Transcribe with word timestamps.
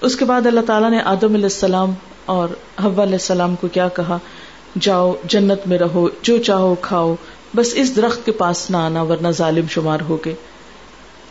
اس 0.00 0.16
کے 0.16 0.24
بعد 0.24 0.46
اللہ 0.46 0.60
تعالیٰ 0.60 0.90
نے 0.90 1.00
آدم 1.00 1.34
علیہ 1.34 1.44
السلام 1.44 1.92
اور 2.26 2.48
حوا 2.84 3.02
علیہ 3.02 3.12
السلام 3.12 3.54
کو 3.56 3.68
کیا 3.68 3.88
کہا؟ 3.88 4.18
جاؤ، 4.80 5.14
جنت 5.24 5.68
میں 5.68 5.78
رہو، 5.78 6.08
جو 6.22 6.38
چاہو 6.38 6.74
کھاؤ، 6.80 7.14
بس 7.54 7.72
اس 7.74 7.96
درخت 7.96 8.26
کے 8.26 8.32
پاس 8.32 8.70
نہ 8.70 8.76
آنا 8.76 9.02
ورنہ 9.02 9.28
ظالم 9.28 9.66
شمار 9.70 9.98
ہو 10.08 10.16
گئے۔ 10.24 10.34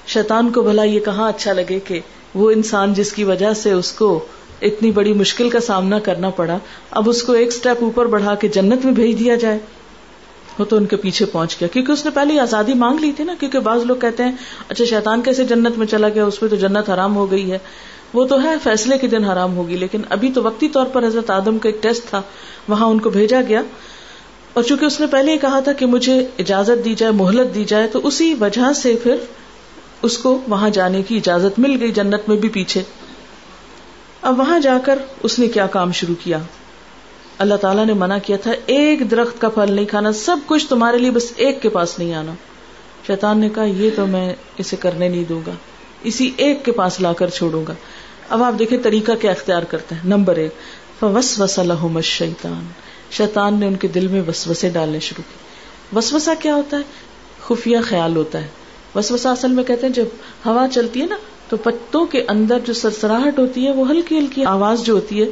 شیطان 0.07 0.51
کو 0.51 0.62
بھلا 0.62 0.83
یہ 0.83 0.99
کہاں 0.99 1.29
اچھا 1.29 1.54
لگے 1.54 1.79
کہ 1.79 1.99
وہ 2.36 2.51
انسان 2.51 2.93
جس 2.93 3.12
کی 3.12 3.23
وجہ 3.23 3.54
سے 3.54 3.71
اس 3.71 3.91
کو 3.91 4.25
اتنی 4.62 4.91
بڑی 4.91 5.13
مشکل 5.13 5.49
کا 5.49 5.59
سامنا 5.59 5.99
کرنا 5.99 6.29
پڑا، 6.29 6.57
اب 6.91 7.09
اس 7.09 7.23
کو 7.23 7.33
ایک 7.33 7.51
سٹیپ 7.51 7.83
اوپر 7.83 8.05
بڑھا 8.05 8.35
کے 8.35 8.47
جنت 8.47 8.85
میں 8.85 8.93
بھیج 8.93 9.19
دیا 9.19 9.35
جائے۔ 9.35 9.59
وہ 10.59 10.65
تو 10.65 10.77
ان 10.77 10.85
کے 10.85 10.95
پیچھے 10.95 11.25
پہنچ 11.25 11.57
گیا، 11.59 11.67
کیونکہ 11.67 11.91
اس 11.91 12.05
نے 12.05 12.11
پہلے 12.11 12.39
آزادی 12.39 12.73
مانگ 12.73 12.99
لی 12.99 13.11
تھی 13.11 13.23
نا، 13.23 13.33
کیونکہ 13.39 13.59
بعض 13.59 13.83
لوگ 13.83 13.95
کہتے 13.95 14.23
ہیں 14.23 14.31
اچھا 14.69 14.85
شیطان 14.85 15.21
کیسے 15.21 15.43
جنت 15.43 15.77
میں 15.77 15.87
چلا 15.87 16.09
گیا، 16.09 16.25
اس 16.25 16.39
پہ 16.39 16.47
تو 16.47 16.55
جنت 16.55 16.89
حرام 16.89 17.16
ہو 17.16 17.31
گئی 17.31 17.52
ہے۔ 17.52 17.57
وہ 18.16 18.25
تو 18.25 18.43
ہے، 18.43 18.55
فیصلے 18.63 18.97
کے 18.97 19.07
دن 19.07 19.23
حرام 19.23 19.57
ہوگی، 19.57 19.77
لیکن 19.77 20.01
ابھی 20.09 20.31
تو 20.31 20.43
وقتی 20.43 20.69
طور 20.69 20.85
پر 20.85 21.05
حضرت 21.05 21.29
آدم 21.29 21.57
کا 21.57 21.69
ایک 21.69 21.83
ٹیسٹ 21.83 22.09
تھا، 22.09 22.21
وہاں 22.67 22.87
ان 22.87 22.99
کو 22.99 23.09
بھیجا 23.09 23.41
گیا۔ 23.47 23.61
اور 24.53 24.63
چونکہ 24.63 24.85
اس 24.85 24.99
نے 24.99 25.07
پہلے 25.07 25.33
ہی 25.33 25.37
کہا 25.37 25.59
تھا 25.59 25.73
کہ 25.73 25.85
مجھے 25.85 26.27
اجازت 26.39 26.85
دی 26.85 26.95
جائے، 26.95 27.11
مہلت 27.11 27.55
دی 27.55 27.65
جائے، 27.65 27.87
تو 27.87 27.99
اسی 28.03 28.33
وجہ 28.39 28.73
سے 28.73 28.95
پھر 29.03 29.15
اس 30.01 30.17
کو 30.17 30.41
وہاں 30.47 30.70
جانے 30.70 31.01
کی 31.01 31.17
اجازت 31.17 31.59
مل 31.59 31.77
گئی، 31.79 31.91
جنت 31.91 32.29
میں 32.29 32.37
بھی 32.37 32.49
پیچھے۔ 32.49 32.81
اب 34.21 34.39
وہاں 34.39 34.59
جا 34.59 34.77
کر 34.84 34.99
اس 35.23 35.39
نے 35.39 35.47
کیا 35.47 35.67
کام 35.67 35.91
شروع 35.91 36.15
کیا؟ 36.23 36.39
اللہ 37.37 37.55
تعالیٰ 37.55 37.85
نے 37.85 37.93
منع 37.93 38.17
کیا 38.25 38.37
تھا، 38.37 38.51
ایک 38.65 39.11
درخت 39.11 39.41
کا 39.41 39.49
پھل 39.49 39.73
نہیں 39.73 39.85
کھانا، 39.85 40.11
سب 40.11 40.37
کچھ 40.45 40.67
تمہارے 40.67 40.97
لیے 40.97 41.11
بس 41.11 41.34
ایک 41.35 41.61
کے 41.61 41.70
پاس 41.70 41.99
نہیں 41.99 42.13
آنا۔ 42.13 42.31
شیطان 43.07 43.39
نے 43.39 43.49
کہا، 43.49 43.63
یہ 43.63 43.89
تو 43.95 44.05
میں 44.05 44.35
اسے 44.57 44.75
کرنے 44.75 45.09
نہیں 45.09 45.23
دوں 45.29 45.41
گا، 45.47 45.51
اسی 46.03 46.31
ایک 46.37 46.65
کے 46.65 46.71
پاس 46.71 47.01
لا 47.01 47.13
کر 47.13 47.29
چھوڑوں 47.29 47.65
گا۔ 47.67 47.73
اب 48.29 48.43
آپ 48.43 48.53
دیکھیں 48.59 48.77
طریقہ 48.84 49.11
کیا 49.21 49.31
اختیار 49.31 49.63
کرتے 49.63 49.95
ہیں۔ 49.95 50.02
نمبر 50.05 50.35
ایک 50.35 50.52
فوس 50.99 51.39
وس 51.39 51.59
شیطان 52.04 52.68
شیطان 53.12 53.59
نے 53.59 53.68
ان 53.68 53.76
کے 53.76 53.87
دل 53.87 54.07
میں 54.07 54.21
وسوسے 54.27 54.70
ڈالنے 54.70 54.99
شروع 54.99 55.23
کی 55.29 55.35
وسوسا 55.98 56.34
کیا 56.40 56.55
ہوتا 56.55 56.77
ہے؟ 56.77 56.81
خفیہ 57.43 57.77
خیال 57.84 58.15
ہوتا 58.15 58.41
ہے۔ 58.41 58.48
وسوسا 58.96 59.31
اصل 59.31 59.51
میں 59.51 59.63
کہتے 59.63 59.85
ہیں، 59.85 59.93
جب 59.93 60.05
ہوا 60.46 60.68
چلتی 60.71 61.01
ہے 61.01 61.05
نا، 61.05 61.15
تو 61.49 61.57
پتوں 61.57 62.05
کے 62.05 62.26
اندر 62.27 62.59
جو 62.59 62.73
سرسراہٹ 62.73 63.40
ہوتی 63.40 63.68
ہے، 63.68 63.71
وہ 63.71 63.90
ہلکی 63.90 64.20
ہلکی 64.20 64.46
آواز 64.46 64.81
جو 64.81 64.94
ہوتی 64.94 65.22
ہے، 65.22 65.28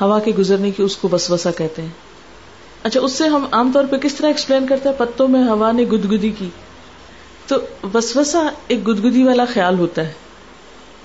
ہوا 0.00 0.18
کے 0.20 0.32
گزرنے 0.38 0.70
کی 0.70 0.82
اس 0.82 0.96
کو 0.96 1.08
وسوسا 1.12 1.50
کہتے 1.50 1.82
ہیں۔ 1.82 1.88
اچھا 2.82 3.00
اس 3.00 3.12
سے 3.12 3.24
ہم 3.24 3.46
عام 3.52 3.70
طور 3.74 3.84
پہ 3.84 3.96
کس 3.96 4.14
طرح 4.14 4.26
ایکسپلین 4.26 4.66
کرتے 4.66 4.88
ہیں؟ 4.88 4.96
پتوں 4.98 5.28
میں 5.28 5.44
ہوا 5.44 5.72
نے 5.72 5.82
گدگدی 5.82 6.30
کی۔ 6.30 6.48
تو 7.46 7.56
وسوسا 7.94 8.48
ایک 8.68 8.88
گدگدی 8.88 9.24
والا 9.24 9.44
خیال 9.44 9.78
ہوتا 9.78 10.06
ہے۔ 10.06 10.12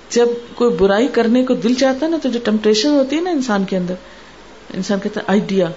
جب 0.10 0.28
کوئی 0.56 0.76
برائی 0.76 1.08
کرنے 1.08 1.44
کو 1.44 1.54
دل 1.54 1.74
چاہتا 1.74 2.06
ہے 2.06 2.12
نا، 2.12 2.18
تو 2.24 2.30
جو 2.30 2.40
ٹمپٹیشن 2.44 2.90
ہوتی 2.90 3.16
ہے 3.16 3.22
نا 3.22 3.30
انسان 3.30 3.66
کے 3.66 3.78
اندر، 3.78 3.94
انسان 4.74 5.00
کہتا 5.00 5.20
ہے 5.20 5.26
آئیڈیا 5.28 5.68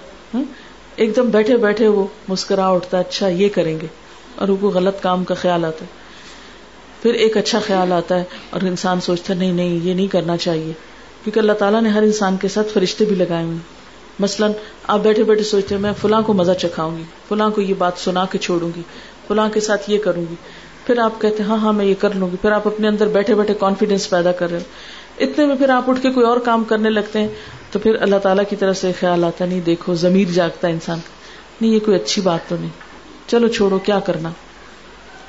ایک 0.95 1.15
دم 1.15 1.29
بیٹھے 1.29 1.57
بیٹھے 1.57 1.87
وہ 1.87 2.07
مسکرا 2.27 2.67
اٹھتا 2.67 2.97
ہے 2.97 3.03
اچھا 3.09 3.27
یہ 3.27 3.49
کریں 3.49 3.79
گے۔ 3.81 3.87
اور 4.35 4.49
وہ 4.49 4.71
غلط 4.71 5.01
کام 5.01 5.23
کا 5.23 5.33
خیال 5.33 5.65
آتا 5.65 5.85
ہے۔ 5.85 5.89
پھر 7.01 7.13
ایک 7.13 7.37
اچھا 7.37 7.59
خیال 7.59 7.91
آتا 7.91 8.19
ہے 8.19 8.23
اور 8.49 8.61
انسان 8.61 9.01
سوچتا 9.01 9.33
ہے، 9.33 9.39
نہیں 9.39 9.53
نہیں، 9.53 9.79
یہ 9.83 9.93
نہیں 9.93 10.07
کرنا 10.07 10.37
چاہیے۔ 10.37 10.73
کیونکہ 11.23 11.39
اللہ 11.39 11.53
تعالیٰ 11.53 11.81
نے 11.81 11.89
ہر 11.89 12.01
انسان 12.01 12.37
کے 12.37 12.47
ساتھ 12.47 12.67
فرشتے 12.73 13.05
بھی 13.05 13.15
لگائے 13.15 13.45
ہوئے 13.45 13.57
مثلاً، 14.19 14.51
آپ 14.87 14.99
بیٹھے 14.99 15.23
بیٹھے 15.23 15.43
سوچتے 15.43 15.75
ہیں، 15.75 15.81
میں 15.81 15.93
فلاں 16.01 16.21
کو 16.21 16.33
مزہ 16.33 16.51
چکھاؤں 16.51 16.97
گی، 16.97 17.03
فلاں 17.29 17.49
کو 17.49 17.61
یہ 17.61 17.73
بات 17.77 17.93
سنا 17.97 18.25
کے 18.25 18.37
چھوڑوں 18.37 18.69
گی، 18.75 18.81
فلاں 19.27 19.49
کے 19.49 19.59
ساتھ 19.59 19.89
یہ 19.89 19.97
کروں 19.97 20.25
گی۔ 20.29 20.35
پھر 20.85 20.99
آپ 20.99 21.21
کہتے 21.21 21.43
ہیں 21.43 21.49
ہاں 21.49 21.57
ہاں 21.57 21.73
میں 21.73 21.85
یہ 21.85 21.93
کر 21.99 22.09
لوں 22.15 22.31
گی۔ 22.31 22.37
پھر 22.41 22.51
آپ 22.51 22.67
اپنے 22.67 22.87
اندر 22.87 23.07
بیٹھے 23.07 23.35
بیٹھے 23.35 23.53
کانفیڈینس 23.53 24.09
پیدا 24.09 24.31
کر 24.31 24.49
رہے 24.49 24.57
ہو۔ 24.57 24.63
اتنے 25.19 25.45
میں 25.45 25.55
پھر 25.55 25.69
آپ 25.69 25.89
اٹھ 25.89 26.01
کے 26.01 26.11
کوئی 26.11 26.25
اور 26.25 26.37
کام 26.37 26.63
کرنے 26.63 26.89
لگتے 26.89 27.19
ہیں، 27.19 27.27
تو 27.71 27.79
پھر 27.79 28.01
اللہ 28.01 28.15
تعالیٰ 28.15 28.43
کی 28.49 28.55
طرف 28.55 28.77
سے 28.77 28.91
خیال 28.99 29.23
آتا 29.23 29.45
نہیں، 29.45 29.59
دیکھو، 29.59 29.95
ضمیر 29.95 30.27
جاگتا 30.31 30.67
ہے 30.67 30.73
انسان 30.73 30.99
نہیں، 31.61 31.71
یہ 31.71 31.79
کوئی 31.79 31.97
اچھی 31.97 32.21
بات 32.21 32.49
تو 32.49 32.55
نہیں۔ 32.59 32.69
چلو 33.27 33.47
چھوڑو، 33.47 33.79
کیا 33.79 33.99
کرنا؟ 33.99 34.29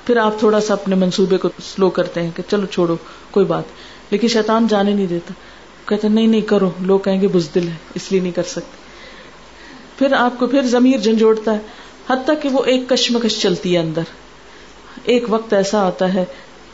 پھر 0.06 0.16
آپ 0.16 0.38
تھوڑا 0.38 0.60
سا 0.60 0.72
اپنے 0.72 0.94
منصوبے 0.94 1.36
کو 1.36 1.48
سلو 1.48 1.90
کرتے 1.90 2.22
ہیں 2.22 2.30
کہ 2.36 2.42
چلو 2.50 2.66
چھوڑو، 2.66 2.96
کوئی 3.30 3.46
بات۔ 3.46 3.64
لیکن 4.10 4.28
شیطان 4.28 4.66
جانے 4.66 4.94
نہیں 4.94 5.06
دیتا۔ 5.06 5.32
کہتے 5.88 6.08
نہیں 6.08 6.26
نہیں، 6.26 6.40
کرو۔ 6.40 6.70
لوگ 6.80 6.98
کہیں 6.98 7.20
گے، 7.20 7.28
بزدل 7.28 7.68
ہے 7.68 7.74
اس 7.94 8.12
لیے 8.12 8.20
نہیں 8.20 8.32
کر 8.32 8.42
سکتے۔ 8.42 8.76
پھر 9.98 10.12
آپ 10.12 10.38
کو 10.38 10.46
پھر 10.46 10.62
ضمیر 10.62 10.98
جھنجھوڑتا 10.98 11.52
ہے، 11.52 11.58
حتیٰ 12.10 12.34
کہ 12.42 12.48
وہ 12.48 12.64
ایک 12.64 12.88
کشمکش 12.88 13.42
چلتی 13.42 13.74
ہے 13.74 13.80
اندر۔ 13.80 14.02
ایک 15.04 15.24
وقت 15.28 15.52
ایسا 15.52 15.86
آتا 15.86 16.14
ہے 16.14 16.24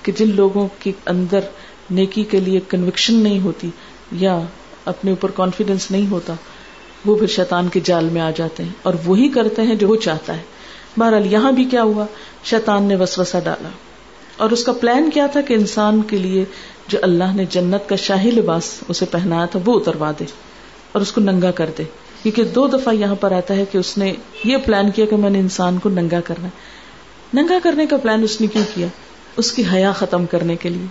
کہ 0.03 0.13
جن 0.13 0.31
لوگوں 0.35 0.69
کے 0.79 0.93
اندر 1.07 1.41
نیکی 1.91 2.25
کے 2.25 2.41
لیے 2.41 2.61
کنوکشن 2.69 3.15
نہیں 3.15 3.41
ہوتی 3.41 3.71
یا 4.13 4.41
اپنے 4.85 5.11
اوپر 5.11 5.31
کانفیڈینس 5.31 5.91
نہیں 5.91 6.11
ہوتا، 6.11 6.35
وہ 7.05 7.17
پھر 7.17 7.27
شیطان 7.27 7.69
کے 7.69 7.81
جال 7.85 8.05
میں 8.05 8.21
آ 8.21 8.31
جاتے 8.37 8.63
ہیں 8.63 8.71
اور 8.83 8.95
وہی 9.05 9.29
کرتے 9.29 9.63
ہیں 9.63 9.75
جو 9.75 9.89
وہ 9.89 9.97
چاہتا 9.97 10.37
ہے۔ 10.37 10.43
بہرحال 10.99 11.33
یہاں 11.33 11.53
بھی 11.53 11.65
کیا 11.65 11.83
ہوا؟ 11.83 12.07
شیطان 12.45 12.83
نے 12.83 12.97
وسوسہ 12.97 13.37
ڈالا۔ 13.45 13.69
اور 14.37 14.51
اس 14.51 14.65
کا 14.65 14.73
پلان 14.73 15.11
کیا 15.11 15.27
تھا 15.27 15.41
کہ 15.41 15.55
انسان 15.55 16.03
کے 16.03 16.17
لیے 16.17 16.45
جو 16.89 16.99
اللہ 17.03 17.35
نے 17.35 17.45
جنت 17.51 17.89
کا 17.89 17.97
شاہی 17.97 18.31
لباس 18.31 18.81
اسے 18.89 19.07
پہنایا 19.07 19.45
تھا، 19.45 19.61
وہ 19.65 19.81
اتروا 19.81 20.11
دے 20.21 20.25
اور 20.93 21.03
اس 21.03 21.13
کو 21.13 21.21
ننگا 21.21 21.51
کر 21.51 21.71
دے۔ 21.79 21.83
کیونکہ 22.23 22.45
دو 22.45 22.67
دفعہ 22.67 22.95
یہاں 22.95 23.15
پر 23.15 23.33
آتا 23.33 23.55
ہے 23.55 23.65
کہ 23.73 23.79
اس 23.79 23.99
نے 23.99 24.13
یہ 24.45 24.57
پلان 24.57 24.91
کیا 24.91 25.07
کہ 25.07 25.17
میں 25.17 25.31
نے 25.31 25.39
انسان 25.39 25.79
کو 25.79 25.89
ننگا 25.89 26.21
کرنا 26.21 26.45
ہے۔ 26.45 26.80
ننگا 27.35 27.59
کرنے 27.63 27.87
کا 27.87 27.97
پلان 27.97 28.23
اس 28.23 28.41
نے 28.41 28.47
کیوں 28.47 28.65
کیا؟ 28.75 28.87
اس 29.37 29.53
کی 29.53 29.63
حیا 29.73 29.93
ختم 29.93 30.27
کرنے 30.27 30.57
کے 30.57 30.69
لیے۔ 30.69 30.87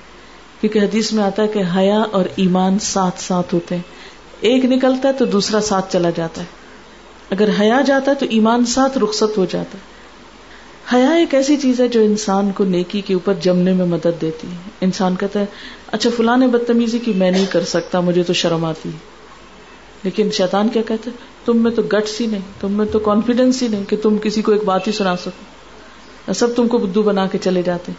کیونکہ 0.62 0.80
حدیث 0.80 1.14
میں 1.14 1.24
آتا 1.24 1.44
ہے 1.44 1.48
کہ 1.48 1.64
حیا 1.76 2.00
اور 2.12 2.26
ایمان 2.36 2.80
ساتھ 2.80 3.22
ساتھ 3.22 3.54
ہوتے 3.54 3.76
ہیں۔ 3.76 3.82
ایک 4.42 4.66
نکلتا 4.66 5.08
ہے 5.08 5.14
تو 5.14 5.26
دوسرا 5.26 5.62
ساتھ 5.62 5.94
چلا 5.94 6.10
جاتا 6.16 6.42
ہے۔ 6.42 6.46
اگر 7.30 7.50
حیا 7.60 7.82
جاتا 7.86 8.12
ہے 8.12 8.16
تو 8.16 8.26
ایمان 8.30 8.66
ساتھ 8.66 8.98
رخصت 8.98 9.38
ہو 9.38 9.46
جاتا 9.46 9.78
ہے۔ 9.78 10.00
حیا 10.94 11.10
ایک 11.10 11.34
ایسی 11.34 11.58
چیز 11.58 11.82
ہے 11.82 11.88
جو 11.88 12.02
انسان 12.02 12.52
کو 12.52 12.64
نیکی 12.64 13.02
کے 13.02 13.14
اوپر 13.14 13.34
جمنے 13.34 13.74
میں 13.74 13.86
مدد 13.86 14.22
دیتی 14.22 14.48
ہے۔ 14.48 14.70
انسان 14.82 15.16
کہتا 15.16 15.40
ہے 15.40 15.46
اچھا 15.88 16.10
فلاں 16.18 16.38
نے 16.38 16.48
بدتمیزی 16.48 17.00
کی، 17.00 17.14
میں 17.14 17.32
نہیں 17.32 17.46
کر 17.50 17.64
سکتا، 17.64 18.00
مجھے 18.00 18.24
تو 18.24 18.34
شرم 18.34 18.66
آتی 18.66 18.90
لیکن 20.04 20.30
شیطان 20.32 20.70
کیا 20.70 20.82
کہتے 20.88 21.10
تم 21.46 21.58
میں 21.58 21.72
تو 21.72 21.82
گٹس 21.82 22.22
ہی 22.22 22.26
نہیں، 22.26 22.42
تم 22.60 22.72
میں 22.72 22.86
تو 22.86 23.00
کانفیڈینس 23.00 23.64
ہی 23.64 23.68
نہیں 23.68 23.84
کہ 23.84 23.98
تم 23.98 24.18
کسی 24.18 24.42
کو 24.42 24.52
ایک 24.52 24.64
بات 24.64 24.88
ہی 24.88 24.92
سنا 24.92 25.16
سکو۔ 25.16 25.59
سب 26.34 26.56
تم 26.56 26.68
کو 26.68 26.78
بدھو 26.78 27.02
بنا 27.02 27.28
کے 27.28 27.38
چلے 27.38 27.62
جاتے۔ 27.62 27.92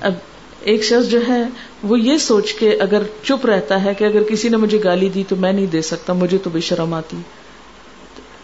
اب 0.00 0.12
ایک 0.60 0.84
شخص 0.84 1.08
جو 1.08 1.20
ہے، 1.28 1.42
وہ 1.82 2.00
یہ 2.00 2.18
سوچ 2.18 2.54
کے 2.54 2.70
اگر 2.70 3.02
چپ 3.24 3.46
رہتا 3.46 3.84
ہے 3.84 3.94
کہ 3.94 4.04
اگر 4.04 4.22
کسی 4.22 4.48
نے 4.48 4.56
مجھے 4.56 4.80
گالی 4.84 5.08
دی 5.08 5.24
تو 5.28 5.36
میں 5.36 5.52
نہیں 5.52 5.66
دے 5.66 5.82
سکتا، 5.82 6.12
مجھے 6.12 6.38
تو 6.38 6.50
بے 6.50 6.60
شرم 6.60 6.94
آتی۔ 6.94 7.16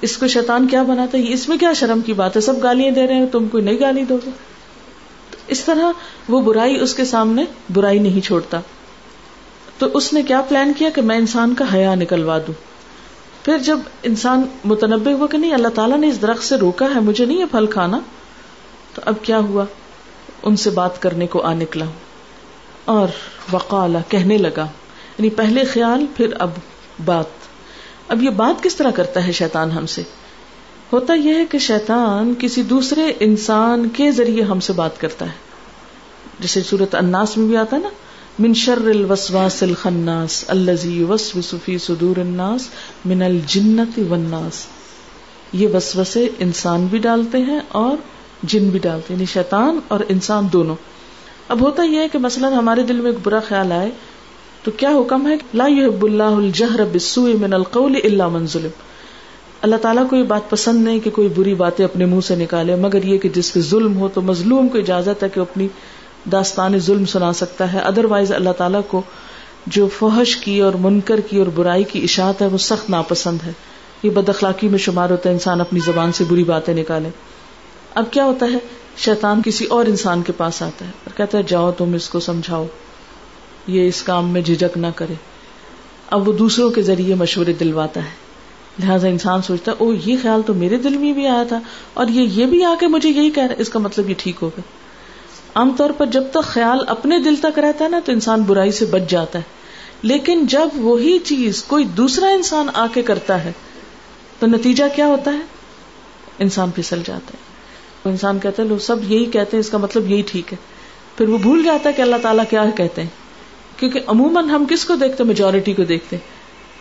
اس 0.00 0.16
کو 0.16 0.26
شیطان 0.26 0.66
کیا 0.66 0.82
بناتا 0.82 1.18
ہے؟ 1.18 1.32
اس 1.32 1.48
میں 1.48 1.58
کیا 1.58 1.72
شرم 1.72 2.00
کی 2.00 2.12
بات 2.12 2.36
ہے؟ 2.36 2.40
سب 2.40 2.62
گالیاں 2.62 2.90
دے 2.90 3.06
رہے 3.06 3.14
ہیں، 3.14 3.26
تم 3.26 3.48
کوئی 3.48 3.64
نئی 3.64 3.80
گالی 3.80 4.04
دو 4.04 4.18
گے۔ 4.26 4.30
اس 5.48 5.64
طرح 5.64 5.92
وہ 6.28 6.40
برائی 6.40 6.80
اس 6.80 6.94
کے 6.94 7.04
سامنے 7.04 7.44
برائی 7.72 7.98
نہیں 7.98 8.20
چھوڑتا۔ 8.20 8.60
تو 9.78 9.86
اس 9.94 10.12
نے 10.12 10.22
کیا 10.22 10.40
پلان 10.40 10.72
کیا 10.78 10.90
کہ 10.90 11.02
میں 11.02 11.16
انسان 11.16 11.54
کا 11.54 11.64
حیا 11.74 11.94
نکلوا 11.94 12.38
دوں؟ 12.38 12.52
پھر 13.44 13.58
جب 13.58 13.78
انسان 14.02 14.42
متنوع 14.64 15.12
ہوا 15.12 15.26
کہ 15.26 15.38
نہیں، 15.38 15.54
اللہ 15.54 15.68
تعالیٰ 15.68 15.98
نے 15.98 16.08
اس 16.08 16.22
درخت 16.22 16.44
سے 16.44 16.56
روکا 16.56 16.86
ہے، 16.94 17.00
مجھے 17.00 17.24
نہیں 17.24 17.38
یہ 17.38 17.44
پھل 17.50 17.66
کھانا۔ 17.66 17.98
تو 18.94 19.02
اب 19.04 19.14
کیا 19.22 19.38
ہوا؟ 19.38 19.64
ان 20.42 20.56
سے 20.56 20.70
بات 20.70 21.02
کرنے 21.02 21.26
کو 21.26 21.40
آ 21.40 21.54
نکلا۔ 21.54 21.84
اور 22.84 23.08
وقالا 23.52 23.98
کہنے 24.08 24.38
لگا 24.38 24.66
یعنی 25.18 25.30
پہلے 25.30 25.64
خیال، 25.64 26.06
پھر 26.16 26.26
اب 26.38 26.50
بات۔ 27.04 27.24
اب 28.08 28.22
یہ 28.22 28.30
بات 28.30 28.62
کس 28.62 28.76
طرح 28.76 28.90
کرتا 28.90 29.26
ہے 29.26 29.32
شیطان 29.32 29.70
ہم 29.70 29.86
سے؟ 29.86 30.02
ہوتا 30.92 31.14
یہ 31.14 31.34
ہے 31.34 31.46
کہ 31.46 31.58
شیطان 31.58 32.34
کسی 32.38 32.62
دوسرے 32.62 33.12
انسان 33.20 33.88
کے 33.88 34.10
ذریعے 34.10 34.42
ہم 34.42 34.60
سے 34.60 34.72
بات 34.72 35.00
کرتا 35.00 35.24
ہے۔ 35.24 35.52
جیسے 36.40 36.62
صورت 36.62 36.94
اناس 36.94 37.36
میں 37.36 37.46
بھی 37.46 37.56
آتا 37.56 37.76
ہے 37.76 37.80
نا، 37.80 37.88
من 38.38 38.54
شر 38.54 38.78
الوسواس 38.78 39.62
الخناس 39.62 40.44
الذي 40.48 40.92
يوسوس 40.92 41.54
في 41.64 41.78
صدور 41.78 42.18
الناس 42.18 42.68
من 43.04 43.22
الجنت 43.22 43.98
والناس۔ 44.08 44.66
یہ 45.52 45.68
وسوسے 45.74 46.28
انسان 46.38 46.86
بھی 46.86 46.98
ڈالتے 46.98 47.38
ہیں 47.38 47.60
اور 47.68 47.96
جن 48.42 48.68
بھی 48.68 48.78
ڈالتے 48.78 49.14
یعنی 49.14 49.24
شیطان 49.24 49.78
اور 49.88 50.00
انسان 50.08 50.46
دونوں۔ 50.52 50.76
اب 51.48 51.60
ہوتا 51.60 51.82
یہ 51.82 51.98
ہے 51.98 52.08
کہ 52.08 52.18
مثلا 52.18 52.48
ہمارے 52.48 52.82
دل 52.82 53.00
میں 53.00 53.10
ایک 53.10 53.18
برا 53.22 53.40
خیال 53.48 53.72
آئے، 53.72 53.90
تو 54.62 54.70
کیا 54.70 54.90
حکم 54.90 55.26
ہے؟ 55.26 55.36
لا 55.54 55.66
يحب 55.68 56.04
اللہ 56.04 56.22
الجہر 56.22 56.84
بالسوء 56.84 57.30
من 57.40 57.52
القول 57.52 57.96
الا 58.04 58.28
من 58.28 58.46
ظلم۔ 58.46 58.70
اللہ 59.62 59.76
تعالیٰ 59.76 60.08
کو 60.10 60.16
یہ 60.16 60.22
بات 60.22 60.50
پسند 60.50 60.84
نہیں 60.84 61.00
کہ 61.00 61.10
کوئی 61.10 61.28
بری 61.28 61.54
باتیں 61.54 61.84
اپنے 61.84 62.04
منہ 62.04 62.20
سے 62.20 62.36
نکالے، 62.36 62.74
مگر 62.74 63.04
یہ 63.04 63.18
کہ 63.18 63.28
جس 63.28 63.52
پہ 63.52 63.60
ظلم 63.60 63.96
ہو 63.96 64.08
تو 64.08 64.22
مظلوم 64.22 64.68
کو 64.68 64.78
اجازت 64.78 65.22
ہے 65.22 65.28
کہ 65.28 65.40
اپنی 65.40 65.68
داستان 66.32 66.78
ظلم 66.78 67.04
سنا 67.04 67.32
سکتا 67.32 67.72
ہے۔ 67.72 67.78
ادر 67.78 68.04
وائز 68.04 68.32
اللہ 68.32 68.50
تعالیٰ 68.50 68.80
کو 68.88 69.02
جو 69.66 69.88
فحش 69.98 70.36
کی 70.36 70.60
اور 70.60 70.72
منکر 70.72 71.20
کی 71.20 71.38
اور 71.38 71.46
برائی 71.46 71.84
کی 71.84 72.00
اشاعت 72.02 72.42
ہے، 72.42 72.46
وہ 72.46 72.58
سخت 72.58 72.90
ناپسند 72.90 73.38
ہے۔ 73.46 73.52
یہ 74.02 74.10
بد 74.10 74.28
اخلاقی 74.28 74.68
میں 74.68 74.78
شمار 74.78 75.10
ہوتا 75.10 75.28
ہے، 75.28 75.34
انسان 75.34 75.60
اپنی 75.60 75.80
زبان 75.86 76.12
سے 76.12 76.24
بری 76.28 76.44
باتیں 76.44 76.74
نکالے۔ 76.74 77.08
اب 77.94 78.10
کیا 78.10 78.24
ہوتا 78.24 78.46
ہے؟ 78.52 78.58
شیطان 78.96 79.42
کسی 79.44 79.64
اور 79.64 79.86
انسان 79.86 80.22
کے 80.22 80.32
پاس 80.32 80.62
آتا 80.62 80.84
ہے 80.84 80.90
اور 81.04 81.16
کہتا 81.16 81.38
ہے، 81.38 81.42
جاؤ 81.42 81.72
تم 81.72 81.94
اس 81.94 82.08
کو 82.08 82.20
سمجھاؤ، 82.20 82.66
یہ 83.66 83.88
اس 83.88 84.02
کام 84.02 84.30
میں 84.30 84.40
جھجک 84.40 84.78
نہ 84.78 84.86
کرے۔ 84.96 85.14
اب 86.10 86.28
وہ 86.28 86.32
دوسروں 86.32 86.70
کے 86.70 86.82
ذریعے 86.82 87.14
مشورے 87.14 87.52
دلواتا 87.52 88.04
ہے۔ 88.04 88.22
لہٰذا 88.78 89.08
انسان 89.08 89.42
سوچتا 89.42 89.72
ہے 89.72 89.76
او 89.78 89.92
یہ 89.92 90.16
خیال 90.22 90.42
تو 90.46 90.54
میرے 90.54 90.76
دل 90.76 90.96
میں 90.96 91.12
بھی 91.12 91.26
آیا 91.26 91.42
تھا 91.42 91.60
اور 91.94 92.06
یہ 92.06 92.20
یہ 92.20 92.46
بھی 92.46 92.64
آ 92.64 92.74
کے 92.80 92.86
مجھے 92.86 93.08
یہی 93.08 93.30
کہہ 93.30 93.42
رہا 93.42 93.54
ہے۔ 93.54 93.60
اس 93.60 93.68
کا 93.68 93.78
مطلب 93.78 94.10
یہ 94.10 94.14
ٹھیک 94.18 94.36
ہوگا۔ 94.42 94.60
عام 95.54 95.72
طور 95.76 95.90
پر 95.90 96.06
جب 96.06 96.22
تک 96.30 96.44
خیال 96.44 96.78
اپنے 96.86 97.18
دل 97.18 97.34
تک 97.42 97.58
رہتا 97.58 97.84
ہے 97.84 97.90
نا، 97.90 98.00
تو 98.04 98.12
انسان 98.12 98.42
برائی 98.42 98.72
سے 98.72 98.84
بچ 98.84 99.02
جاتا 99.08 99.38
ہے۔ 99.38 99.44
لیکن 100.02 100.46
جب 100.46 100.68
وہی 100.74 101.18
چیز 101.18 101.64
کوئی 101.64 101.84
دوسرا 101.84 102.28
انسان 102.28 102.66
آ 102.74 102.86
کے 102.94 103.02
کرتا 103.02 103.44
ہے، 103.44 103.52
تو 104.38 104.46
نتیجہ 104.46 104.84
کیا 104.96 105.06
ہوتا 105.06 105.32
ہے؟ 105.32 105.40
انسان 106.38 106.70
پھسل 106.70 107.02
جاتا 107.06 107.32
ہے۔ 107.34 107.51
انسان 108.10 108.38
کہتا 108.38 108.62
ہے، 108.62 108.68
لوگ 108.68 108.78
سب 108.78 108.96
یہی 109.12 109.24
کہتے 109.24 109.56
ہیں، 109.56 109.60
اس 109.60 109.70
کا 109.70 109.78
مطلب 109.78 110.10
یہی 110.10 110.22
ٹھیک 110.26 110.52
ہے۔ 110.52 110.58
پھر 111.18 111.28
وہ 111.28 111.38
بھول 111.38 111.62
جاتا 111.62 111.88
ہے 111.88 111.94
کہ 111.94 112.02
اللہ 112.02 112.16
تعالیٰ 112.22 112.44
کیا 112.50 112.64
کہتے 112.76 113.02
ہیں۔ 113.02 113.08
کیونکہ 113.76 114.00
عموماً 114.06 114.48
ہم 114.48 114.64
کس 114.70 114.84
کو 114.84 114.94
دیکھتے 114.94 115.24
میجورٹی 115.24 115.72
کو 115.72 115.84
دیکھتے 115.84 116.16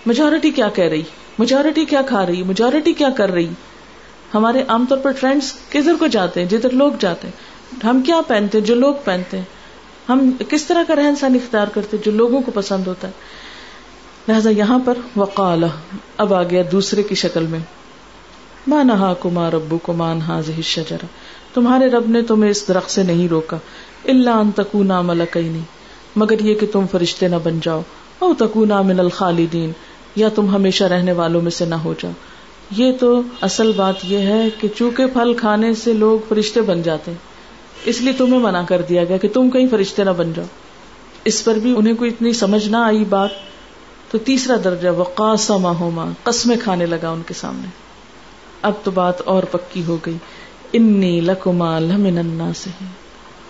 میجورٹی 0.06 0.52
کیا 0.52 0.70
کہہ 0.70 0.84
رہی؟ 0.84 1.02
میجورٹی 1.40 1.86
کیا 1.86 2.02
کھا 2.02 2.26
رہی؟ 2.26 2.44
میجورٹی 2.44 2.94
کیا 2.94 3.10
کر 3.10 3.32
رہی؟ 3.32 3.48
ہمارے 4.34 4.64
عام 4.68 4.86
طور 4.90 4.98
پر 4.98 5.12
ٹرینڈس 5.12 5.54
کدھر 5.70 5.94
کو 6.00 6.08
جاتے 6.08 6.42
ہیں؟ 6.42 6.50
جدھر 6.50 6.70
لوگ 6.70 6.92
جاتے 7.00 7.28
ہیں۔ 7.28 7.52
ہم 7.86 8.02
کیا 8.02 8.22
پہنتے 8.28 8.58
ہیں؟ 8.58 8.66
جو 8.66 8.76
لوگ 8.76 8.94
پہنتے 9.06 9.38
ہیں۔ 9.38 9.46
ہم 10.10 10.32
کس 10.50 10.66
طرح 10.66 10.84
کا 10.88 10.96
رہن 10.96 11.16
سہن 11.16 11.36
اختیار 11.36 11.68
کرتے 11.68 11.98
جو 12.06 12.12
لوگوں 12.12 12.42
کو 12.42 12.52
پسند 12.52 12.88
ہوتا 12.88 13.08
ہے۔ 13.08 13.14
لہذا 14.28 14.50
یہاں 14.50 14.80
پر 14.86 14.98
وقال 15.16 15.64
اب 16.18 16.34
آ 16.34 16.44
گیا 16.44 16.64
دوسرے 16.72 17.04
کی 17.04 17.16
شکل 17.16 17.44
میں۔ 17.44 17.60
ماں 18.68 19.14
کمار 19.20 19.54
ابو 19.54 19.78
کو 19.78 19.94
مان 19.94 20.22
ہاں 20.22 20.42
شجرا 20.64 21.06
تمہارے 21.54 21.88
رب 21.88 22.10
نے 22.10 22.22
تمہیں 22.22 22.52
اس 22.52 22.68
درخت 22.68 22.92
سے 22.92 23.04
نہیں 23.04 23.28
روکا 23.28 23.58
اللہ 24.06 24.30
ان 24.30 24.52
تکونا 24.52 25.02
ملک 25.02 25.38
مگر 26.16 26.40
یہ 26.40 26.56
کہ 26.56 26.68
تم 26.72 26.86
فرشتے 26.92 27.28
نہ 27.28 27.36
بن 27.44 27.60
جاؤ، 27.62 27.82
او 28.20 28.34
تکونا 28.34 28.82
من 28.82 29.00
الخالدین، 29.00 29.72
یا 30.16 30.30
تم 30.30 30.56
ہمیشہ 30.56 30.84
رہنے 30.84 31.12
والوں 31.12 31.42
میں 31.42 31.52
سے 31.52 31.66
نہ 31.66 31.76
ہو 31.76 31.94
جاؤ۔ 32.00 32.12
یہ 32.72 32.92
تو 33.00 33.22
اصل 33.42 33.72
بات 33.76 33.96
یہ 34.04 34.18
ہے 34.18 34.50
کہ 34.60 34.68
چونکہ 34.78 35.06
پھل 35.06 35.34
کھانے 35.34 35.74
سے 35.74 35.94
لوگ 35.94 36.20
فرشتے 36.30 36.62
بن 36.62 36.82
جاتے 36.82 37.12
ہیں، 37.12 37.18
اس 37.86 38.02
لیے 38.02 38.14
تمہیں 38.14 38.40
منع 38.40 38.62
کر 38.68 38.82
دیا 38.82 39.04
گیا 39.04 39.18
کہ 39.18 39.28
تم 39.34 39.50
کہیں 39.50 39.68
فرشتے 39.72 40.04
نہ 40.04 40.10
بن 40.10 40.34
جاؤ۔ 40.36 40.46
اس 41.26 41.44
پر 41.44 41.54
بھی 41.54 41.76
انہیں 41.78 41.94
کوئی 41.94 42.12
اتنی 42.12 42.34
سمجھ 42.34 42.70
نہ 42.70 42.78
آئی 42.78 43.06
بات۔ 43.06 43.30
تو 44.12 44.18
تیسرا 44.18 44.56
درجہ 44.64 44.90
وقاسما 44.90 45.70
ہوما 45.70 46.06
قسمیں 46.24 46.58
کھانے 46.64 46.86
لگا 46.86 47.10
ان 47.10 47.22
کے 47.28 47.34
سامنے۔ 47.34 47.81
اب 48.62 48.74
تو 48.84 48.92
بات 48.92 49.22
اور 49.22 49.44
پکی 49.44 49.84
ہو 49.88 49.98
گئی۔ 50.06 50.18
انی 50.74 51.22
لکما 51.22 51.80
لمن 51.80 52.18
الناس۔ 52.18 52.68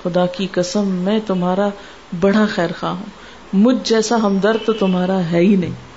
خدا 0.04 0.26
کی 0.26 0.48
قسم، 0.52 0.88
میں 0.88 1.20
تمہارا 1.28 1.70
بڑا 2.20 2.46
خیر 2.50 2.70
خواہ 2.80 2.92
ہوں۔ 2.92 3.06
مجھ 3.54 3.78
جیسا 3.84 4.16
ہمدرد 4.16 4.66
تو 4.66 4.74
تمہارا 4.74 5.20
ہے 5.32 5.40
ہی 5.40 5.56
نہیں۔ 5.56 5.92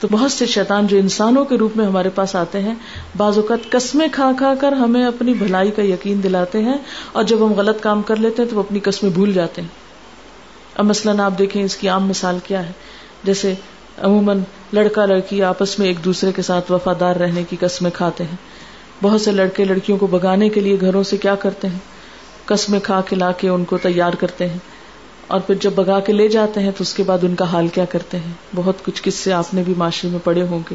تو 0.00 0.08
بہت 0.10 0.32
سے 0.32 0.46
شیطان 0.46 0.86
جو 0.86 0.98
انسانوں 0.98 1.44
کے 1.44 1.56
روپ 1.56 1.76
میں 1.76 1.86
ہمارے 1.86 2.08
پاس 2.08 2.36
آتے 2.36 2.60
ہیں، 2.60 2.74
بعض 3.16 3.36
اوقات 3.38 3.70
قسمیں 3.70 4.08
کھا 4.12 4.30
کھا 4.38 4.54
کر 4.60 4.72
ہمیں 4.72 5.04
اپنی 5.04 5.34
بھلائی 5.34 5.70
کا 5.70 5.82
یقین 5.82 6.22
دلاتے 6.22 6.62
ہیں، 6.62 6.78
اور 7.12 7.24
جب 7.24 7.46
ہم 7.46 7.52
غلط 7.52 7.80
کام 7.80 8.02
کر 8.02 8.16
لیتے 8.16 8.42
ہیں 8.42 8.50
تو 8.50 8.56
وہ 8.56 8.62
اپنی 8.62 8.80
قسمیں 8.80 9.10
بھول 9.10 9.32
جاتے 9.32 9.62
ہیں۔ 9.62 9.68
اب 10.74 10.84
مثلاً 10.84 11.20
آپ 11.20 11.32
دیکھیں 11.38 11.62
اس 11.62 11.76
کی 11.76 11.88
عام 11.88 12.06
مثال 12.08 12.38
کیا 12.44 12.66
ہے۔ 12.66 12.72
جیسے 13.24 13.54
عموماً 14.00 14.40
لڑکا 14.72 15.06
لڑکی 15.06 15.42
آپس 15.42 15.78
میں 15.78 15.86
ایک 15.86 16.04
دوسرے 16.04 16.32
کے 16.32 16.42
ساتھ 16.42 16.72
وفادار 16.72 17.16
رہنے 17.16 17.42
کی 17.50 17.56
قسمیں 17.60 17.90
کھاتے 17.90 18.24
ہیں۔ 18.24 18.36
بہت 19.02 19.20
سے 19.20 19.32
لڑکے 19.32 19.64
لڑکیوں 19.64 19.98
کو 19.98 20.06
بگانے 20.06 20.48
کے 20.48 20.60
لیے 20.60 20.76
گھروں 20.80 21.02
سے 21.02 21.16
کیا 21.16 21.34
کرتے 21.34 21.68
ہیں؟ 21.68 21.78
قسمیں 22.44 22.80
کھا 22.80 23.00
کے 23.08 23.16
لا 23.16 23.32
کے 23.32 23.48
ان 23.48 23.64
کو 23.64 23.78
تیار 23.78 24.12
کرتے 24.12 24.48
ہیں۔ 24.48 24.58
اور 25.26 25.40
پھر 25.40 25.54
جب 25.54 25.72
بگا 25.74 26.00
کے 26.00 26.12
لے 26.12 26.28
جاتے 26.28 26.60
ہیں 26.60 26.70
تو 26.70 26.82
اس 26.82 26.94
کے 26.94 27.02
بعد 27.02 27.18
ان 27.22 27.34
کا 27.34 27.44
حال 27.52 27.68
کیا 27.68 27.84
کرتے 27.84 28.16
ہیں؟ 28.16 28.32
بہت 28.54 28.84
کچھ 28.84 29.02
کس 29.02 29.14
سے 29.14 29.32
آپ 29.32 29.54
نے 29.54 29.62
بھی 29.62 29.74
معاشرے 29.76 30.10
میں 30.10 30.18
پڑے 30.24 30.42
ہوں 30.42 30.58
گے۔ 30.70 30.74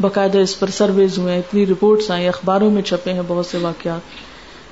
باقاعدہ 0.00 0.38
اس 0.38 0.60
پر 0.60 0.70
سرویز 0.70 1.18
ہوئے 1.18 1.38
اتنی 1.38 1.66
رپورٹس 1.66 2.10
آئی 2.10 2.28
اخباروں 2.28 2.70
میں 2.70 2.82
چھپے 2.82 3.12
ہیں 3.12 3.22
بہت 3.26 3.46
سے 3.46 3.58
واقعات۔ 3.58 4.00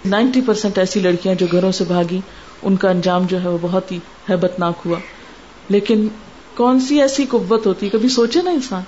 نائنٹی 0.07 0.41
پرسینٹ 0.41 0.79
ایسی 0.79 1.01
لڑکیاں 1.01 1.35
جو 1.35 1.47
گھروں 1.53 1.73
سے 1.73 1.85
بھاگی 1.85 2.21
ان 2.63 2.77
کا 2.77 2.91
انجام 2.91 3.27
جو 3.27 3.43
ہے 3.43 3.49
وہ 3.49 3.59
بہت 3.61 3.93
ہی 3.93 3.99
ہیبت 4.31 4.59
ناک 4.59 4.75
ہوا۔ 4.87 4.99
لیکن 5.69 6.09
کون 6.57 6.81
سی 6.81 7.01
ایسی 7.01 7.27
قوت 7.27 7.67
ہوتی 7.67 7.89
کبھی 7.89 8.09
سوچے 8.09 8.43
نا 8.43 8.51
انسان 8.51 8.83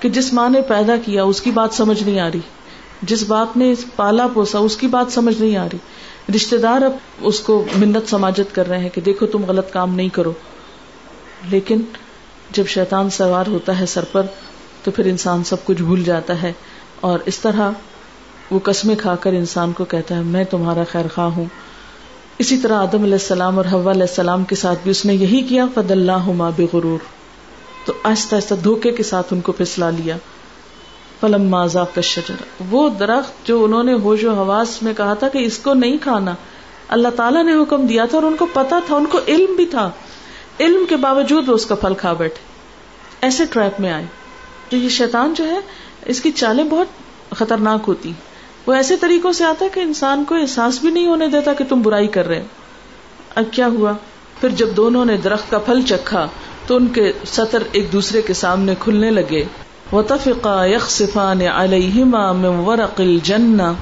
کہ 0.00 0.08
جس 0.08 0.32
ماں 0.32 0.48
نے 0.48 0.60
پیدا 0.60 0.96
کیا 0.96 1.22
اس 1.22 1.40
کی 1.40 1.50
بات 1.50 1.74
سمجھ 1.74 2.02
نہیں 2.02 2.20
آ 2.20 2.28
رہی، 2.30 2.40
جس 3.02 3.24
باپ 3.28 3.56
نے 3.56 3.74
پالا 3.96 4.26
پوسا 4.34 4.58
اس 4.58 4.76
کی 4.76 4.86
بات 4.86 5.12
سمجھ 5.12 5.42
نہیں 5.42 5.56
آ 5.56 5.66
رہی۔ 5.66 5.78
رشتے 6.34 6.58
دار 6.58 6.82
اب 6.82 6.92
اس 7.20 7.40
کو 7.40 7.64
منت 7.76 8.10
سماجت 8.10 8.54
کر 8.54 8.68
رہے 8.68 8.78
ہیں 8.78 8.88
کہ 8.88 9.00
دیکھو 9.00 9.26
تم 9.26 9.44
غلط 9.44 9.72
کام 9.72 9.94
نہیں 9.94 10.08
کرو۔ 10.08 10.32
لیکن 11.50 11.80
جب 12.50 12.66
شیطان 12.66 13.10
سوار 13.10 13.46
ہوتا 13.46 13.80
ہے 13.80 13.86
سر 13.86 14.04
پر، 14.12 14.22
تو 14.84 14.90
پھر 14.90 15.06
انسان 15.06 15.44
سب 15.44 15.64
کچھ 15.64 15.82
بھول 15.82 16.04
جاتا 16.04 16.42
ہے۔ 16.42 16.52
اور 17.00 17.18
اس 17.26 17.38
طرح 17.38 17.70
وہ 18.50 18.58
قسمیں 18.58 18.96
کھا 18.96 19.16
کر 19.16 19.32
انسان 19.32 19.72
کو 19.72 19.84
کہتا 19.84 20.16
ہے، 20.16 20.20
میں 20.20 20.44
تمہارا 20.44 20.82
خیر 20.90 21.04
خواہ 21.14 21.28
ہوں۔ 21.28 21.44
اسی 22.42 22.56
طرح 22.56 22.74
آدم 22.74 23.02
علیہ 23.02 23.12
السلام 23.12 23.58
اور 23.58 23.64
حوا 23.72 23.90
علیہ 23.90 24.02
السلام 24.02 24.44
کے 24.44 24.54
ساتھ 24.54 24.78
بھی 24.82 24.90
اس 24.90 25.04
نے 25.04 25.14
یہی 25.14 25.42
کیا 25.42 25.66
فد 25.74 25.90
اللہ 25.90 26.50
بے 26.56 26.66
غرور 26.72 26.98
تو 27.84 27.92
آہستہ 28.02 28.34
آہستہ 28.34 28.54
دھوکے 28.54 28.92
کے 28.92 29.02
ساتھ 29.02 29.26
ان 29.30 29.40
کو 29.40 29.52
پھسلا 29.52 29.90
لیا۔ 29.90 30.16
فلم 31.20 31.48
ماضا 31.48 31.84
کا 31.94 32.00
شجر 32.00 32.34
وہ 32.70 32.88
درخت 32.88 33.46
جو 33.46 33.64
انہوں 33.64 33.84
نے 33.84 33.92
ہوش 33.92 34.24
و 34.24 34.34
حواس 34.34 34.82
میں 34.82 34.94
کہا 34.96 35.14
تھا 35.14 35.28
کہ 35.28 35.38
اس 35.38 35.58
کو 35.58 35.74
نہیں 35.74 35.96
کھانا، 36.02 36.34
اللہ 36.88 37.08
تعالیٰ 37.16 37.44
نے 37.44 37.52
حکم 37.52 37.86
دیا 37.86 38.04
تھا 38.04 38.18
اور 38.18 38.26
ان 38.26 38.36
کو 38.36 38.46
پتا 38.52 38.78
تھا، 38.86 38.96
ان 38.96 39.06
کو 39.06 39.18
علم 39.28 39.56
بھی 39.56 39.66
تھا۔ 39.66 39.90
علم 40.60 40.84
کے 40.88 40.96
باوجود 40.96 41.48
وہ 41.48 41.54
اس 41.54 41.66
کا 41.66 41.74
پھل 41.74 41.94
کھا 41.94 42.12
بیٹھے۔ 42.12 42.44
ایسے 43.20 43.44
ٹریپ 43.50 43.80
میں 43.80 43.92
آئے۔ 43.92 44.04
تو 44.68 44.76
یہ 44.76 44.88
شیطان 44.88 45.34
جو 45.36 45.48
ہے، 45.48 45.58
اس 46.04 46.20
کی 46.20 46.30
چالیں 46.30 46.64
بہت 46.64 46.86
خطرناک 47.36 47.80
ہوتی۔ 47.88 48.12
وہ 48.66 48.72
ایسے 48.72 48.96
طریقوں 48.96 49.32
سے 49.32 49.44
آتا 49.44 49.64
ہے 49.64 49.70
کہ 49.74 49.80
انسان 49.80 50.24
کو 50.24 50.34
احساس 50.34 50.78
بھی 50.80 50.90
نہیں 50.90 51.06
ہونے 51.06 51.28
دیتا 51.28 51.52
کہ 51.52 51.64
تم 51.68 51.82
برائی 51.82 52.06
کر 52.06 52.28
رہے 52.28 52.42
اب 53.34 53.44
کیا 53.50 53.66
ہوا؟ 53.66 53.92
پھر 54.40 54.48
جب 54.48 54.68
دونوں 54.76 55.04
نے 55.04 55.16
درخت 55.16 55.50
کا 55.50 55.58
پھل 55.58 55.82
چکھا 55.88 56.28
تو 56.66 56.76
ان 56.76 56.86
کے 56.86 57.12
سطر 57.26 57.62
ایک 57.72 57.92
دوسرے 57.92 58.22
کے 58.22 58.34
سامنے 58.34 58.74
کھلنے 58.78 59.10
لگے۔ 59.10 59.44
وطفقا 59.92 60.64
يخصفان 60.64 61.40
عليهما 61.40 62.32
من 62.32 62.64
ورق 62.64 63.00
الجنة۔ 63.00 63.72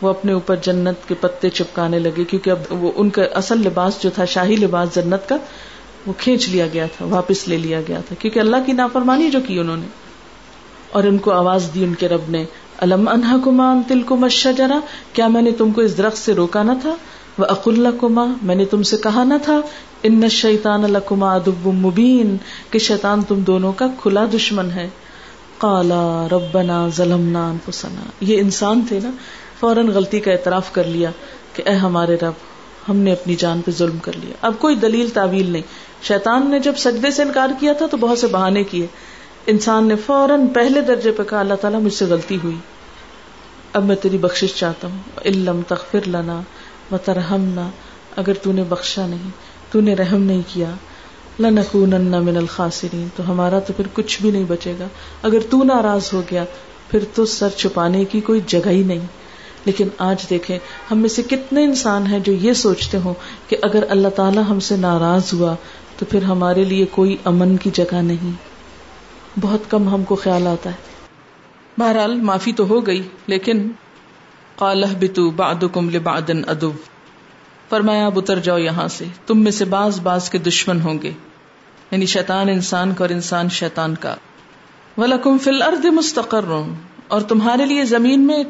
وہ 0.00 0.08
اپنے 0.08 0.32
اوپر 0.32 0.56
جنت 0.56 1.08
کے 1.08 1.14
پتے 1.20 1.50
چپکانے 1.50 1.98
لگے 1.98 2.24
کیونکہ 2.24 2.50
اب 2.50 2.58
وہ 2.70 2.92
ان 2.94 3.10
کا 3.10 3.22
اصل 3.22 3.58
لباس 3.58 4.02
جو 4.02 4.10
تھا، 4.10 4.24
شاہی 4.24 4.56
لباس 4.56 4.94
جنت 4.94 5.28
کا، 5.28 5.36
وہ 6.06 6.12
کھینچ 6.18 6.48
لیا 6.48 6.66
گیا 6.72 6.86
تھا، 6.86 7.04
واپس 7.04 7.48
لے 7.48 7.56
لیا 7.56 7.80
گیا 7.88 8.00
تھا۔ 8.08 8.14
کیونکہ 8.18 8.38
اللہ 8.38 8.56
کی 8.66 8.72
نافرمانی 8.72 9.30
جو 9.30 9.38
کی 9.46 9.58
انہوں 9.58 9.76
نے، 9.76 9.86
اور 10.92 11.04
ان 11.04 11.18
کو 11.18 11.30
آواز 11.32 11.70
دی 11.74 11.84
ان 11.84 11.94
کے 11.94 12.08
رب 12.08 12.20
نے۔ 12.28 12.44
الم 12.82 13.08
انہا 13.08 13.36
کما 13.44 13.74
تل 13.88 14.02
کو 14.02 14.16
جرا 14.56 14.80
کیا 15.12 15.28
میں 15.28 15.42
نے 15.42 15.52
تم 15.52 15.70
کو 15.70 15.80
اس 15.80 15.98
درخت 15.98 16.18
سے 16.18 16.34
روکا 16.34 16.62
نہ 16.62 16.72
تھا؟ 16.82 16.94
وہ 17.38 17.44
اق 17.44 17.68
اللہ 17.68 17.88
کما 18.00 18.26
میں 18.42 18.54
نے 18.54 18.64
تم 18.64 18.82
سے 18.82 18.96
کہا 18.96 19.24
نہ 19.24 19.34
تھا، 19.42 19.60
ان 20.02 20.28
شیطان 20.28 20.84
الکما 20.84 21.34
ادب 21.34 21.66
مبین، 21.66 22.36
کہ 22.70 22.78
شیطان 22.78 23.22
تم 23.22 23.40
دونوں 23.40 23.72
کا 23.72 23.86
کھلا 24.02 24.24
دشمن 24.34 24.70
ہے۔ 24.70 24.88
کالا 25.58 26.28
ربنا 26.32 26.88
ظلمنا 26.96 27.50
انفسنا۔ 27.50 28.10
یہ 28.20 28.40
انسان 28.40 28.80
تھے 28.88 29.00
نا، 29.02 29.10
فوراً 29.60 29.88
غلطی 29.88 30.20
کا 30.20 30.30
اعتراف 30.30 30.72
کر 30.72 30.84
لیا 30.84 31.10
کہ 31.52 31.62
اے 31.66 31.74
ہمارے 31.74 32.16
رب، 32.22 32.32
ہم 32.88 32.96
نے 32.96 33.12
اپنی 33.12 33.34
جان 33.34 33.60
پہ 33.60 33.70
ظلم 33.70 33.98
کر 33.98 34.12
لیا۔ 34.20 34.34
اب 34.42 34.54
کوئی 34.58 34.76
دلیل 34.76 35.08
تعویل 35.08 35.50
نہیں۔ 35.50 35.62
شیطان 36.02 36.50
نے 36.50 36.58
جب 36.58 36.72
سجدے 36.76 37.10
سے 37.10 37.22
انکار 37.22 37.48
کیا 37.60 37.72
تھا 37.72 37.86
تو 37.86 37.96
بہت 37.96 38.18
سے 38.18 38.26
بہانے 38.26 38.64
کیے۔ 38.64 38.86
انسان 39.46 39.88
نے 39.88 39.96
فوراً 39.96 40.46
پہلے 40.46 40.80
درجے 40.80 41.12
پہ 41.12 41.22
کہا 41.22 41.40
اللہ 41.40 41.54
تعالیٰ 41.54 41.80
مجھ 41.80 41.92
سے 41.92 42.04
غلطی 42.04 42.38
ہوئی۔ 42.44 42.56
اب 43.72 43.84
میں 43.84 43.96
تیری 43.96 44.18
بخش 44.18 44.44
چاہتا 44.56 44.88
ہوں۔ 44.88 44.98
علم 45.24 45.60
تخفر 45.68 46.08
لنا 46.08 46.40
و 46.92 46.96
ترہمنا 46.96 47.70
اگر 48.16 48.32
تو 48.34 48.52
نے 48.52 48.64
بخشا 48.68 49.06
نہیں، 49.06 49.30
تو 49.70 49.80
نے 49.80 49.94
رحم 49.94 50.22
نہیں 50.22 50.42
کیا۔ 50.46 50.70
لنکونن 51.40 52.24
من 52.24 52.36
الخاسرین، 52.36 53.08
تو 53.16 53.30
ہمارا 53.30 53.58
تو 53.58 53.72
پھر 53.72 53.86
کچھ 53.92 54.22
بھی 54.22 54.30
نہیں 54.30 54.44
بچے 54.44 54.74
گا۔ 54.78 54.86
اگر 55.22 55.38
تو 55.50 55.62
ناراض 55.62 56.10
ہو 56.12 56.22
گیا، 56.30 56.44
پھر 56.90 56.98
تو 57.14 57.26
سر 57.26 57.48
چھپانے 57.48 58.04
کی 58.04 58.20
کوئی 58.20 58.40
جگہ 58.46 58.68
ہی 58.68 58.82
نہیں۔ 58.82 59.06
لیکن 59.64 59.88
آج 59.98 60.30
دیکھیں، 60.30 60.58
ہم 60.90 60.98
میں 60.98 61.08
سے 61.08 61.22
کتنے 61.22 61.64
انسان 61.64 62.06
ہیں 62.06 62.18
جو 62.18 62.32
یہ 62.32 62.52
سوچتے 62.52 62.98
ہوں 62.98 63.14
کہ 63.48 63.56
اگر 63.62 63.84
اللہ 63.88 64.08
تعالیٰ 64.08 64.42
ہم 64.48 64.60
سے 64.60 64.76
ناراض 64.76 65.34
ہوا، 65.34 65.54
تو 65.98 66.04
پھر 66.04 66.22
ہمارے 66.22 66.64
لیے 66.64 66.86
کوئی 66.86 67.16
امن 67.24 67.56
کی 67.56 67.70
جگہ 67.74 67.94
نہیں۔ 67.94 68.51
بہت 69.40 69.60
کم 69.68 69.88
ہم 69.88 70.04
کو 70.04 70.14
خیال 70.14 70.46
آتا 70.46 70.70
ہے۔ 70.70 70.74
بہرحال 71.78 72.20
معافی 72.20 72.52
تو 72.52 72.68
ہو 72.68 72.86
گئی، 72.86 73.08
لیکن 73.26 73.72
قالح 74.56 74.92
بتو 75.00 75.30
بعدکم 75.30 75.90
لبعدن 75.90 76.42
ادب 76.46 76.70
فرمایا، 77.68 78.06
اب 78.06 78.18
اتر 78.18 78.38
جاؤ 78.38 78.58
یہاں 78.58 78.88
سے، 78.88 79.04
تم 79.26 79.38
میں 79.38 79.52
سے 79.52 79.64
باز 79.64 80.00
باز 80.00 80.30
کے 80.30 80.38
دشمن 80.38 80.80
ہوں 80.80 81.02
گے۔ 81.02 81.12
یعنی 81.90 82.06
شیطان 82.06 82.48
انسان 82.48 82.94
کا 82.94 83.04
اور 83.04 83.10
انسان 83.10 83.48
شیطان 83.48 83.94
کا۔ 83.94 84.14
ولکم 84.98 85.38
فی 85.38 85.50
الارض 85.50 85.86
مستقر۔ 85.86 86.44
اور 87.08 87.20
تمہارے 87.20 87.66
لیے 87.66 87.84
زمین 87.84 88.20
میں 88.20 88.44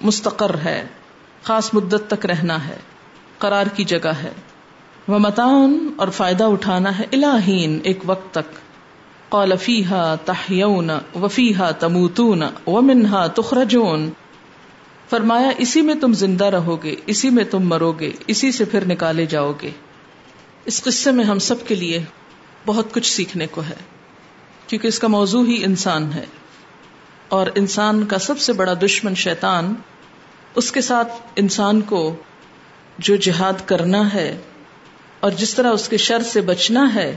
مستقر 0.00 0.58
ہے، 0.64 0.86
خاص 1.42 1.74
مدت 1.74 2.10
تک 2.10 2.26
رہنا 2.26 2.66
ہے، 2.66 2.76
قرار 3.38 3.66
کی 3.66 3.84
جگہ 3.84 4.08
ہے۔ 4.08 4.30
وہ 5.08 5.18
متان 5.18 5.88
اور 5.96 6.08
فائدہ 6.08 6.44
اٹھانا 6.44 6.98
ہے 6.98 7.04
الہین، 7.12 7.80
ایک 7.82 7.98
وقت 8.06 8.34
تک۔ 8.34 8.67
قال 9.28 9.56
فيها 9.56 10.16
تحيون 10.24 10.90
وفيها 11.14 11.70
تموتون 11.70 12.42
ومنها 12.66 13.26
تخرجون۔ 13.26 14.10
فرمایا، 15.10 15.50
اسی 15.58 15.82
میں 15.82 15.94
تم 15.94 16.12
زندہ 16.12 16.44
رہو 16.44 16.82
گے 16.82 16.96
اسی 17.06 17.30
میں 17.30 17.44
تم 17.44 17.68
مرو 17.68 17.92
گے 17.92 18.12
اسی 18.26 18.52
سے 18.52 18.64
پھر 18.64 18.84
نکالے 18.84 19.26
جاؤ 19.26 19.52
گے 19.62 19.70
اس 20.64 20.82
قصے 20.82 21.12
میں 21.12 21.24
ہم 21.24 21.38
سب 21.38 21.66
کے 21.66 21.74
لیے 21.74 22.04
بہت 22.66 22.92
کچھ 22.92 23.12
سیکھنے 23.12 23.46
کو 23.46 23.60
ہے، 23.60 23.74
کیونکہ 24.66 24.88
اس 24.88 24.98
کا 24.98 25.08
موضوع 25.08 25.46
ہی 25.46 25.64
انسان 25.64 26.12
ہے۔ 26.12 26.24
اور 27.28 27.46
انسان 27.54 28.06
کا 28.06 28.18
سب 28.18 28.38
سے 28.38 28.52
بڑا 28.52 28.72
دشمن 28.84 29.14
شیطان، 29.14 29.74
اس 30.54 30.72
کے 30.72 30.80
ساتھ 30.80 31.12
انسان 31.36 31.80
کو 31.80 32.16
جو 32.98 33.16
جہاد 33.16 33.68
کرنا 33.68 34.14
ہے 34.14 34.38
اور 35.20 35.30
جس 35.30 35.54
طرح 35.54 35.70
اس 35.70 35.88
کے 35.88 35.96
شر 35.96 36.22
سے 36.22 36.40
بچنا 36.40 36.94
ہے 36.94 37.16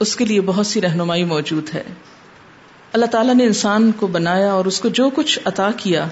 اس 0.00 0.16
کے 0.16 0.24
لیے 0.24 0.40
بہت 0.40 0.66
سی 0.66 0.80
رہنمائی 0.80 1.24
موجود 1.24 1.74
ہے۔ 1.74 1.82
اللہ 2.92 3.06
تعالیٰ 3.06 3.34
نے 3.34 3.44
انسان 3.44 3.92
کو 3.92 4.06
بنایا 4.06 4.52
اور 4.52 4.64
اس 4.64 4.80
کو 4.80 4.88
جو 4.88 5.10
کچھ 5.14 5.38
عطا 5.44 5.70
کیا، 5.76 6.08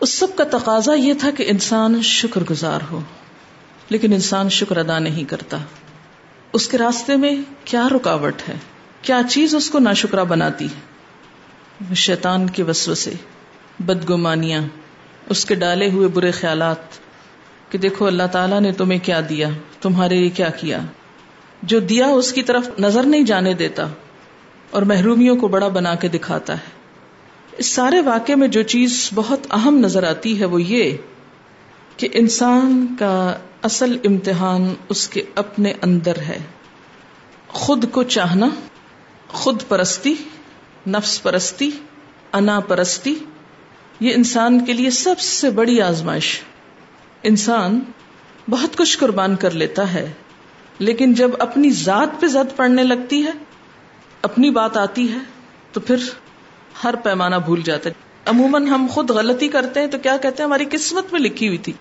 اس 0.00 0.12
سب 0.12 0.26
کا 0.36 0.44
تقاضا 0.44 0.94
یہ 0.94 1.14
تھا 1.20 1.30
کہ 1.30 1.44
انسان 1.48 2.02
شکر 2.02 2.40
گزار 2.50 2.80
ہو۔ 2.90 3.00
لیکن 3.88 4.12
انسان 4.12 4.48
شکر 4.48 4.76
ادا 4.76 4.98
نہیں 4.98 5.24
کرتا۔ 5.24 5.58
اس 6.52 6.68
کے 6.68 6.78
راستے 6.78 7.16
میں 7.16 7.36
کیا 7.64 7.88
رکاوٹ 7.88 8.48
ہے؟ 8.48 8.54
کیا 9.02 9.20
چیز 9.30 9.54
اس 9.54 9.70
کو 9.70 9.78
ناشکرا 9.78 10.22
بناتی 10.22 10.66
ہے؟ 10.66 10.90
شیطان 11.94 12.50
کے 12.50 12.62
وسو 12.62 12.94
سے 12.94 13.12
بدگمانیاں، 13.80 14.62
اس 15.28 15.44
کے 15.44 15.54
ڈالے 15.54 15.90
ہوئے 15.90 16.08
برے 16.08 16.30
خیالات 16.30 16.76
کہ 17.68 17.78
دیکھو 17.78 18.06
اللہ 18.06 18.22
تعالیٰ 18.32 18.60
نے 18.60 18.72
تمہیں 18.72 18.98
کیا 19.02 19.20
دیا، 19.28 19.48
تمہارے 19.80 20.20
لیے 20.20 20.30
کیا 20.30 20.48
کیا؟ 20.48 20.80
جو 21.62 21.80
دیا 21.80 22.06
اس 22.06 22.32
کی 22.32 22.42
طرف 22.42 22.70
نظر 22.78 23.02
نہیں 23.02 23.22
جانے 23.22 23.54
دیتا 23.54 23.88
اور 24.70 24.82
محرومیوں 24.82 25.36
کو 25.36 25.48
بڑا 25.48 25.68
بنا 25.68 25.94
کے 25.94 26.08
دکھاتا 26.08 26.54
ہے۔ 26.54 26.80
اس 27.58 27.72
سارے 27.72 28.00
واقعے 28.00 28.34
میں 28.34 28.48
جو 28.48 28.62
چیز 28.62 29.10
بہت 29.14 29.46
اہم 29.50 29.78
نظر 29.78 30.04
آتی 30.04 30.40
ہے 30.40 30.44
وہ 30.44 30.62
یہ 30.62 30.96
کہ 31.96 32.08
انسان 32.12 32.96
کا 32.98 33.38
اصل 33.62 33.96
امتحان 34.04 34.74
اس 34.88 35.08
کے 35.08 35.22
اپنے 35.34 35.72
اندر 35.82 36.18
ہے۔ 36.18 36.38
خود 37.48 37.84
کو 37.92 38.02
چاہنا، 38.02 38.48
خود 39.28 39.62
پرستی، 39.68 40.14
نفس 40.86 41.22
پرستی، 41.22 41.70
انا 42.32 42.60
پرستی، 42.60 43.14
یہ 44.00 44.14
انسان 44.14 44.64
کے 44.64 44.72
لیے 44.72 44.90
سب 44.90 45.18
سے 45.18 45.50
بڑی 45.50 45.82
آزمائش۔ 45.82 46.40
انسان 47.22 47.80
بہت 48.50 48.76
کچھ 48.76 48.98
قربان 48.98 49.36
کر 49.36 49.50
لیتا 49.50 49.92
ہے۔ 49.94 50.12
لیکن 50.80 51.14
جب 51.14 51.30
اپنی 51.38 51.70
ذات 51.70 52.20
پہ 52.20 52.26
زد 52.26 52.56
پڑنے 52.56 52.82
لگتی 52.82 53.24
ہے، 53.24 53.30
اپنی 54.22 54.50
بات 54.50 54.76
آتی 54.76 55.12
ہے، 55.12 55.18
تو 55.72 55.80
پھر 55.80 55.96
ہر 56.84 56.96
پیمانہ 56.96 57.36
بھول 57.36 57.62
جاتا 57.62 57.90
ہے۔ 57.90 57.94
عموماً 58.26 58.66
ہم 58.66 58.86
خود 58.90 59.10
غلطی 59.10 59.48
کرتے 59.48 59.80
ہیں 59.80 59.86
تو 59.86 59.98
کیا 59.98 60.16
کہتے 60.16 60.42
ہیں، 60.42 60.48
ہماری 60.48 60.64
قسمت 60.70 61.12
میں 61.12 61.20
لکھی 61.20 61.46
ہوئی 61.46 61.58
تھی۔ 61.58 61.72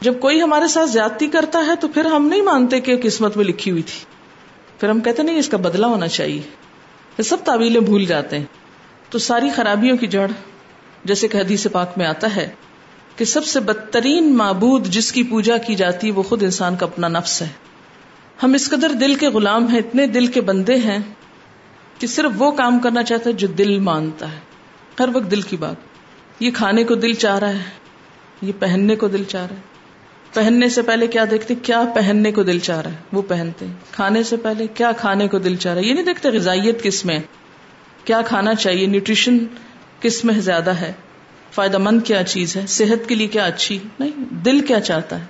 جب 0.00 0.20
کوئی 0.20 0.42
ہمارے 0.42 0.68
ساتھ 0.68 0.90
زیادتی 0.90 1.26
کرتا 1.28 1.66
ہے 1.66 1.76
تو 1.80 1.88
پھر 1.88 2.04
ہم 2.04 2.26
نہیں 2.26 2.42
مانتے 2.42 2.80
کہ 2.80 2.96
قسمت 3.02 3.36
میں 3.36 3.44
لکھی 3.44 3.70
ہوئی 3.70 3.82
تھی۔ 3.82 4.04
پھر 4.80 4.88
ہم 4.88 5.00
کہتے 5.00 5.22
نہیں، 5.22 5.38
اس 5.38 5.48
کا 5.48 5.56
بدلا 5.56 5.86
ہونا 5.86 6.08
چاہیے۔ 6.08 6.42
یہ 7.18 7.22
سب 7.22 7.36
تعویلیں 7.44 7.80
بھول 7.80 8.04
جاتے 8.04 8.38
ہیں۔ 8.38 8.46
تو 9.10 9.18
ساری 9.18 9.50
خرابیوں 9.50 9.96
کی 9.96 10.06
جڑ، 10.06 10.30
جیسے 11.04 11.28
کہ 11.28 11.36
حدیث 11.36 11.66
پاک 11.72 11.90
میں 11.96 12.06
آتا 12.06 12.36
ہے 12.36 12.50
کہ 13.16 13.24
سب 13.24 13.44
سے 13.44 13.60
بدترین 13.60 14.36
معبود 14.36 14.86
جس 14.86 15.12
کی 15.12 15.22
پوجا 15.22 15.56
کی 15.56 15.74
جاتی 15.74 16.10
وہ 16.10 16.22
خود 16.22 16.42
انسان 16.42 16.76
کا 16.76 16.86
اپنا 16.86 17.08
نفس 17.08 17.42
ہے۔ 17.42 17.48
ہم 18.42 18.54
اس 18.54 18.70
قدر 18.70 18.92
دل 18.92 19.14
کے 19.14 19.28
غلام 19.28 19.66
ہیں، 19.66 19.78
اتنے 19.78 20.06
دل 20.06 20.26
کے 20.26 20.40
بندے 20.40 20.74
ہیں 20.74 20.98
کہ 21.98 22.06
صرف 22.06 22.30
وہ 22.36 22.50
کام 22.50 22.78
کرنا 22.78 23.02
چاہتا 23.02 23.30
ہے 23.30 23.34
جو 23.34 23.46
دل 23.46 23.78
مانتا 23.78 24.32
ہے۔ 24.32 24.38
ہر 25.00 25.08
وقت 25.12 25.30
دل 25.30 25.42
کی 25.42 25.56
بات۔ 25.56 25.76
یہ 26.40 26.50
کھانے 26.50 26.84
کو 26.84 26.94
دل 26.94 27.14
چاہ 27.14 27.38
رہا 27.38 27.48
ہے، 27.48 27.58
یہ 28.42 28.52
پہننے 28.58 28.96
کو 28.96 29.08
دل 29.08 29.24
چاہ 29.24 29.46
رہا 29.46 29.56
ہے۔ 29.56 29.60
پہننے 30.34 30.68
سے 30.68 30.82
پہلے 30.82 31.06
کیا 31.06 31.24
دیکھتے؟ 31.30 31.54
کیا 31.54 31.84
پہننے 31.94 32.32
کو 32.32 32.42
دل 32.42 32.58
چاہ 32.58 32.80
رہا 32.80 32.90
ہے؟ 32.90 32.96
وہ 33.12 33.22
پہنتے۔ 33.22 33.66
کھانے 33.90 34.22
سے 34.22 34.36
پہلے 34.36 34.66
کیا 34.66 34.92
کھانے 34.92 35.28
کو 35.28 35.38
دل 35.38 35.56
چاہ 35.56 35.74
رہا 35.74 35.82
ہے؟ 35.82 35.86
یہ 35.86 35.94
نہیں 35.94 36.04
دیکھتے 36.04 36.28
غذائیت 36.28 36.82
کس 36.82 37.04
میں 37.04 37.18
کیا 38.04 38.22
کھانا 38.22 38.54
چاہیے؟ 38.54 38.86
نیوٹریشن 38.86 39.38
کس 40.00 40.24
میں 40.24 40.34
زیادہ 40.34 40.70
ہے؟ 40.70 40.92
فائدہ 41.52 41.78
مند 41.78 42.00
کیا 42.04 42.22
چیز 42.22 42.56
ہے؟ 42.56 42.66
صحت 42.66 43.08
کے 43.08 43.14
لیے 43.14 43.26
کیا 43.26 43.44
اچھی؟ 43.44 43.78
نہیں، 44.00 44.10
دل 44.34 44.60
کیا 44.60 44.80
چاہتا 44.80 45.18
ہے؟ 45.18 45.24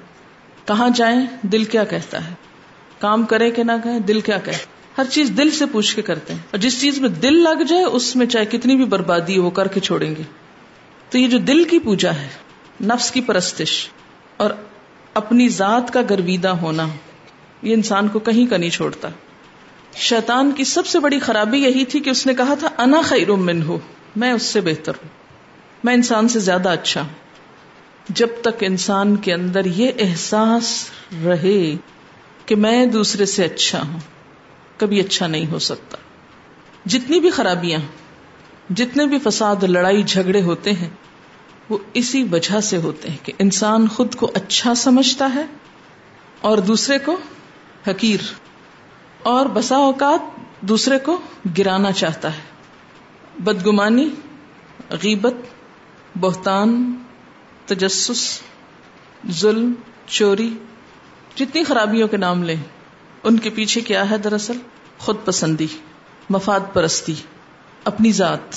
کہاں 0.64 0.88
جائیں؟ 0.94 1.26
دل 1.42 1.64
کیا 1.64 1.84
کہتا 1.84 2.26
ہے؟ 2.26 2.34
کام 2.98 3.26
کرے 3.26 3.50
کہ 3.50 3.64
نہ 3.64 3.72
کہیں 3.84 4.00
دل 4.00 4.20
کیا 4.20 4.38
کہ 4.38 4.50
ہر 4.98 5.04
چیز 5.04 5.30
دل 5.38 5.50
سے 5.50 5.66
پوچھ 5.66 5.96
کے 5.96 6.02
کرتے 6.02 6.32
ہیں۔ 6.32 6.40
اور 6.50 6.58
جس 6.58 6.80
چیز 6.80 7.00
میں 7.00 7.08
دل 7.08 7.34
لگ 7.34 7.62
جائے، 7.62 7.84
اس 7.84 8.16
میں 8.16 8.26
چاہے 8.26 8.44
کتنی 8.44 8.76
بھی 8.76 8.84
بربادی 8.84 9.38
وہ 9.38 9.50
کر 9.50 9.68
کے 9.68 9.80
چھوڑیں 9.80 10.16
گے۔ 10.16 10.22
تو 11.10 11.18
یہ 11.18 11.28
جو 11.28 11.38
دل 11.38 11.64
کی 11.64 11.78
پوجا 11.78 12.14
ہے، 12.14 12.28
نفس 12.84 13.10
کی 13.10 13.20
پرستش 13.20 13.88
اور 14.36 14.50
اپنی 15.14 15.48
ذات 15.48 15.92
کا 15.92 16.00
گرویدہ 16.10 16.48
ہونا، 16.48 16.88
یہ 17.62 17.74
انسان 17.74 18.08
کو 18.08 18.18
کہیں 18.18 18.50
کا 18.50 18.56
نہیں 18.56 18.70
چھوڑتا۔ 18.70 19.08
شیطان 19.96 20.50
کی 20.50 20.64
سب 20.64 20.86
سے 20.86 20.98
بڑی 20.98 21.18
خرابی 21.18 21.58
یہی 21.58 21.84
تھی 21.84 22.00
کہ 22.00 22.10
اس 22.10 22.26
نے 22.26 22.34
کہا 22.34 22.54
تھا، 22.54 22.68
انا 22.78 23.00
خیر 23.00 23.32
من 23.32 23.62
ہو 23.62 23.78
میں 24.16 24.32
اس 24.32 24.42
سے 24.42 24.60
بہتر 24.60 24.92
ہوں۔ 24.92 25.08
میں 25.84 25.94
انسان 25.94 26.28
سے 26.28 26.38
زیادہ 26.38 26.68
اچھا 26.68 27.06
جب 28.08 28.28
تک 28.40 28.54
انسان 28.60 29.16
کے 29.16 29.34
اندر 29.34 29.64
یہ 29.64 29.90
احساس 29.98 30.90
رہے 31.24 31.76
کہ 32.48 32.56
میں 32.56 32.84
دوسرے 32.86 33.26
سے 33.26 33.44
اچھا 33.44 33.82
ہوں، 33.82 33.98
کبھی 34.76 35.00
اچھا 35.00 35.26
نہیں 35.26 35.46
ہو 35.46 35.58
سکتا۔ 35.58 35.98
جتنی 36.86 37.20
بھی 37.20 37.30
خرابیاں 37.30 37.80
جتنے 38.74 39.06
بھی 39.06 39.18
فساد 39.18 39.62
لڑائی 39.62 40.02
جھگڑے 40.02 40.42
ہوتے 40.42 40.72
ہیں، 40.72 40.88
وہ 41.68 41.78
اسی 41.94 42.22
وجہ 42.32 42.60
سے 42.60 42.76
ہوتے 42.76 43.08
ہیں 43.08 43.16
کہ 43.22 43.32
انسان 43.38 43.88
خود 43.88 44.14
کو 44.14 44.30
اچھا 44.34 44.74
سمجھتا 44.74 45.30
ہے 45.34 45.44
اور 46.40 46.58
دوسرے 46.58 46.98
کو 46.98 47.16
حقیر، 47.88 48.20
اور 49.24 49.46
بسا 49.46 49.76
اوقات 49.76 50.36
دوسرے 50.68 50.98
کو 50.98 51.18
گرانا 51.58 51.92
چاہتا 51.92 52.32
ہے۔ 52.34 53.42
بدگمانی، 53.44 54.08
غیبت، 55.02 55.36
بہتان، 56.20 56.72
تجسس، 57.66 58.22
ظلم، 59.30 59.72
چوری 60.06 60.50
جتنی 61.34 61.64
خرابیوں 61.64 62.08
کے 62.08 62.16
نام 62.16 62.42
لیں، 62.42 62.56
ان 63.22 63.38
کے 63.38 63.50
پیچھے 63.50 63.80
کیا 63.80 64.10
ہے 64.10 64.18
دراصل؟ 64.18 64.58
خود 64.98 65.16
پسندی، 65.24 65.66
مفاد 66.30 66.60
پرستی، 66.72 67.14
اپنی 67.84 68.12
ذات۔ 68.12 68.56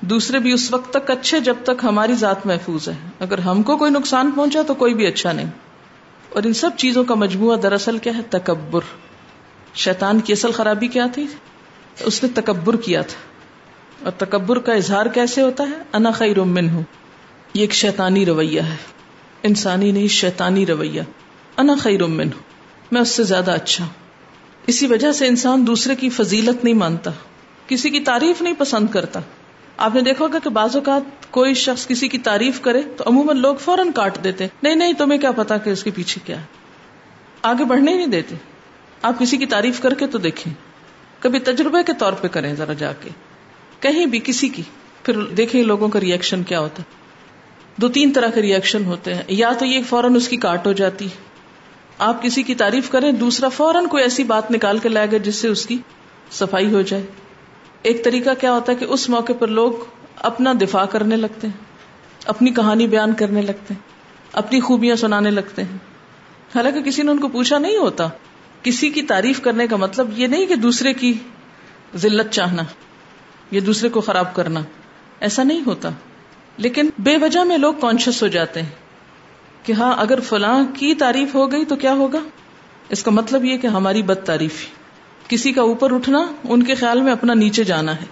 دوسرے 0.00 0.38
بھی 0.38 0.52
اس 0.52 0.72
وقت 0.72 0.92
تک 0.92 1.10
اچھے 1.10 1.40
جب 1.40 1.54
تک 1.62 1.84
ہماری 1.84 2.14
ذات 2.14 2.46
محفوظ 2.46 2.88
ہے۔ 2.88 2.94
اگر 3.20 3.38
ہم 3.38 3.62
کو 3.62 3.76
کوئی 3.76 3.90
نقصان 3.90 4.30
پہنچا 4.30 4.62
تو 4.66 4.74
کوئی 4.74 4.94
بھی 4.94 5.06
اچھا 5.06 5.32
نہیں۔ 5.32 5.50
اور 6.28 6.42
ان 6.42 6.52
سب 6.52 6.70
چیزوں 6.76 7.04
کا 7.04 7.14
مجموعہ 7.14 7.56
دراصل 7.56 7.98
کیا 7.98 8.16
ہے؟ 8.16 8.22
تکبر۔ 8.30 8.80
شیطان 9.74 10.20
کی 10.20 10.32
اصل 10.32 10.52
خرابی 10.52 10.88
کیا 10.88 11.06
تھی؟ 11.12 11.26
اس 12.00 12.22
نے 12.22 12.28
تکبر 12.34 12.76
کیا 12.76 13.02
تھا۔ 13.02 13.20
اور 14.04 14.12
تکبر 14.12 14.58
کا 14.58 14.72
اظہار 14.72 15.06
کیسے 15.06 15.42
ہوتا 15.42 15.64
ہے؟ 15.64 15.82
انا 15.92 16.10
خیر 16.10 16.40
من 16.40 16.68
ہوں 16.68 16.82
یہ 17.54 17.60
ایک 17.60 17.72
شیطانی 17.72 18.26
رویہ 18.26 18.60
ہے۔ 18.60 18.76
انسانی 19.42 19.92
نہیں، 19.92 20.08
شیطانی 20.08 20.66
رویہ۔ 20.66 21.02
انا 21.58 21.74
خیر 21.74 22.06
من 22.06 22.28
میں 22.92 23.00
اس 23.00 23.08
سے 23.08 23.22
زیادہ 23.22 23.50
اچھا۔ 23.50 23.86
اسی 24.66 24.86
وجہ 24.86 25.12
سے 25.12 25.26
انسان 25.26 25.66
دوسرے 25.66 25.94
کی 25.94 26.08
فضیلت 26.08 26.64
نہیں 26.64 26.74
مانتا، 26.74 27.10
کسی 27.66 27.90
کی 27.90 28.00
تعریف 28.00 28.42
نہیں 28.42 28.54
پسند 28.58 28.88
کرتا۔ 28.88 29.20
آپ 29.76 29.94
نے 29.94 30.00
دیکھا 30.00 30.24
ہوگا 30.24 30.38
کہ 30.38 30.50
بعض 30.50 30.76
اوقات 30.76 31.30
کوئی 31.30 31.54
شخص 31.54 31.86
کسی 31.86 32.08
کی 32.08 32.18
تعریف 32.18 32.60
کرے 32.60 32.82
تو 32.82 33.04
عموماً 33.06 33.36
لوگ 33.36 33.56
فوراً 33.56 33.90
کاٹ 33.90 34.24
دیتے 34.24 34.46
نہیں 34.62 34.74
نہیں، 34.74 34.92
تمہیں 34.92 35.20
کیا 35.20 35.32
پتا 35.32 35.56
کہ 35.56 35.70
اس 35.70 35.84
کے 35.84 35.90
پیچھے 35.90 36.20
کیا 36.24 36.40
ہے؟ 36.40 36.44
آگے 37.42 37.64
بڑھنے 37.64 37.94
نہیں 37.94 38.06
دیتے۔ 38.06 38.34
آپ 39.02 39.18
کسی 39.18 39.36
کی 39.36 39.46
تعریف 39.46 39.80
کر 39.80 39.94
کے 39.94 40.06
تو 40.06 40.18
دیکھیں۔ 40.18 40.54
کبھی 41.18 41.38
تجربے 41.38 41.82
کے 41.86 41.92
طور 41.98 42.12
پہ 42.12 42.28
کریں 42.28 42.54
ذرا 42.54 42.72
جا 42.72 42.92
کے۔ 42.92 43.10
کہیں 43.80 44.06
بھی 44.06 44.20
کسی 44.24 44.48
کی، 44.48 44.62
پھر 45.02 45.24
دیکھیں 45.24 45.62
لوگوں 45.62 45.88
کا 45.88 46.00
ریئیکشن 46.00 46.42
کیا 46.42 46.60
ہوتا 46.60 46.82
ہے۔ 46.82 46.96
دو 47.76 47.88
تین 47.88 48.12
طرح 48.12 48.28
کے 48.28 48.42
ریئیکشن 48.42 48.84
ہوتے 48.84 49.14
ہیں۔ 49.14 49.22
یا 49.28 49.52
تو 49.58 49.64
یہ 49.66 49.80
فوراً 49.88 50.14
اس 50.16 50.28
کی 50.28 50.36
کاٹ 50.36 50.66
ہو 50.66 50.72
جاتی 50.72 51.06
آپ 51.98 52.22
کسی 52.22 52.42
کی 52.42 52.54
تعریف 52.54 52.90
کریں، 52.90 53.12
دوسرا 53.12 53.48
فوراً 53.48 53.86
کوئی 53.86 54.02
ایسی 54.02 54.24
بات 54.24 54.50
نکال 54.50 54.78
کے 54.78 54.88
لائے 54.88 55.06
گا 55.12 55.16
جس 55.16 55.36
سے 55.36 55.48
اس 55.48 55.66
کی 55.66 55.78
صفائی 56.30 56.72
ہو 56.72 56.82
جائے۔ 56.82 57.02
ایک 57.82 58.04
طریقہ 58.04 58.30
کیا 58.40 58.52
ہوتا 58.52 58.72
ہے 58.72 58.76
کہ 58.76 58.84
اس 58.84 59.08
موقع 59.08 59.32
پر 59.38 59.48
لوگ 59.48 59.72
اپنا 60.16 60.52
دفاع 60.62 60.84
کرنے 60.84 61.16
لگتے 61.16 61.46
ہیں، 61.46 61.64
اپنی 62.26 62.50
کہانی 62.50 62.86
بیان 62.86 63.14
کرنے 63.14 63.42
لگتے 63.42 63.74
ہیں، 63.74 63.80
اپنی 64.32 64.60
خوبیاں 64.60 64.96
سنانے 64.96 65.30
لگتے 65.30 65.62
ہیں۔ 65.62 65.78
حالانکہ 66.54 66.80
کسی 66.80 67.02
نے 67.02 67.10
ان 67.10 67.18
کو 67.18 67.28
پوچھا 67.28 67.58
نہیں 67.58 67.76
ہوتا، 67.76 68.08
کسی 68.62 68.90
کی 68.90 69.02
تعریف 69.02 69.40
کرنے 69.40 69.66
کا 69.66 69.76
مطلب 69.76 70.18
یہ 70.18 70.26
نہیں 70.26 70.46
کہ 70.46 70.54
دوسرے 70.54 70.94
کی 70.94 71.12
ذلت 71.96 72.32
چاہنا، 72.32 72.62
یا 73.50 73.60
دوسرے 73.66 73.88
کو 73.88 74.00
خراب 74.00 74.34
کرنا، 74.34 74.60
ایسا 75.20 75.42
نہیں 75.42 75.60
ہوتا۔ 75.66 75.88
لیکن 76.56 76.90
بے 76.98 77.16
وجہ 77.16 77.40
میں 77.40 77.58
لوگ 77.58 77.74
کانشیس 77.74 78.22
ہو 78.22 78.28
جاتے 78.28 78.62
ہیں۔ 78.62 78.87
کہ 79.62 79.72
ہاں 79.72 79.94
اگر 79.96 80.20
فلاں 80.20 80.64
کی 80.74 80.94
تعریف 80.94 81.34
ہو 81.34 81.52
گئی 81.52 81.64
تو 81.64 81.76
کیا 81.76 81.92
ہوگا؟ 81.92 82.18
اس 82.88 83.02
کا 83.02 83.10
مطلب 83.10 83.44
یہ 83.44 83.56
کہ 83.56 83.66
ہماری 83.66 84.02
بد 84.02 84.24
تعریف 84.24 84.52
کسی 85.28 85.52
کا 85.52 85.62
اوپر 85.62 85.94
اٹھنا، 85.94 86.26
ان 86.48 86.62
کے 86.62 86.74
خیال 86.74 87.00
میں 87.00 87.12
اپنا 87.12 87.34
نیچے 87.34 87.64
جانا 87.64 87.96
ہے۔ 87.96 88.04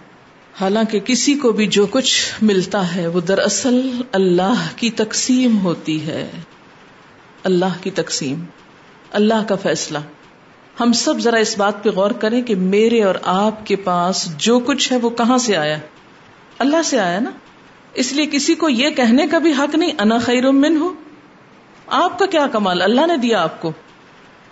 حالانکہ 0.60 1.00
کسی 1.00 1.34
کو 1.34 1.52
بھی 1.52 1.66
جو 1.66 1.86
کچھ 1.86 2.34
ملتا 2.42 2.94
ہے، 2.94 3.06
وہ 3.06 3.20
دراصل 3.20 4.02
اللہ 4.12 4.66
کی 4.76 4.90
تقسیم 4.90 5.58
ہوتی 5.58 6.06
ہے۔ 6.06 6.30
اللہ 7.44 7.82
کی 7.82 7.90
تقسیم۔ 7.90 8.44
اللہ 9.12 9.44
کا 9.48 9.54
فیصلہ۔ 9.54 9.98
ہم 10.80 10.92
سب 10.92 11.20
ذرا 11.20 11.36
اس 11.36 11.58
بات 11.58 11.84
پہ 11.84 11.90
غور 11.90 12.10
کریں 12.10 12.42
کہ 12.42 12.54
میرے 12.54 13.02
اور 13.02 13.14
آپ 13.22 13.66
کے 13.66 13.76
پاس 13.76 14.36
جو 14.36 14.58
کچھ 14.58 14.92
ہے، 14.92 14.96
وہ 14.96 15.10
کہاں 15.10 15.38
سے 15.38 15.56
آیا؟ 15.56 15.78
اللہ 16.58 16.82
سے 16.84 17.00
آیا 17.00 17.20
نا؟ 17.20 17.30
اس 17.94 18.12
لیے 18.12 18.26
کسی 18.26 18.54
کو 18.54 18.68
یہ 18.68 18.90
کہنے 18.90 19.26
کا 19.26 19.38
بھی 19.38 19.52
حق 19.58 19.74
نہیں، 19.74 19.92
انا 19.98 20.18
خیر 20.18 20.50
من 20.50 20.76
ہو۔ 20.76 20.92
آپ 21.86 22.18
کا 22.18 22.26
کیا 22.26 22.46
کمال؟ 22.52 22.82
اللہ 22.82 23.06
نے 23.06 23.16
دیا 23.16 23.42
آپ 23.42 23.62
کو۔ 23.62 23.72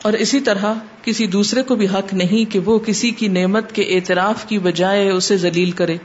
اور 0.02 0.12
اسی 0.12 0.40
طرح 0.40 0.74
کسی 1.02 1.26
دوسرے 1.26 1.62
کو 1.62 1.74
بھی 1.74 1.86
حق 1.86 2.14
نہیں 2.14 2.52
کہ 2.52 2.58
وہ 2.58 2.78
کسی 2.78 3.10
کی 3.10 3.28
نعمت 3.28 3.72
کے 3.72 3.82
اعتراف 3.82 4.46
کی 4.46 4.58
بجائے 4.58 5.10
اسے 5.10 5.36
ذلیل 5.36 5.70
کرے 5.70 5.96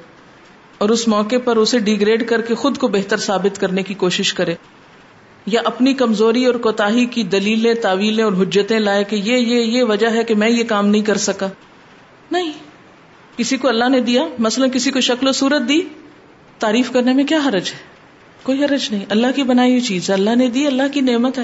اور 0.77 0.89
اس 0.89 1.07
موقع 1.07 1.36
پر 1.43 1.57
اسے 1.57 1.79
ڈیگریڈ 1.79 2.29
کر 2.29 2.41
کے 2.41 2.55
خود 2.55 2.77
کو 2.77 2.88
بہتر 2.88 3.17
ثابت 3.17 3.62
کرنے 3.62 3.83
کی 3.83 3.93
کوشش 3.93 4.33
کرے۔ 4.33 4.55
یا 5.45 5.62
اپنی 5.65 5.93
کمزوری 5.93 6.45
اور 6.45 6.55
کوتاہی 6.55 7.05
کی 7.05 7.24
دلیلیں، 7.24 7.74
تعویلیں 7.74 8.24
اور 8.24 8.33
حجتیں 8.33 8.79
لائے 8.79 9.03
کہ 9.03 9.15
یہ 9.15 9.38
یہ 9.38 9.62
یہ 9.62 9.83
وجہ 9.83 10.07
ہے 10.07 10.24
کہ 10.24 10.36
میں 10.36 10.50
یہ 10.50 10.63
کام 10.63 10.88
نہیں 10.88 11.01
کر 11.01 11.17
سکا۔ 11.17 11.48
نہیں۔ 12.31 12.51
کسی 13.38 13.57
کو 13.57 13.67
اللہ 13.67 13.89
نے 13.89 14.00
دیا؟ 14.00 14.24
مثلا 14.39 14.67
کسی 14.67 14.91
کو 14.91 15.01
شکل 15.01 15.27
و 15.27 15.31
صورت 15.31 15.69
دی؟ 15.69 15.81
تعریف 16.59 16.91
کرنے 16.91 17.13
میں 17.13 17.24
کیا 17.24 17.39
حرج 17.45 17.69
ہے؟ 17.74 17.88
کوئی 18.49 18.63
حرج 18.63 18.87
نہیں۔ 18.91 19.05
اللہ 19.09 19.27
کی 19.35 19.43
بنائی 19.43 19.71
ہوئی 19.71 19.81
چیز 19.81 20.11
اللہ 20.11 20.35
نے 20.35 20.47
دی، 20.47 20.67
اللہ 20.67 20.83
کی 20.93 21.01
نعمت 21.01 21.37
ہے۔ 21.37 21.43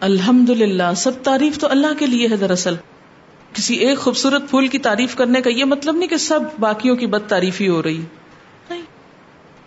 الحمد 0.00 0.50
للہ 0.50 0.82
سب 0.96 1.10
تعریف 1.22 1.58
تو 1.58 1.68
اللہ 1.70 1.86
کے 1.98 2.06
لیے 2.06 2.28
ہے 2.30 2.36
دراصل۔ 2.36 2.74
کسی 3.54 3.74
ایک 3.74 3.98
خوبصورت 3.98 4.50
پھول 4.50 4.68
کی 4.68 4.78
تعریف 4.78 5.14
کرنے 5.14 5.40
کا 5.40 5.50
یہ 5.50 5.64
مطلب 5.64 5.96
نہیں 5.96 6.08
کہ 6.08 6.16
سب 6.16 6.40
باقیوں 6.58 6.96
کی 6.96 7.06
بد 7.06 7.28
تعریفی 7.28 7.68
ہو 7.68 7.82
رہی۔ 7.82 8.02
نہیں۔ 8.70 8.82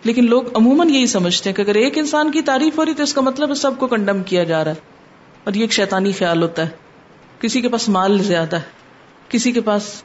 لیکن 0.04 0.26
لوگ 0.26 0.42
عموماً 0.54 0.90
یہی 0.90 1.06
سمجھتے 1.06 1.50
ہیں 1.50 1.56
کہ 1.56 1.62
اگر 1.62 1.74
ایک 1.74 1.98
انسان 1.98 2.30
کی 2.30 2.42
تعریف 2.42 2.78
ہو 2.78 2.84
رہی 2.84 2.94
تو 2.94 3.02
اس 3.02 3.14
کا 3.14 3.20
مطلب 3.20 3.54
سب 3.54 3.78
کو 3.78 3.86
کنڈم 3.86 4.22
کیا 4.22 4.44
جا 4.44 4.64
رہا 4.64 4.70
ہے۔ 4.70 4.80
اور 5.44 5.54
یہ 5.54 5.60
ایک 5.60 5.72
شیطانی 5.72 6.12
خیال 6.12 6.42
ہوتا 6.42 6.62
ہے۔ 6.62 6.70
کسی 7.40 7.60
کے 7.60 7.68
پاس 7.68 7.88
مال 7.88 8.22
زیادہ 8.22 8.56
ہے، 8.56 8.62
کسی 9.28 9.52
کے 9.52 9.60
پاس 9.60 10.02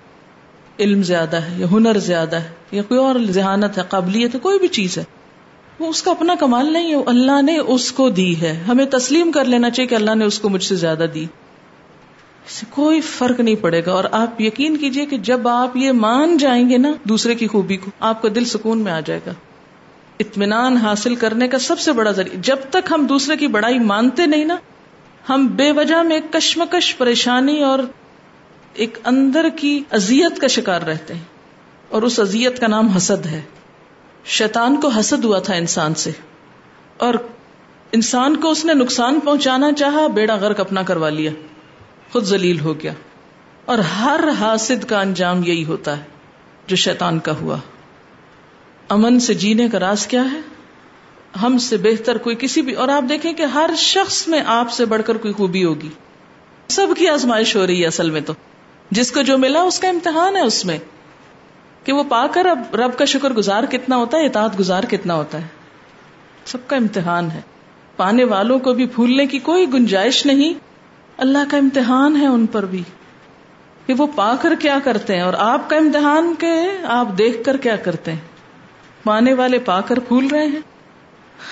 علم 0.79 1.03
زیادہ 1.03 1.37
ہے 1.37 1.53
یا 1.57 1.67
ہنر 1.71 1.97
زیادہ 1.97 2.35
ہے 2.35 2.49
یا 2.71 2.83
کوئی 2.83 2.99
اور 2.99 3.15
ذہانت 3.29 3.77
ہے، 3.77 3.83
قابلیت 3.89 4.35
ہے، 4.35 4.39
کوئی 4.39 4.59
بھی 4.59 4.67
چیز 4.67 4.97
ہے۔ 4.97 5.03
وہ 5.79 5.87
اس 5.87 6.03
کا 6.03 6.11
اپنا 6.11 6.35
کمال 6.35 6.73
نہیں 6.73 6.95
ہے 6.95 7.03
اللہ 7.05 7.41
نے 7.41 7.57
اس 7.57 7.91
کو 7.91 8.09
دی 8.09 8.41
ہے۔ 8.41 8.63
ہمیں 8.67 8.85
تسلیم 8.85 9.31
کر 9.31 9.45
لینا 9.45 9.69
چاہیے 9.69 9.87
کہ 9.87 9.95
اللہ 9.95 10.15
نے 10.15 10.25
اس 10.25 10.39
کو 10.39 10.49
مجھ 10.49 10.63
سے 10.63 10.75
زیادہ 10.75 11.05
دی۔ 11.13 11.25
سے 12.47 12.65
کوئی 12.69 13.01
فرق 13.01 13.39
نہیں 13.39 13.55
پڑے 13.55 13.85
گا۔ 13.85 13.91
اور 13.91 14.03
آپ 14.11 14.41
یقین 14.41 14.77
کیجیے 14.77 15.05
کہ 15.05 15.17
جب 15.17 15.47
آپ 15.47 15.77
یہ 15.77 15.91
مان 15.91 16.37
جائیں 16.37 16.69
گے 16.69 16.77
نا 16.77 16.91
دوسرے 17.03 17.35
کی 17.35 17.47
خوبی 17.47 17.77
کو، 17.77 17.91
آپ 17.99 18.21
کا 18.21 18.29
دل 18.35 18.45
سکون 18.45 18.77
میں 18.77 18.91
آ 18.91 18.99
جائے 18.99 19.19
گا۔ 19.25 19.33
اطمینان 20.19 20.77
حاصل 20.77 21.15
کرنے 21.15 21.47
کا 21.47 21.59
سب 21.59 21.79
سے 21.79 21.91
بڑا 21.91 22.11
ذریعہ، 22.11 22.41
جب 22.41 22.55
تک 22.69 22.91
ہم 22.91 23.05
دوسرے 23.05 23.37
کی 23.37 23.47
بڑائی 23.47 23.79
مانتے 23.79 24.25
نہیں 24.25 24.45
نا، 24.45 24.55
ہم 25.29 25.47
بے 25.47 25.71
وجہ 25.71 26.03
میں 26.03 26.19
کشمکش، 26.31 26.97
پریشانی 26.97 27.63
اور 27.63 27.79
ایک 28.73 28.97
اندر 29.05 29.47
کی 29.55 29.83
ازیت 29.91 30.39
کا 30.39 30.47
شکار 30.47 30.81
رہتے 30.81 31.13
ہیں۔ 31.13 31.23
اور 31.89 32.01
اس 32.01 32.19
ازیت 32.19 32.59
کا 32.59 32.67
نام 32.67 32.87
حسد 32.87 33.25
ہے۔ 33.25 33.41
شیطان 34.29 34.81
کو 34.81 34.87
حسد 34.87 35.25
ہوا 35.25 35.39
تھا 35.39 35.55
انسان 35.55 35.95
سے۔ 35.95 36.11
اور 36.97 37.13
انسان 37.91 38.37
کو 38.37 38.49
اس 38.49 38.65
نے 38.65 38.73
نقصان 38.73 39.19
پہنچانا 39.19 39.71
چاہا، 39.71 40.07
بیڑا 40.07 40.35
غرق 40.35 40.59
اپنا 40.59 40.83
کروا 40.83 41.09
لیا۔ 41.09 41.31
خود 42.11 42.23
ذلیل 42.23 42.59
ہو 42.59 42.79
گیا۔ 42.79 42.93
اور 43.65 43.77
ہر 43.77 44.19
حاسد 44.39 44.85
کا 44.85 45.01
انجام 45.01 45.43
یہی 45.43 45.65
ہوتا 45.65 45.97
ہے، 45.97 46.03
جو 46.67 46.75
شیطان 46.75 47.19
کا 47.19 47.31
ہوا۔ 47.41 47.57
امن 48.89 49.19
سے 49.19 49.33
جینے 49.33 49.69
کا 49.69 49.79
راز 49.79 50.07
کیا 50.07 50.23
ہے؟ 50.31 50.39
ہم 51.41 51.57
سے 51.57 51.77
بہتر 51.77 52.17
کوئی 52.17 52.35
کسی 52.39 52.61
بھی۔ 52.61 52.73
اور 52.73 52.87
آپ 52.87 53.03
دیکھیں 53.09 53.33
کہ 53.33 53.43
ہر 53.43 53.69
شخص 53.77 54.27
میں 54.27 54.41
آپ 54.45 54.71
سے 54.71 54.85
بڑھ 54.85 55.01
کر 55.05 55.17
کوئی 55.17 55.33
خوبی 55.33 55.65
ہوگی۔ 55.65 55.89
سب 56.67 56.87
کی 56.97 57.07
آزمائش 57.07 57.55
ہو 57.55 57.67
رہی 57.67 57.81
ہے 57.81 57.87
اصل 57.87 58.09
میں 58.09 58.21
تو۔ 58.21 58.33
جس 58.91 59.11
کو 59.11 59.21
جو 59.21 59.37
ملا 59.37 59.61
اس 59.61 59.79
کا 59.79 59.87
امتحان 59.87 60.35
ہے 60.35 60.41
اس 60.41 60.65
میں۔ 60.65 60.77
کہ 61.83 61.93
وہ 61.93 62.03
پا 62.03 62.27
کر 62.27 62.45
اب 62.45 62.75
رب 62.75 62.97
کا 62.97 63.05
شکر 63.05 63.33
گزار 63.33 63.63
کتنا 63.63 63.95
ہوتا 63.95 64.17
ہے، 64.17 64.25
اطاعت 64.25 64.59
گزار 64.59 64.83
کتنا 64.83 65.13
ہوتا 65.13 65.41
ہے۔ 65.41 65.47
سب 66.45 66.67
کا 66.67 66.75
امتحان 66.75 67.31
ہے۔ 67.31 67.41
پانے 67.97 68.23
والوں 68.23 68.59
کو 68.59 68.73
بھی 68.73 68.85
پھولنے 68.85 69.25
کی 69.25 69.39
کوئی 69.39 69.65
گنجائش 69.73 70.25
نہیں۔ 70.25 70.53
اللہ 71.17 71.37
کا 71.51 71.57
امتحان 71.57 72.15
ہے 72.15 72.27
ان 72.27 72.45
پر 72.45 72.65
بھی۔ 72.65 72.83
کہ 73.85 73.93
وہ 73.97 74.07
پا 74.15 74.35
کر 74.41 74.55
کیا 74.59 74.79
کرتے 74.83 75.15
ہیں 75.15 75.21
اور 75.21 75.33
آپ 75.37 75.69
کا 75.69 75.75
امتحان 75.75 76.35
کے 76.39 76.55
آپ 76.83 77.07
دیکھ 77.17 77.43
کر 77.43 77.57
کیا 77.57 77.75
کرتے 77.75 78.11
ہیں۔ 78.11 78.19
پانے 79.03 79.33
والے 79.33 79.59
پا 79.59 79.81
کر 79.81 79.99
پھول 79.99 80.27
رہے 80.27 80.45
ہیں 80.45 80.59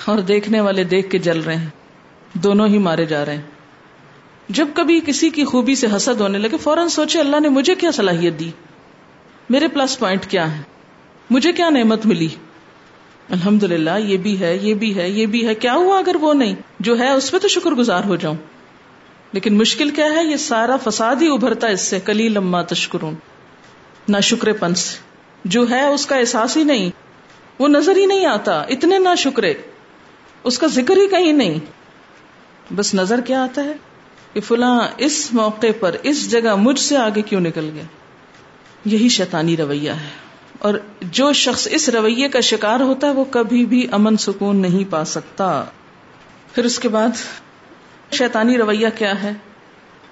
اور 0.04 0.18
دیکھنے 0.18 0.60
والے 0.60 0.84
دیکھ 0.84 1.10
کے 1.10 1.18
جل 1.18 1.40
رہے 1.40 1.56
ہیں۔ 1.56 1.68
دونوں 2.34 2.66
ہی 2.66 2.78
مارے 2.78 3.04
جا 3.04 3.26
رہے 3.26 3.34
ہیں۔ 3.34 3.42
جب 4.48 4.68
کبھی 4.74 5.00
کسی 5.06 5.30
کی 5.30 5.44
خوبی 5.44 5.74
سے 5.74 5.86
حسد 5.96 6.20
ہونے 6.20 6.38
لگے، 6.38 6.56
فوراً 6.56 6.88
سوچے 6.88 7.20
اللہ 7.20 7.40
نے 7.40 7.48
مجھے 7.48 7.74
کیا 7.74 7.90
صلاحیت 7.90 8.40
دی۔ 8.40 8.50
میرے 9.48 9.68
پلس 9.68 9.98
پوائنٹ 9.98 10.26
کیا 10.26 10.58
ہے؟ 10.58 10.62
مجھے 11.30 11.52
کیا 11.52 11.70
نعمت 11.70 12.06
ملی؟ 12.06 12.28
الحمد 13.30 13.62
للہ 13.62 13.98
یہ 13.98 14.16
بھی 14.16 14.40
ہے، 14.40 14.56
یہ 14.56 14.74
بھی 14.74 14.96
ہے، 14.96 15.10
یہ 15.10 15.26
بھی 15.26 15.46
ہے۔ 15.46 15.54
کیا 15.54 15.74
ہوا 15.74 15.98
اگر 15.98 16.16
وہ 16.20 16.34
نہیں؟ 16.34 16.54
جو 16.80 16.98
ہے، 16.98 17.10
اس 17.10 17.30
پہ 17.30 17.38
تو 17.38 17.48
شکر 17.48 17.70
گزار 17.70 18.04
ہو 18.04 18.16
جاؤں۔ 18.16 18.34
لیکن 19.32 19.58
مشکل 19.58 19.90
کیا 19.90 20.04
ہے؟ 20.04 20.24
یہ 20.24 20.36
سارا 20.36 20.76
فساد 20.76 21.16
ہی 21.16 21.32
ابھرتا 21.32 21.66
اس 21.66 21.80
سے۔ 21.80 22.00
کلی 22.00 22.28
لما 22.28 22.62
تشکرون۔ 22.62 23.14
نہ 24.08 24.16
شکر 24.22 24.52
پنس۔ 24.52 24.98
جو 25.44 25.70
ہے، 25.70 25.86
اس 25.86 26.06
کا 26.06 26.16
احساس 26.16 26.56
ہی 26.56 26.64
نہیں۔ 26.64 26.90
وہ 27.58 27.68
نظر 27.68 27.96
ہی 27.96 28.06
نہیں 28.06 28.26
آتا۔ 28.26 28.62
اتنے 28.62 28.98
نہ 28.98 29.14
شکرے۔ 29.18 29.54
اس 30.44 30.58
کا 30.58 30.66
ذکر 30.66 30.96
ہی 30.96 31.08
کہیں 31.08 31.32
نہیں۔ 31.32 31.58
بس 32.74 32.94
نظر 32.94 33.20
کیا 33.20 33.44
آتا 33.44 33.64
ہے؟ 33.64 33.72
کہ 34.32 34.40
فلاں 34.40 34.80
اس 34.96 35.28
موقع 35.32 35.66
پر، 35.80 35.96
اس 36.02 36.30
جگہ 36.30 36.54
مجھ 36.54 36.80
سے 36.80 36.96
آگے 36.96 37.22
کیوں 37.22 37.40
نکل 37.40 37.70
گیا؟ 37.74 37.84
یہی 38.84 39.08
شیطانی 39.08 39.56
رویہ 39.56 39.90
ہے۔ 39.90 40.08
اور 40.58 40.74
جو 41.00 41.32
شخص 41.32 41.68
اس 41.70 41.88
رویے 41.88 42.28
کا 42.28 42.40
شکار 42.40 42.80
ہوتا 42.80 43.06
ہے، 43.06 43.12
وہ 43.12 43.24
کبھی 43.30 43.66
بھی 43.66 43.86
امن 43.90 44.16
سکون 44.16 44.56
نہیں 44.56 44.92
پا 44.92 45.04
سکتا۔ 45.04 45.64
پھر 46.52 46.64
اس 46.64 46.78
کے 46.78 46.88
بعد، 46.88 47.08
شیطانی 48.12 48.58
رویہ 48.58 48.88
کیا 48.98 49.22
ہے؟ 49.22 49.32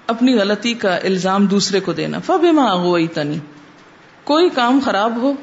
اپنی 0.07 0.33
غلطی 0.33 0.73
کا 0.73 0.95
الزام 0.95 1.45
دوسرے 1.45 1.79
کو 1.79 1.93
دینا۔ 1.93 2.19
فبما 2.19 2.63
اغوئی 2.63 3.07
تنی 3.07 3.37
کوئی 4.23 4.49
کام 4.49 4.79
خراب 4.85 5.17
ہو، 5.21 5.33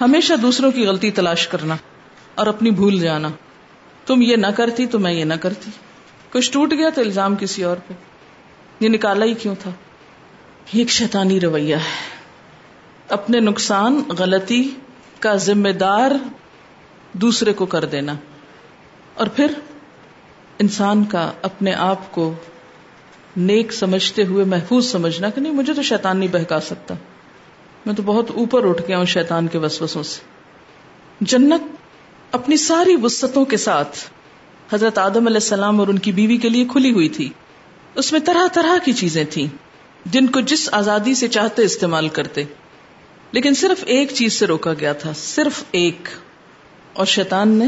ہمیشہ 0.00 0.34
دوسروں 0.34 0.70
کی 0.70 0.86
غلطی 0.86 1.10
تلاش 1.10 1.48
کرنا 1.48 1.76
اور 2.34 2.46
اپنی 2.46 2.70
بھول 2.70 3.00
جانا۔ 3.00 3.28
تم 4.06 4.22
یہ 4.22 4.36
نہ 4.36 4.46
کرتی 4.46 4.86
تو 4.86 4.98
میں 4.98 5.12
یہ 5.12 5.24
نہ 5.24 5.34
کرتی۔ 5.34 5.70
کچھ 6.32 6.52
ٹوٹ 6.52 6.72
گیا 6.72 6.88
تو 6.94 7.00
الزام 7.00 7.36
کسی 7.36 7.64
اور 7.64 7.76
پہ۔ 7.86 7.94
یہ 8.80 8.88
نکالا 8.88 9.24
ہی 9.24 9.34
کیوں 9.34 9.54
تھا؟ 9.58 9.70
یہ 10.72 10.78
ایک 10.78 10.90
شیطانی 10.90 11.40
رویہ 11.40 11.76
ہے۔ 11.76 12.19
اپنے 13.10 13.40
نقصان 13.40 14.02
غلطی 14.18 14.70
کا 15.18 15.34
ذمہ 15.34 15.68
دار 15.68 16.10
دوسرے 17.12 17.52
کو 17.52 17.66
کر 17.66 17.84
دینا 17.84 18.14
اور 19.14 19.26
پھر 19.26 19.46
انسان 20.58 21.04
کا 21.04 21.32
اپنے 21.42 21.74
آپ 21.74 22.12
کو 22.12 22.34
نیک 23.36 23.72
سمجھتے 23.72 24.24
ہوئے 24.24 24.44
محفوظ 24.44 24.86
سمجھنا 24.86 25.30
کہ 25.30 25.40
نہیں، 25.40 25.52
مجھے 25.52 25.74
تو 25.74 25.82
شیطان 25.82 26.18
نہیں 26.18 26.32
بہکا 26.32 26.60
سکتا۔ 26.60 26.94
میں 27.86 27.94
تو 27.94 28.02
بہت 28.02 28.30
اوپر 28.30 28.68
اٹھ 28.68 28.82
گیا 28.88 28.98
ہوں 28.98 29.04
شیطان 29.04 29.46
کے 29.46 29.58
وسوسوں 29.58 30.02
سے۔ 30.02 30.20
جنت 31.20 31.62
اپنی 32.32 32.56
ساری 32.56 32.96
وسطوں 33.02 33.44
کے 33.44 33.56
ساتھ 33.56 33.98
حضرت 34.74 34.98
آدم 34.98 35.26
علیہ 35.26 35.36
السلام 35.36 35.80
اور 35.80 35.88
ان 35.88 35.98
کی 35.98 36.12
بیوی 36.12 36.36
کے 36.36 36.48
لیے 36.48 36.64
کھلی 36.64 36.92
ہوئی 36.92 37.08
تھی۔ 37.08 37.28
اس 37.94 38.12
میں 38.12 38.20
طرح 38.20 38.46
طرح 38.52 38.76
کی 38.84 38.92
چیزیں 38.92 39.24
تھیں، 39.30 39.46
جن 40.04 40.26
کو 40.26 40.40
جس 40.40 40.68
آزادی 40.72 41.14
سے 41.14 41.28
چاہتے 41.28 41.62
استعمال 41.62 42.08
کرتے۔ 42.08 42.44
لیکن 43.32 43.54
صرف 43.54 43.84
ایک 43.86 44.10
چیز 44.14 44.32
سے 44.32 44.46
روکا 44.46 44.72
گیا 44.80 44.92
تھا، 44.92 45.12
صرف 45.16 45.64
ایک۔ 45.72 46.08
اور 46.92 47.06
شیطان 47.06 47.48
نے 47.48 47.66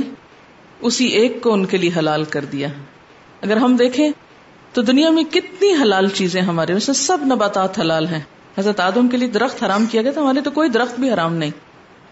اسی 0.81 1.05
ایک 1.05 1.43
کو 1.43 1.53
ان 1.53 1.67
کے 1.67 1.77
لیے 1.77 1.91
حلال 1.97 2.25
کر 2.25 2.45
دیا۔ 2.45 2.69
اگر 3.43 3.57
ہم 3.57 3.77
دیکھیں 3.77 4.11
تو 4.73 4.83
دنیا 4.83 5.11
میں 5.11 5.25
کتنی 5.25 5.73
حلال 5.83 6.09
چیزیں 6.09 6.43
ہمارے، 6.43 6.73
اس 6.73 6.89
میں 6.89 6.95
سب 6.95 7.19
نباتات 7.23 7.79
حلال 7.79 8.07
ہیں۔ 8.07 8.21
حضرت 8.59 8.81
آدم 8.81 9.09
کے 9.09 9.17
لیے 9.17 9.29
درخت 9.29 9.63
حرام 9.63 9.87
کیا 9.87 10.03
گیا 10.03 10.13
تھا، 10.13 10.21
ہمارے 10.21 10.41
تو 10.41 10.51
کوئی 10.51 10.69
درخت 10.69 11.01
بھی 11.01 11.13
حرام 11.13 11.35
نہیں۔ 11.35 11.51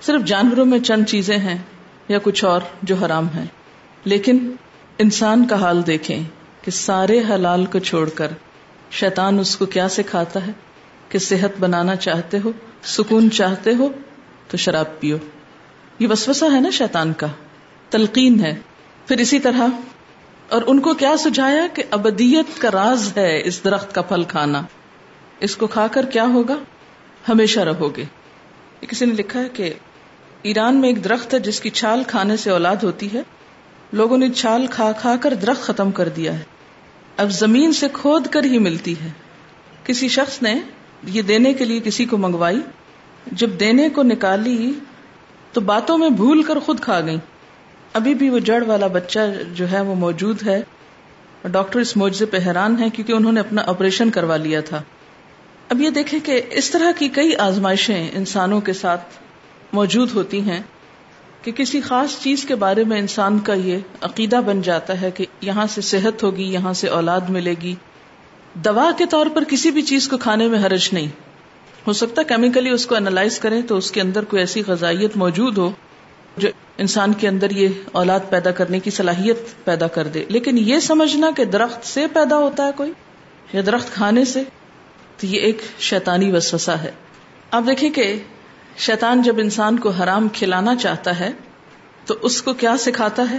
صرف 0.01 0.23
جانوروں 0.23 0.65
میں 0.65 0.79
چند 0.79 1.05
چیزیں 1.05 1.39
ہیں 1.39 1.59
یا 2.09 2.19
کچھ 2.23 2.45
اور 2.45 2.61
جو 2.83 2.95
حرام 2.95 3.27
ہے 3.35 3.45
لیکن 4.05 4.53
انسان 4.99 5.47
کا 5.47 5.61
حال 5.61 5.87
دیکھیں 5.87 6.23
کہ 6.63 6.71
سارے 6.71 7.21
حلال 7.31 7.67
کو 7.67 7.79
چھوڑ 7.79 8.09
کر 8.09 8.27
شیطان 8.91 9.39
اس 9.39 9.57
کو 9.57 9.67
کیا 9.67 9.89
سکھاتا 9.89 10.47
ہے؟ 10.47 10.53
کہ 11.09 11.19
صحت 11.19 11.61
بنانا 11.61 11.97
چاہتے 11.97 12.39
ہو 12.45 12.53
سکون 12.85 13.31
چاہتے 13.31 13.75
ہو 13.75 13.89
تو 14.49 14.57
شراب 14.57 15.01
پیو۔ 15.01 15.17
یہ 15.99 16.09
وسوسہ 16.09 16.45
ہے 16.53 16.61
نا 16.61 16.71
شیطان 16.71 17.13
کا۔ 17.13 17.27
تلقین 17.91 18.41
ہے۔ 18.41 18.59
پھر 19.07 19.19
اسی 19.19 19.41
طرح، 19.41 19.67
اور 20.49 20.63
ان 20.67 20.81
کو 20.81 20.95
کیا 20.95 21.17
سجایا 21.17 21.67
کہ 21.75 21.83
ابدیت 21.91 22.61
کا 22.61 22.69
راز 22.73 23.13
ہے 23.17 23.43
اس 23.45 23.65
درخت 23.65 23.95
کا 23.95 24.03
پھل 24.03 24.23
کھانا۔ 24.25 24.63
اس 25.41 25.57
کو 25.57 25.67
کھا 25.67 25.87
کر 25.87 26.07
کیا 26.07 26.25
ہوگا؟ 26.25 26.57
ہمیشہ 27.29 27.61
رہو 27.61 27.97
گے۔ 27.97 28.05
کسی 28.81 29.05
نے 29.05 29.13
لکھا 29.13 29.41
ہے 29.41 29.49
کہ 29.49 29.75
ایران 30.43 30.77
میں 30.77 30.89
ایک 30.89 31.05
درخت 31.05 31.35
ہے 31.35 31.39
جس 31.39 31.61
کی 31.61 31.71
چھال 31.71 32.03
کھانے 32.07 32.37
سے 32.37 32.51
اولاد 32.51 32.77
ہوتی 32.77 33.13
ہے۔ 33.13 33.23
لوگوں 33.93 34.19
نے 34.19 34.31
چھال 34.31 34.67
کھا 34.71 34.93
کھا 34.93 35.17
کر 35.21 35.35
درخت 35.35 35.63
ختم 35.63 35.91
کر 35.91 36.09
دیا 36.09 36.39
ہے۔ 36.39 36.43
اب 37.17 37.31
زمین 37.31 37.73
سے 37.73 37.87
کھود 37.93 38.27
کر 38.27 38.45
ہی 38.45 38.59
ملتی 38.59 38.95
ہے۔ 39.01 39.09
کسی 39.85 40.09
شخص 40.09 40.43
نے 40.43 40.61
یہ 41.05 41.23
دینے 41.23 41.53
کے 41.53 41.65
لیے 41.65 41.81
کسی 41.81 42.05
کو 42.05 42.17
منگوائی؟ 42.17 42.61
جب 43.33 43.51
دینے 43.61 43.89
کو 43.89 44.03
نکالی 44.03 44.73
تو 45.53 45.61
باتوں 45.61 45.99
میں 45.99 46.11
بھول 46.11 46.43
کر 46.43 46.59
خود 46.59 46.81
کھا 46.81 47.01
گئی 47.01 47.17
ابھی 47.93 48.15
بھی 48.15 48.31
وہ 48.31 48.39
جڑ 48.39 48.65
والا 48.67 48.87
بچہ 48.87 49.19
جو 49.55 49.71
ہے 49.71 49.81
وہ 49.81 49.95
موجود 49.95 50.43
ہے۔ 50.47 50.63
ڈاکٹر 51.45 51.81
اس 51.81 51.97
معجزے 51.97 52.27
پہ 52.27 52.37
حیران 52.47 52.83
ہے 52.83 52.91
کیونکہ 52.91 53.13
انہوں 53.13 53.33
نے 53.33 53.41
اپنا 53.41 53.63
آپریشن 53.67 54.11
کروا 54.11 54.37
لیا 54.37 54.61
تھا۔ 54.61 54.83
اب 55.69 55.81
یہ 55.81 55.91
دیکھیں 55.91 56.21
کہ 56.21 56.43
اس 56.51 56.71
طرح 56.71 56.91
کی 56.99 57.09
کئی 57.09 57.37
آزمائشیں 57.37 58.11
انسانوں 58.15 58.61
کے 58.61 58.73
ساتھ 58.73 59.03
موجود 59.73 60.11
ہوتی 60.15 60.41
ہیں 60.41 60.61
کہ 61.43 61.53
کسی 61.53 61.81
خاص 61.81 62.21
چیز 62.21 62.45
کے 62.45 62.55
بارے 62.55 62.85
میں 62.85 62.99
انسان 62.99 63.39
کا 63.39 63.55
یہ 63.55 63.79
عقیدہ 64.01 64.41
بن 64.47 64.63
جاتا 64.63 65.01
ہے 65.01 65.11
کہ 65.11 65.27
یہاں 65.41 65.67
سے 65.67 65.81
صحت 65.81 66.23
ہوگی، 66.23 66.43
یہاں 66.43 66.73
سے 66.73 66.89
اولاد 66.89 67.21
ملے 67.29 67.55
گی۔ 67.63 67.75
دوا 68.55 68.91
کے 68.99 69.07
طور 69.07 69.27
پر 69.35 69.45
کسی 69.45 69.71
بھی 69.71 69.83
چیز 69.83 70.09
کو 70.09 70.19
کھانے 70.19 70.49
میں 70.49 70.59
حرج 70.59 70.89
نہیں۔ 70.93 71.07
ہو 71.87 71.93
سکتا 71.93 72.23
کیمیکلی 72.23 72.71
اس 72.71 72.87
کو 72.87 72.95
اینالائز 72.95 73.39
کریں 73.39 73.63
تو 73.63 73.77
اس 73.77 73.91
کے 73.91 74.01
اندر 74.01 74.25
کوئی 74.25 74.43
ایسی 74.43 74.63
غذائیت 74.67 75.17
موجود 75.17 75.59
ہو 75.59 75.71
جو 76.37 76.49
انسان 76.79 77.13
کے 77.13 77.29
اندر 77.29 77.51
یہ 77.51 77.69
اولاد 77.93 78.21
پیدا 78.31 78.51
کرنے 78.51 78.81
کی 78.81 78.91
صلاحیت 78.91 79.65
پیدا 79.65 79.87
کر 79.87 80.07
دے۔ 80.07 80.25
لیکن 80.29 80.59
یہ 80.59 80.81
سمجھنا 80.81 81.31
کہ 81.37 81.45
درخت 81.45 81.87
سے 81.87 82.07
پیدا 82.07 82.37
ہوتا 82.37 82.67
ہے 82.67 82.71
کوئی 82.77 82.93
یا 83.53 83.63
درخت 83.67 83.95
کھانے 83.95 84.25
سے، 84.25 84.43
تو 85.17 85.27
یہ 85.27 85.41
ایک 85.41 85.63
شیطانی 85.79 86.33
وسوسہ 86.33 86.71
ہے۔ 86.71 86.91
آپ 87.51 87.63
دیکھیں 87.67 87.91
کہ 87.91 88.19
شیطان 88.79 89.23
جب 89.23 89.39
انسان 89.39 89.79
کو 89.79 89.91
حرام 89.91 90.29
کھلانا 90.29 90.77
چاہتا 90.77 91.21
ہے، 91.21 91.31
تو 92.05 92.15
اس 92.23 92.43
کو 92.43 92.53
کیا 92.53 92.77
سکھاتا 92.77 93.25
ہے؟ 93.31 93.39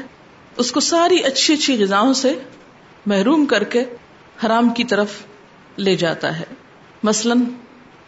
اس 0.58 0.71
کو 0.71 0.80
ساری 0.80 1.19
اچھی 1.19 1.54
اچھی 1.54 1.84
غذاؤں 1.84 2.13
سے 2.13 2.36
محروم 3.06 3.45
کر 3.45 3.63
کے 3.63 3.84
حرام 4.46 4.70
کی 4.70 4.84
طرف 4.84 5.08
لے 5.78 5.96
جاتا 5.96 6.40
ہے۔ 6.40 6.46
مثلا 7.04 7.36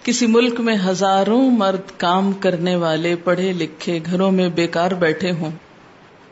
کسی 0.04 0.28
ملک 0.28 0.60
میں 0.60 0.76
ہزاروں 0.88 1.52
مرد 1.52 2.00
کام 2.00 2.32
کرنے 2.32 2.76
والے 2.76 3.16
پڑھے 3.16 3.54
لکھے 3.54 4.00
گھروں 4.06 4.32
میں 4.32 4.50
بیکار 4.50 4.92
بیٹھے 4.92 5.32
ہوں 5.32 5.52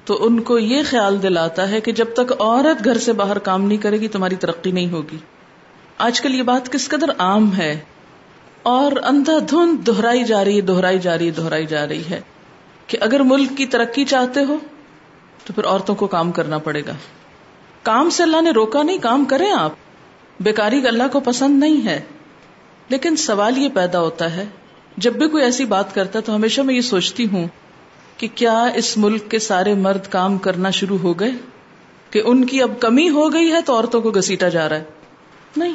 تو 0.05 0.25
ان 0.25 0.39
کو 0.39 0.59
یہ 0.59 0.81
خیال 0.89 1.23
دلاتا 1.23 1.69
ہے 1.69 1.81
کہ 1.81 1.91
جب 1.91 2.05
تک 2.13 2.33
عورت 2.39 2.85
گھر 2.85 2.97
سے 2.97 3.13
باہر 3.13 3.37
کام 3.37 3.61
نہیں 3.61 3.77
کرے 3.77 3.99
گی 3.99 4.07
تمہاری 4.07 4.35
ترقی 4.35 4.71
نہیں 4.71 4.91
ہوگی۔ 4.91 5.17
آج 5.97 6.21
کل 6.21 6.35
یہ 6.35 6.43
بات 6.43 6.71
کس 6.71 6.89
قدر 6.89 7.09
عام 7.17 7.55
ہے؟ 7.55 7.79
اور 8.63 8.91
اندھا 9.03 9.33
دھند 9.49 9.87
دہرائی 9.87 10.23
جا 10.23 10.43
رہی 10.43 10.55
ہے، 10.55 10.61
دہرائی 10.61 10.99
جا 10.99 11.17
رہی 11.17 11.25
ہے، 11.25 11.31
دہرائی 11.31 11.65
جا 11.65 11.87
رہی 11.87 12.01
ہے 12.09 12.21
کہ 12.87 12.97
اگر 13.01 13.19
ملک 13.19 13.49
کی 13.57 13.65
ترقی 13.65 14.05
چاہتے 14.05 14.43
ہو 14.43 14.57
تو 15.45 15.53
پھر 15.53 15.65
عورتوں 15.65 15.95
کو 15.95 16.07
کام 16.07 16.31
کرنا 16.31 16.57
پڑے 16.57 16.81
گا۔ 16.87 16.91
کام 17.83 18.09
سے 18.09 18.23
اللہ 18.23 18.41
نے 18.41 18.51
روکا 18.51 18.83
نہیں، 18.83 18.97
کام 18.97 19.25
کریں 19.25 19.51
آپ۔ 19.51 19.71
بیکاری 20.39 20.87
اللہ 20.87 21.03
کو 21.11 21.19
پسند 21.19 21.59
نہیں 21.59 21.85
ہے۔ 21.85 22.01
لیکن 22.89 23.15
سوال 23.15 23.57
یہ 23.57 23.69
پیدا 23.73 23.99
ہوتا 23.99 24.35
ہے، 24.35 24.45
جب 24.97 25.13
بھی 25.13 25.29
کوئی 25.29 25.43
ایسی 25.43 25.65
بات 25.65 25.95
کرتا 25.95 26.19
ہے 26.19 26.23
تو 26.23 26.35
ہمیشہ 26.35 26.61
میں 26.61 26.75
یہ 26.75 26.81
سوچتی 26.81 27.27
ہوں 27.31 27.47
کہ 28.17 28.27
کیا 28.35 28.63
اس 28.63 28.97
ملک 28.97 29.31
کے 29.31 29.39
سارے 29.39 29.73
مرد 29.73 30.07
کام 30.07 30.37
کرنا 30.37 30.69
شروع 30.69 30.97
ہو 30.97 31.19
گئے؟ 31.19 31.31
کہ 32.09 32.21
ان 32.25 32.45
کی 32.45 32.61
اب 32.61 32.71
کمی 32.79 33.09
ہو 33.09 33.33
گئی 33.33 33.51
ہے 33.51 33.61
تو 33.61 33.75
عورتوں 33.75 34.01
کو 34.01 34.11
گسیٹا 34.11 34.49
جا 34.49 34.69
رہا 34.69 34.75
ہے۔ 34.75 34.83
نہیں۔ 35.57 35.73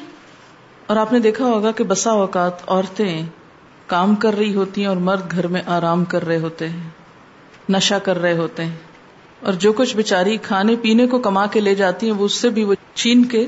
اور 0.86 0.96
آپ 0.96 1.12
نے 1.12 1.18
دیکھا 1.18 1.44
ہوگا 1.44 1.72
کہ 1.72 1.84
بسا 1.84 2.10
اوقات 2.10 2.52
عورتیں 2.66 3.22
کام 3.86 4.14
کر 4.14 4.34
رہی 4.34 4.54
ہوتی 4.54 4.80
ہیں 4.80 4.88
اور 4.88 4.96
مرد 4.96 5.30
گھر 5.30 5.46
میں 5.46 5.62
آرام 5.66 6.04
کر 6.04 6.26
رہے 6.26 6.38
ہوتے 6.38 6.68
ہیں 6.68 6.88
نشا 7.68 7.98
کر 7.98 8.18
رہے 8.18 8.32
ہوتے 8.32 8.64
ہیں۔ 8.64 8.76
اور 9.40 9.52
جو 9.52 9.72
کچھ 9.72 9.96
بےچاری 9.96 10.36
کھانے 10.36 10.76
پینے 10.76 11.06
کو 11.06 11.18
کما 11.18 11.46
کے 11.46 11.60
لے 11.60 11.74
جاتی 11.74 12.10
ہیں، 12.10 12.14
وہ 12.14 12.24
اس 12.24 12.32
سے 12.32 12.48
بھی 12.48 12.64
وہ 12.64 12.74
چین 12.94 13.24
کے 13.24 13.46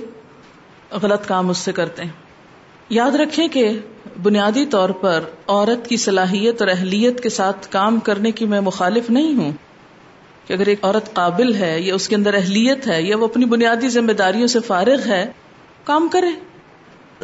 غلط 0.92 1.26
کام 1.26 1.50
اس 1.50 1.58
سے 1.58 1.72
کرتے 1.72 2.02
ہیں۔ 2.02 2.10
یاد 2.88 3.10
رکھیں 3.10 3.48
کہ 3.48 3.78
بنیادی 4.22 4.66
طور 4.66 4.88
پر 4.88 5.24
عورت 5.46 5.88
کی 5.88 5.96
صلاحیت 5.96 6.62
اور 6.62 6.68
اہلیت 6.68 7.22
کے 7.22 7.28
ساتھ 7.28 7.68
کام 7.70 7.98
کرنے 7.98 8.30
کی 8.30 8.46
میں 8.46 8.60
مخالف 8.60 9.10
نہیں 9.10 9.34
ہوں۔ 9.34 9.52
کہ 10.46 10.52
اگر 10.52 10.66
ایک 10.66 10.84
عورت 10.84 11.12
قابل 11.12 11.54
ہے 11.54 11.80
یا 11.80 11.94
اس 11.94 12.08
کے 12.08 12.16
اندر 12.16 12.34
اہلیت 12.34 12.86
ہے 12.86 13.02
یا 13.02 13.16
وہ 13.16 13.24
اپنی 13.24 13.44
بنیادی 13.44 13.88
ذمہ 13.88 14.12
داریوں 14.12 14.46
سے 14.46 14.60
فارغ 14.60 15.00
ہے، 15.06 15.32
کام 15.84 16.08
کرے۔ 16.08 16.30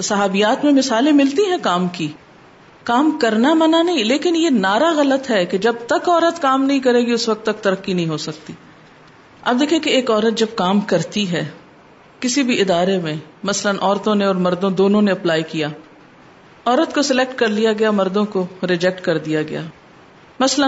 صحابیات 0.03 0.65
میں 0.65 0.73
مثالیں 0.73 1.13
ملتی 1.13 1.43
ہیں 1.51 1.59
کام 1.63 1.89
کی۔ 1.89 2.13
کام 2.83 3.19
کرنا 3.21 3.55
منع 3.55 3.83
نہیں، 3.83 4.05
لیکن 4.05 4.37
یہ 4.37 4.51
نعرہ 4.51 4.95
غلط 4.97 5.31
ہے 5.31 5.47
کہ 5.47 5.59
جب 5.59 5.75
تک 5.87 6.09
عورت 6.09 6.43
کام 6.43 6.65
نہیں 6.65 6.81
کرے 6.81 7.01
گی، 7.01 7.13
اس 7.13 7.29
وقت 7.29 7.43
تک 7.43 7.65
ترقی 7.65 7.93
نہیں 7.93 8.09
ہو 8.09 8.17
سکتی۔ 8.17 8.53
اب 9.43 9.61
دیکھیں 9.61 9.79
کہ 9.79 9.91
ایک 9.91 10.11
عورت 10.11 10.39
جب 10.39 10.47
کام 10.55 10.81
کرتی 10.81 11.33
ہے 11.33 11.49
کسی 12.21 12.43
بھی 12.43 12.61
ادارے 12.61 12.99
میں، 12.99 13.15
مثلا 13.43 13.73
عورتوں 13.81 14.15
نے 14.15 14.25
اور 14.25 14.35
مردوں 14.35 14.71
دونوں 14.71 15.03
نے 15.03 15.13
اپلائی 15.13 15.43
کیا۔ 15.43 15.69
عورت 16.65 16.95
کو 16.95 17.03
سلیکٹ 17.03 17.39
کر 17.39 17.47
لیا 17.47 17.73
گیا، 17.73 17.91
مردوں 17.91 18.25
کو 18.25 18.47
ریجیکٹ 18.69 19.01
کر 19.01 19.19
دیا 19.19 19.43
گیا۔ 19.43 19.61
مثلا 20.41 20.67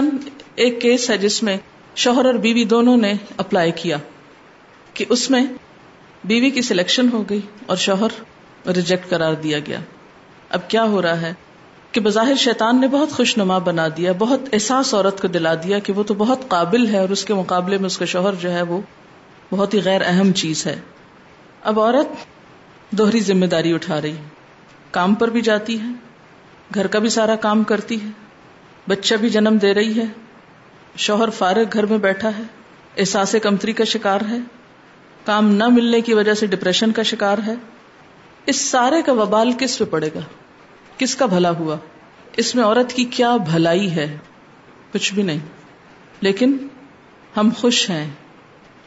ایک 0.55 0.81
کیس 0.81 1.09
ہے 1.09 1.17
جس 1.17 1.43
میں 1.43 1.57
شوہر 1.95 2.25
اور 2.25 2.33
بیوی 2.33 2.63
دونوں 2.63 2.97
نے 2.97 3.13
اپلائی 3.37 3.71
کیا 3.71 3.97
کہ 4.93 5.05
اس 5.09 5.29
میں 5.29 5.45
بیوی 6.23 6.49
کی 6.49 6.61
سلیکشن 6.61 7.09
ہو 7.13 7.23
گئی 7.29 7.41
اور 7.65 7.77
شوہر 7.77 8.09
ریجیکٹ 8.69 9.09
کرار 9.09 9.33
دیا 9.33 9.59
گیا۔ 9.59 9.79
اب 10.49 10.69
کیا 10.69 10.83
ہو 10.83 11.01
رہا 11.01 11.21
ہے 11.21 11.33
کہ 11.91 12.01
بظاہر 12.01 12.35
شیطان 12.35 12.81
نے 12.81 12.87
بہت 12.87 13.09
خوش 13.09 13.37
نما 13.37 13.57
بنا 13.57 13.87
دیا، 13.97 14.11
بہت 14.17 14.39
احساس 14.53 14.93
عورت 14.93 15.21
کو 15.21 15.27
دلا 15.27 15.53
دیا 15.53 15.79
کہ 15.79 15.93
وہ 15.93 16.03
تو 16.03 16.13
بہت 16.13 16.39
قابل 16.47 16.87
ہے 16.87 16.99
اور 16.99 17.09
اس 17.09 17.25
کے 17.25 17.33
مقابلے 17.33 17.77
میں 17.77 17.85
اس 17.85 17.97
کا 17.97 18.05
شوہر 18.05 18.35
جو 18.35 18.51
ہے 18.51 18.61
وہ 18.61 18.81
بہت 19.51 19.73
ہی 19.73 19.79
غیر 19.85 20.01
اہم 20.05 20.31
چیز 20.31 20.65
ہے۔ 20.65 20.75
اب 21.67 21.79
عورت 21.79 22.07
دوہری 22.91 23.19
ذمہ 23.19 23.45
داری 23.45 23.73
اٹھا 23.73 24.01
رہی 24.01 24.17
ہے۔ 24.17 24.21
کام 24.91 25.13
پر 25.13 25.27
بھی 25.27 25.41
جاتی 25.41 25.81
ہے، 25.81 25.87
گھر 26.73 26.87
کا 26.87 26.99
بھی 26.99 27.09
سارا 27.09 27.35
کام 27.35 27.63
کرتی 27.63 28.01
ہے، 28.01 28.07
بچہ 28.89 29.15
بھی 29.15 29.29
جنم 29.29 29.57
دے 29.61 29.73
رہی 29.73 29.99
ہے، 29.99 30.05
شوہر 30.95 31.29
فارغ 31.29 31.63
گھر 31.73 31.85
میں 31.85 31.97
بیٹھا 31.97 32.29
ہے، 32.37 32.43
احساس 32.97 33.35
کمتری 33.43 33.73
کا 33.73 33.83
شکار 33.83 34.21
ہے، 34.29 34.37
کام 35.25 35.51
نہ 35.51 35.63
ملنے 35.67 36.01
کی 36.01 36.13
وجہ 36.13 36.33
سے 36.33 36.45
ڈپریشن 36.45 36.91
کا 36.91 37.03
شکار 37.03 37.37
ہے۔ 37.47 37.53
اس 38.45 38.61
سارے 38.61 39.01
کا 39.01 39.11
وبال 39.11 39.51
کس 39.59 39.77
پہ 39.77 39.85
پڑے 39.85 40.09
گا؟ 40.15 40.19
کس 40.97 41.15
کا 41.15 41.25
بھلا 41.25 41.49
ہوا؟ 41.49 41.75
اس 42.37 42.55
میں 42.55 42.63
عورت 42.63 42.93
کی 42.93 43.03
کیا 43.03 43.37
بھلائی 43.37 43.91
ہے؟ 43.91 44.17
کچھ 44.93 45.13
بھی 45.13 45.23
نہیں۔ 45.23 45.39
لیکن 46.21 46.67
ہم 47.37 47.49
خوش 47.57 47.89
ہیں۔ 47.89 48.09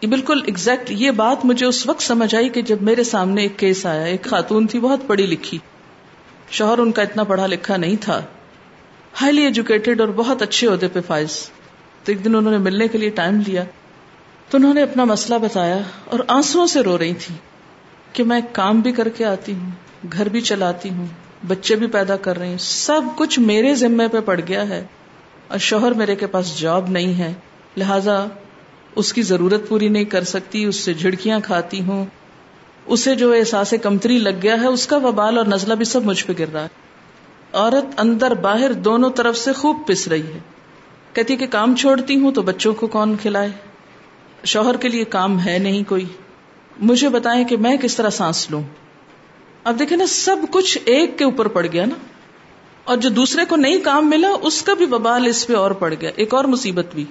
یہ 0.03 0.09
بالکل 0.09 0.41
ایگزیکٹ 0.47 0.91
یہ 0.91 1.11
بات 1.11 1.45
مجھے 1.45 1.67
اس 1.67 1.87
وقت 1.87 2.03
سمجھ 2.03 2.35
آئی 2.35 2.49
کہ 2.49 2.63
جب 2.63 2.83
میرے 2.83 3.05
سامنے 3.05 3.43
ایک 3.43 3.59
کیس 3.59 3.87
آیا، 3.87 4.03
ایک 4.03 4.25
خاتون 4.25 4.67
تھی، 4.67 4.81
بہت 4.81 5.01
پڑھی 5.07 5.27
لکھی۔ 5.27 5.59
شوہر 6.51 6.79
ان 6.79 6.93
کا 6.93 7.03
اتنا 7.03 7.25
پڑھا 7.25 7.47
لکھا 7.47 7.77
نہیں 7.77 7.97
تھا۔ 8.01 8.23
ہائیلی 9.23 9.43
ایجوکیٹڈ 9.43 10.01
اور 10.01 10.09
بہت 10.09 10.43
اچھے 10.43 10.69
عہدے 10.69 10.89
پہ 10.89 11.01
فائز۔ 11.07 11.51
تو 12.05 12.13
ایک 12.13 12.25
دن 12.25 12.35
انہوں 12.35 12.53
نے 12.53 12.59
ملنے 12.59 12.89
کے 12.89 12.99
لیے 12.99 13.11
ٹائم 13.11 13.43
لیا۔ 13.47 13.65
تو 14.49 14.59
انہوں 14.59 14.75
نے 14.75 14.83
اپنا 14.83 15.05
مسئلہ 15.05 15.39
بتایا 15.39 15.79
اور 16.05 16.21
آنسو 16.29 16.67
سے 16.67 16.81
رو 16.81 16.99
رہی 16.99 17.15
تھی 17.15 17.35
کہ 18.13 18.25
میں 18.25 18.41
کام 18.53 18.81
بھی 18.81 18.93
کر 18.93 19.09
کے 19.09 19.25
آتی 19.25 19.53
ہوں، 19.53 19.71
گھر 20.13 20.29
بھی 20.29 20.41
چلاتی 20.41 20.91
ہوں، 20.91 21.07
بچے 21.47 21.77
بھی 21.77 21.87
پیدا 21.87 22.17
کر 22.17 22.39
رہی 22.39 22.49
ہوں، 22.49 22.59
سب 22.59 23.01
کچھ 23.17 23.41
میرے 23.41 23.75
ذمے 23.75 24.09
پہ 24.09 24.21
پڑ 24.21 24.41
گیا 24.49 24.69
ہے 24.69 24.87
اور 25.49 25.59
شوہر 25.59 25.93
میرے 25.93 26.17
کے 26.17 26.27
پاس 26.27 26.61
جاب 26.61 26.91
نہیں 26.91 27.19
ہے۔ 27.19 27.33
لہذا 27.77 28.27
اس 28.97 29.13
کی 29.13 29.23
ضرورت 29.23 29.69
پوری 29.69 29.89
نہیں 29.89 30.05
کر 30.05 30.25
سکتی، 30.25 30.65
اس 30.65 30.77
سے 30.77 30.95
جھڑکیاں 30.95 31.41
کھاتی 31.45 31.81
ہوں۔ 31.83 32.05
اسے 32.87 33.15
جو 33.15 33.33
احساس 33.33 33.75
کمتری 33.83 34.19
لگ 34.19 34.31
گیا 34.43 34.61
ہے، 34.61 34.67
اس 34.67 34.87
کا 34.87 34.97
وبال 34.97 35.39
اور 35.39 35.47
نزلہ 35.47 35.75
بھی 35.75 35.85
سب 35.85 36.05
مجھ 36.05 36.25
پہ 36.25 36.33
گر 36.39 36.45
رہا 36.53 36.63
ہے۔ 36.63 36.69
عورت 37.53 38.01
اندر 38.01 38.35
باہر 38.35 38.73
دونوں 38.73 39.11
طرف 39.11 39.37
سے 39.37 39.53
خوب 39.53 39.77
پس 39.87 40.09
رہی 40.09 40.27
ہے۔ 40.27 40.39
کہتی 41.13 41.37
کہ 41.37 41.47
کام 41.47 41.77
چھوڑتی 41.77 42.17
ہوں 42.17 42.33
تو 42.33 42.43
بچوں 42.43 42.75
کو 42.75 42.87
کون 42.87 43.17
کھلائے؟ 43.17 43.49
شوہر 44.45 44.77
کے 44.77 44.89
لیے 44.89 45.05
کام 45.05 45.45
ہے 45.45 45.59
نہیں 45.59 45.83
کوئی۔ 45.89 46.05
مجھے 46.79 47.09
بتائیں 47.09 47.45
کہ 47.45 47.57
میں 47.57 47.77
کس 47.77 47.97
طرح 47.97 48.11
سانس 48.11 48.51
لوں۔ 48.51 48.63
اب 49.65 49.79
دیکھیں 49.79 49.99
نا، 49.99 50.07
سب 50.07 50.37
کچھ 50.51 50.79
ایک 50.85 51.19
کے 51.19 51.25
اوپر 51.25 51.49
پڑ 51.49 51.67
گیا 51.73 51.85
نا۔ 51.85 51.95
اور 52.85 52.97
جو 52.97 53.09
دوسرے 53.09 53.45
کو 53.45 53.57
نہیں 53.57 53.79
کام 53.79 54.11
ملا، 54.11 54.29
اس 54.43 54.63
کا 54.63 54.75
بھی 54.75 54.87
ببال 54.87 55.27
اس 55.27 55.47
پہ 55.47 55.55
اور 55.55 55.71
پڑ 55.71 55.95
گیا۔ 56.01 56.11
ایک 56.17 56.35
اور 56.35 56.45
مصیبت 56.45 56.87
بھی۔ 56.95 57.05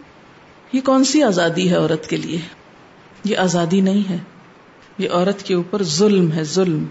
یہ 0.72 0.82
کون 0.82 1.04
سی 1.04 1.24
آزادی 1.24 1.70
ہے 1.70 1.76
عورت 1.76 2.08
کے 2.08 2.18
لیے؟ 2.18 2.42
یہ 3.24 3.38
آزادی 3.38 3.82
نہیں 3.82 4.10
ہے۔ 4.10 4.18
یہ 4.98 5.10
عورت 5.10 5.44
کے 5.44 5.54
اوپر 5.54 5.84
ظلم 5.84 6.32
ہے، 6.32 6.44
ظلم۔ 6.44 6.86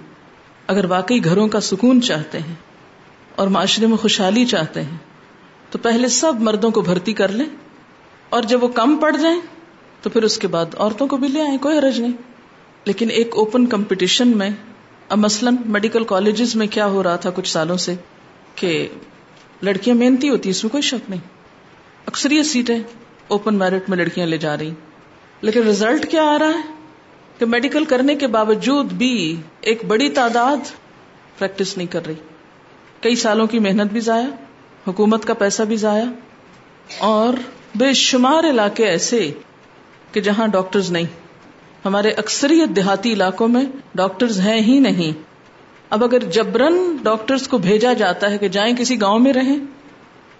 اگر 0.66 0.84
واقعی 0.84 1.24
گھروں 1.24 1.48
کا 1.48 1.60
سکون 1.60 2.02
چاہتے 2.02 2.38
ہیں 2.38 2.54
اور 3.34 3.48
معاشرے 3.48 3.86
میں 3.86 3.96
خوشحالی 3.96 4.44
چاہتے 4.44 4.82
ہیں، 4.82 4.96
تو 5.70 5.78
پہلے 5.78 6.08
سب 6.08 6.32
مردوں 6.40 6.70
کو 6.70 6.80
بھرتی 6.80 7.12
کر 7.12 7.28
لیں۔ 7.28 7.46
اور 8.28 8.42
جب 8.42 8.62
وہ 8.62 8.68
کم 8.68 8.96
پڑ 8.96 9.16
جائیں، 9.16 9.40
تو 10.02 10.10
پھر 10.10 10.22
اس 10.22 10.38
کے 10.38 10.48
بعد 10.48 10.66
عورتوں 10.78 11.06
کو 11.06 11.16
بھی 11.16 11.28
لے 11.28 11.42
آئیں، 11.42 11.58
کوئی 11.58 11.78
حرج 11.78 12.00
نہیں۔ 12.00 12.12
لیکن 12.84 13.10
ایک 13.10 13.30
اوپن 13.36 13.66
کمپٹیشن 13.66 14.28
میں، 14.28 14.50
اب 15.08 15.18
مثلاً 15.18 15.56
میڈیکل 15.66 16.04
کالجز 16.04 16.56
میں 16.56 16.66
کیا 16.66 16.86
ہو 16.86 17.02
رہا 17.02 17.16
تھا 17.16 17.30
کچھ 17.34 17.52
سالوں 17.52 17.76
سے 17.76 17.94
کہ 18.54 18.88
لڑکیاں 19.62 19.96
محنتی 19.96 20.28
ہوتی، 20.28 20.50
اس 20.50 20.64
میں 20.64 20.70
کوئی 20.70 20.82
شک 20.82 21.10
نہیں۔ 21.10 21.20
اکثریت 22.06 22.46
سیٹیں 22.46 22.78
اوپن 23.28 23.54
میرٹ 23.54 23.88
میں 23.88 23.98
لڑکیاں 23.98 24.26
لے 24.26 24.38
جا 24.38 24.56
رہی۔ 24.56 24.70
لیکن 25.40 25.62
ریزلٹ 25.62 26.10
کیا 26.10 26.22
آ 26.24 26.38
رہا 26.38 26.48
ہے؟ 26.48 26.74
کہ 27.38 27.44
میڈیکل 27.46 27.84
کرنے 27.84 28.14
کے 28.14 28.26
باوجود 28.26 28.92
بھی 28.92 29.36
ایک 29.60 29.84
بڑی 29.84 30.08
تعداد 30.08 30.56
پریکٹس 31.38 31.76
نہیں 31.76 31.92
کر 31.92 32.06
رہی۔ 32.06 32.14
کئی 33.00 33.16
سالوں 33.16 33.46
کی 33.46 33.58
محنت 33.58 33.92
بھی 33.92 34.00
ضائع، 34.00 34.26
حکومت 34.88 35.24
کا 35.24 35.34
پیسہ 35.34 35.62
بھی 35.62 35.76
ضائع، 35.76 36.04
اور 36.98 37.34
بے 37.74 37.92
شمار 37.92 38.44
علاقے 38.44 38.84
ایسے 38.84 39.30
کہ 40.12 40.20
جہاں 40.20 40.46
ڈاکٹرز 40.46 40.90
نہیں۔ 40.90 41.04
ہمارے 41.84 42.10
اکثریت 42.10 42.76
دیہاتی 42.76 43.12
علاقوں 43.12 43.48
میں 43.48 43.64
ڈاکٹرز 43.94 44.40
ہیں 44.40 44.60
ہی 44.60 44.78
نہیں۔ 44.78 45.18
اب 45.90 46.04
اگر 46.04 46.18
جبرن 46.18 46.96
ڈاکٹرز 47.02 47.48
کو 47.48 47.58
بھیجا 47.58 47.92
جاتا 47.92 48.30
ہے 48.30 48.38
کہ 48.38 48.48
جائیں 48.48 48.76
کسی 48.76 49.00
گاؤں 49.00 49.18
میں 49.18 49.32
رہیں، 49.32 49.58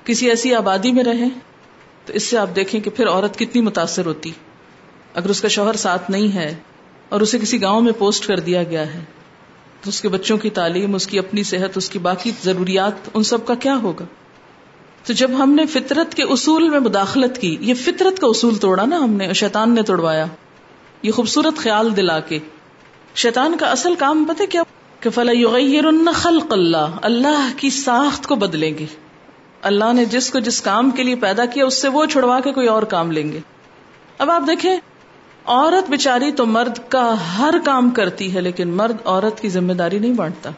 کسی 0.05 0.31
ایسی 0.31 0.55
آبادی 0.55 0.93
میں 0.93 1.05
رہیں 1.05 1.31
تو 2.09 2.15
اس 2.15 2.23
سے 2.23 2.39
آپ 2.39 2.57
دیکھیں 2.57 2.81
کہ 2.81 2.91
پھر 2.91 3.09
عورت 3.09 3.39
کتنی 3.39 3.63
متاثر 3.63 4.07
ہوتی۔ 4.07 4.31
اگر 5.15 5.29
اس 5.29 5.41
کا 5.41 5.49
شوہر 5.49 5.73
ساتھ 5.73 6.11
نہیں 6.11 6.35
ہے 6.35 6.55
اور 7.09 7.21
اسے 7.21 7.39
کسی 7.39 7.63
گاؤں 7.63 7.81
میں 7.81 7.93
پوسٹ 7.99 8.27
کر 8.27 8.41
دیا 8.41 8.63
گیا 8.63 8.95
ہے، 8.95 9.01
تو 9.83 9.89
اس 9.89 10.01
کے 10.01 10.09
بچوں 10.09 10.39
کی 10.39 10.51
تعلیم، 10.51 10.95
اس 10.95 11.07
کی 11.07 11.19
اپنی 11.19 11.43
صحت، 11.43 11.77
اس 11.77 11.89
کی 11.89 11.99
باقی 11.99 12.31
ضروریات، 12.45 13.09
ان 13.15 13.23
سب 13.23 13.47
کا 13.47 13.55
کیا 13.55 13.77
ہوگا؟ 13.77 14.05
تو 15.07 15.13
جب 15.13 15.31
ہم 15.39 15.53
نے 15.53 15.67
فطرت 15.67 16.15
کے 16.15 16.23
اصول 16.23 16.69
میں 16.69 16.81
مداخلت 16.81 17.39
کی، 17.39 17.57
یہ 17.61 17.75
فطرت 17.75 18.21
کا 18.21 18.27
اصول 18.27 18.57
توڑا 18.57 18.85
نا 18.85 18.97
ہم 18.97 19.11
نے 19.11 19.33
شیطان 19.33 19.75
نے 19.75 19.83
توڑوایا۔ 19.83 20.27
یہ 21.03 21.13
خوبصورت 21.13 21.59
خیال 21.59 21.97
دلا 21.97 22.21
کے۔ 22.21 22.39
شیطان 23.15 23.57
کا 23.57 23.67
اصل 23.67 23.95
کام 23.95 24.25
پتہ 24.25 24.43
کیا؟ 24.51 24.63
کہ 25.01 25.11
فلاں 25.11 26.13
خلق 26.15 26.47
اللہ 26.51 26.87
اللہ 27.03 27.49
کی 27.57 27.71
ساخت 27.71 28.27
کو 28.27 28.35
بدلیں 28.35 28.79
گے۔ 28.79 28.87
اللہ 29.63 29.93
نے 29.93 30.05
جس 30.05 30.31
کو 30.31 30.39
جس 30.39 30.61
کام 30.61 30.91
کے 30.91 31.03
لیے 31.03 31.15
پیدا 31.15 31.45
کیا 31.45 31.65
اس 31.65 31.83
سے 31.83 31.89
وہ 31.89 32.07
چھڑوا 32.07 32.41
کے 32.41 32.53
کوئی 32.53 32.67
اور 32.67 32.83
کام 32.83 33.13
لیں 33.13 33.33
گے۔ 33.33 33.41
اب 34.19 34.31
آپ 34.31 34.43
دیکھیں، 34.47 34.77
عورت 35.45 35.91
بےچاری 35.91 36.33
تو 36.33 36.47
مرد 36.47 36.79
کا 36.89 37.15
ہر 37.39 37.55
کام 37.65 37.91
کرتی 37.91 38.35
ہے، 38.35 38.41
لیکن 38.41 38.69
مرد 38.69 38.97
عورت 39.05 39.41
کی 39.41 39.49
ذمہ 39.49 39.73
داری 39.73 39.99
نہیں 39.99 40.13
بانٹتا۔ 40.13 40.51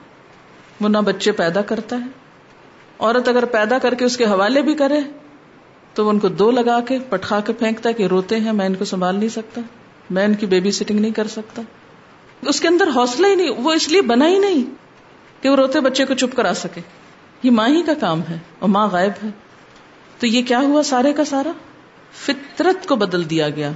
وہ 0.80 0.88
نہ 0.88 0.98
بچے 0.98 1.32
پیدا 1.32 1.62
کرتا 1.62 1.96
ہے۔ 1.96 2.06
عورت 2.98 3.28
اگر 3.28 3.44
پیدا 3.44 3.78
کر 3.78 3.94
کے 3.94 4.04
اس 4.04 4.16
کے 4.16 4.24
حوالے 4.24 4.62
بھی 4.62 4.74
کرے، 4.74 5.00
تو 5.94 6.04
وہ 6.04 6.10
ان 6.10 6.18
کو 6.18 6.28
دو 6.28 6.50
لگا 6.50 6.80
کے 6.80 6.98
پٹھا 7.08 7.40
کے 7.40 7.52
پھینکتا 7.52 7.88
ہے 7.88 7.94
کہ 7.94 8.02
روتے 8.02 8.40
ہیں، 8.40 8.52
میں 8.52 8.66
ان 8.66 8.74
کو 8.74 8.84
سنبھال 8.84 9.16
نہیں 9.16 9.28
سکتا، 9.28 9.60
میں 10.10 10.24
ان 10.24 10.34
کی 10.34 10.46
بیبی 10.46 10.70
سٹنگ 10.70 10.98
نہیں 10.98 11.12
کر 11.12 11.26
سکتا۔ 11.26 11.62
اس 12.42 12.60
کے 12.60 12.68
اندر 12.68 12.88
حوصلہ 12.94 13.26
ہی 13.26 13.34
نہیں، 13.34 13.50
وہ 13.50 13.72
اس 13.72 13.88
لیے 13.88 14.02
بنا 14.02 14.28
ہی 14.28 14.38
نہیں 14.38 14.64
کہ 15.42 15.48
وہ 15.48 15.56
روتے 15.56 15.80
بچے 15.80 16.04
کو 16.04 16.14
چپ 16.14 16.36
کرا 16.36 16.54
سکے۔ 16.54 16.80
یہ 17.42 17.50
ماں 17.50 17.68
ہی 17.68 17.82
کا 17.82 17.94
کام 17.94 18.22
ہے 18.30 18.38
اور 18.58 18.68
ماں 18.68 18.88
غائب 18.88 19.12
ہے۔ 19.24 19.28
تو 20.18 20.26
یہ 20.26 20.42
کیا 20.42 20.58
ہوا 20.58 20.82
سارے 20.82 21.12
کا 21.12 21.24
سارا؟ 21.24 21.52
فطرت 22.12 22.86
کو 22.86 22.96
بدل 22.96 23.30
دیا 23.30 23.50
گیا۔ 23.50 23.72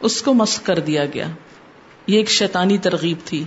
اس 0.00 0.22
کو 0.22 0.34
مسخ 0.34 0.66
کر 0.66 0.78
دیا 0.78 1.04
گیا۔ 1.04 1.26
یہ 2.06 2.16
ایک 2.16 2.30
شیطانی 2.30 2.78
ترغیب 2.78 3.16
تھی۔ 3.24 3.44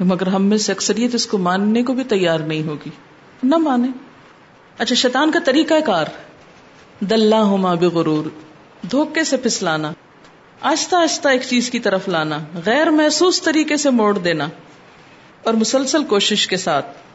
مگر 0.00 0.26
ہم 0.26 0.44
میں 0.44 0.58
سے 0.58 0.72
اکثریت 0.72 1.14
اس 1.14 1.26
کو 1.26 1.38
ماننے 1.38 1.82
کو 1.82 1.92
بھی 1.92 2.04
تیار 2.04 2.40
نہیں 2.40 2.62
ہوگی۔ 2.62 2.90
نہ 3.42 3.56
مانے۔ 3.56 3.88
اچھا 4.78 4.94
شیطان 4.94 5.30
کا 5.30 5.38
طریقہ 5.44 5.74
کار۔ 5.86 6.04
دلہ 7.00 7.34
ہوما 7.34 7.74
بغرور۔ 7.74 8.24
دھوکے 8.90 9.24
سے 9.24 9.36
پھسلانا۔ 9.36 9.92
آہستہ 10.60 10.96
آہستہ 10.96 11.28
ایک 11.28 11.42
چیز 11.42 11.70
کی 11.70 11.78
طرف 11.78 12.08
لانا۔ 12.08 12.38
غیر 12.64 12.90
محسوس 12.90 13.42
طریقے 13.42 13.76
سے 13.76 13.90
موڑ 13.90 14.18
دینا۔ 14.18 14.48
اور 15.42 15.54
مسلسل 15.54 16.04
کوشش 16.04 16.46
کے 16.46 16.56
ساتھ۔ 16.56 17.05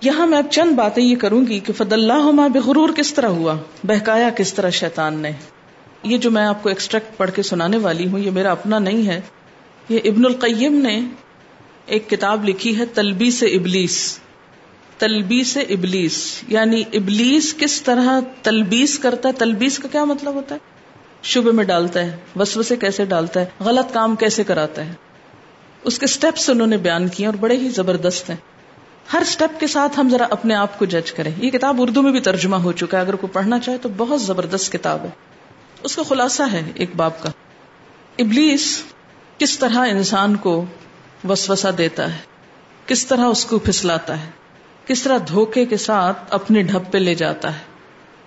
یہاں 0.00 0.26
میں 0.26 0.38
اب 0.38 0.46
چند 0.50 0.72
باتیں 0.72 1.02
یہ 1.02 1.16
کروں 1.16 1.46
گی 1.46 1.58
کہ 1.58 1.72
فد 1.72 1.92
اللہ 1.92 2.48
بغرور 2.54 2.88
کس 2.88 3.14
طرح 3.14 3.26
ہوا؟ 3.26 3.54
بہکایا 3.84 4.30
کس 4.30 4.54
طرح 4.54 4.70
شیطان 4.70 5.14
نے؟ 5.14 5.30
یہ 6.02 6.18
جو 6.18 6.30
میں 6.30 6.46
آپ 6.46 6.62
کو 6.62 6.68
ایکسٹریکٹ 6.68 7.16
پڑھ 7.16 7.30
کے 7.34 7.42
سنانے 7.42 7.76
والی 7.76 8.08
ہوں، 8.08 8.18
یہ 8.18 8.30
میرا 8.30 8.52
اپنا 8.52 8.78
نہیں 8.78 9.06
ہے۔ 9.06 9.20
یہ 9.88 9.98
ابن 10.04 10.24
القیم 10.24 10.74
نے 10.74 11.00
ایک 11.86 12.10
کتاب 12.10 12.48
لکھی 12.48 12.78
ہے 12.78 12.86
تلبی 12.86 13.30
سے 13.30 13.46
ابلیس۔ 13.46 14.18
تلبی 14.98 15.44
سے 15.44 15.60
ابلیس 15.60 16.40
یعنی 16.48 16.84
ابلیس 16.92 17.54
کس 17.58 17.82
طرح 17.82 18.20
تلبیس 18.42 18.98
کرتا 18.98 19.28
ہے؟ 19.28 19.34
تلبیس 19.34 19.78
کا 19.78 19.88
کیا 19.92 20.04
مطلب 20.04 20.34
ہوتا 20.34 20.54
ہے؟ 20.54 20.60
شبہ 21.22 21.52
میں 21.52 21.64
ڈالتا 21.64 22.00
ہے 22.00 22.16
وسو 22.36 22.62
سے 22.62 22.76
کیسے 22.76 23.04
ڈالتا 23.04 23.40
ہے؟ 23.40 23.46
غلط 23.60 23.94
کام 23.94 24.16
کیسے 24.16 24.44
کراتا 24.44 24.86
ہے؟ 24.86 24.92
اس 25.84 25.98
کے 25.98 26.06
سٹیپس 26.06 26.50
انہوں 26.50 26.66
نے 26.66 26.76
بیان 26.76 27.08
کیے 27.08 27.26
اور 27.26 27.34
بڑے 27.34 27.56
ہی 27.56 27.68
زبردست 27.68 28.30
ہیں۔ 28.30 28.36
ہر 29.12 29.22
سٹیپ 29.26 29.60
کے 29.60 29.66
ساتھ 29.66 30.00
ہم 30.00 30.08
ذرا 30.08 30.26
اپنے 30.30 30.54
آپ 30.54 30.78
کو 30.78 30.84
جج 30.84 31.12
کریں۔ 31.12 31.30
یہ 31.38 31.50
کتاب 31.50 31.76
اردو 31.78 32.02
میں 32.02 32.12
بھی 32.12 32.20
ترجمہ 32.20 32.56
ہو 32.56 32.72
چکا 32.72 32.96
ہے۔ 32.96 33.02
اگر 33.02 33.16
کوئی 33.16 33.32
پڑھنا 33.32 33.58
چاہے 33.58 33.78
تو 33.78 33.88
بہت 33.96 34.22
زبردست 34.22 34.72
کتاب 34.72 35.04
ہے۔ 35.04 35.10
اس 35.82 35.96
کا 35.96 36.02
خلاصہ 36.02 36.42
ہے 36.52 36.72
ایک 36.74 36.96
باپ 36.96 37.22
کا۔ 37.22 37.28
ابلیس 38.18 38.82
کس 39.38 39.58
طرح 39.58 39.78
انسان 39.78 40.36
کو 40.36 40.64
وسوسا 41.28 41.70
دیتا 41.78 42.12
ہے؟ 42.12 42.18
کس 42.86 43.06
طرح 43.06 43.24
اس 43.24 43.44
کو 43.44 43.58
پھسلاتا 43.58 44.24
ہے؟ 44.24 44.30
کس 44.86 45.02
طرح 45.02 45.18
دھوکے 45.28 45.64
کے 45.64 45.76
ساتھ 45.76 46.18
اپنے 46.30 46.62
ڈھب 46.62 46.82
پہ 46.90 46.98
لے 46.98 47.14
جاتا 47.14 47.54
ہے؟ 47.54 47.60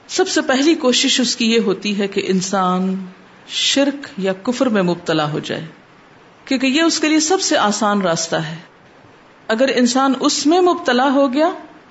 سب 0.07 0.27
سے 0.27 0.41
پہلی 0.41 0.75
کوشش 0.75 1.19
اس 1.19 1.35
کی 1.35 1.53
یہ 1.53 1.59
ہوتی 1.59 1.99
ہے 1.99 2.07
کہ 2.07 2.23
انسان 2.27 3.05
شرک 3.47 4.07
یا 4.17 4.33
کفر 4.33 4.65
میں 4.65 4.81
مبتلا 4.81 5.31
ہو 5.31 5.39
جائے۔ 5.39 5.65
کیونکہ 6.45 6.67
یہ 6.67 6.81
اس 6.81 6.99
کے 6.99 7.07
لیے 7.07 7.19
سب 7.19 7.41
سے 7.41 7.57
آسان 7.57 8.01
راستہ 8.01 8.35
ہے۔ 8.35 8.68
اگر 9.49 9.69
انسان 9.75 10.13
اس 10.19 10.47
میں 10.47 10.61
مبتلا 10.61 11.13
ہو 11.13 11.33
گیا 11.33 11.49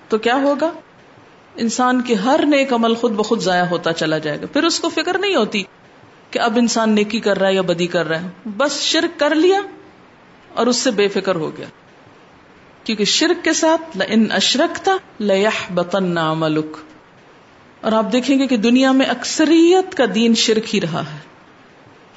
تو 0.09 0.19
کیا 0.19 0.35
ہوگا؟ 0.35 0.73
انسان 1.57 2.03
کے 2.03 2.15
ہر 2.15 2.41
نیک 2.47 2.73
عمل 2.73 2.95
خود 2.95 3.13
بخود 3.13 3.41
ضائع 3.41 3.65
ہوتا 3.65 3.93
چلا 3.93 4.19
جائے 4.19 4.41
گا۔ 4.41 4.47
پھر 4.53 4.65
اس 4.65 4.81
کو 4.81 4.89
فکر 4.89 5.19
نہیں 5.19 5.35
ہوتی 5.35 5.65
کہ 6.31 6.39
اب 6.39 6.57
انسان 6.57 6.91
نیکی 6.91 7.21
کر 7.21 7.39
رہا 7.39 7.49
ہے 7.49 7.55
یا 7.55 7.63
بدی 7.63 7.87
کر 7.87 8.09
رہا 8.09 8.23
ہے۔ 8.23 8.29
بس 8.57 8.83
شرک 8.83 9.21
کر 9.21 9.35
لیا 9.35 9.61
اور 10.55 10.67
اس 10.67 10.77
سے 10.77 10.91
بے 10.91 11.09
فکر 11.09 11.35
ہو 11.35 11.51
گیا۔ 11.57 11.67
کیونکہ 12.85 13.05
شرک 13.05 13.45
کے 13.45 13.53
ساتھ 13.53 13.99
ان 14.09 14.27
اشرک 14.31 14.77
تھا 14.77 14.97
لہ 15.21 15.73
بتن 15.75 16.17
ملک 16.37 16.77
اور 17.81 17.93
آپ 17.93 18.13
دیکھیں 18.13 18.39
گے 18.39 18.47
کہ 18.47 18.57
دنیا 18.57 18.93
میں 18.93 19.07
اکثریت 19.07 19.95
کا 19.95 20.05
دین 20.15 20.35
شرک 20.35 20.75
ہی 20.75 20.81
رہا 20.81 21.01
ہے۔ 21.01 21.19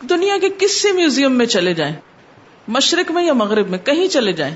دنیا 0.09 0.37
کے 0.41 0.49
کسی 0.59 0.91
میوزیم 0.91 1.31
میں 1.31 1.45
چلے 1.45 1.73
جائیں؟ 1.73 1.95
مشرق 2.67 3.11
میں 3.11 3.23
یا 3.23 3.33
مغرب 3.33 3.69
میں؟ 3.69 3.79
کہیں 3.79 4.07
چلے 4.07 4.33
جائیں۔ 4.33 4.55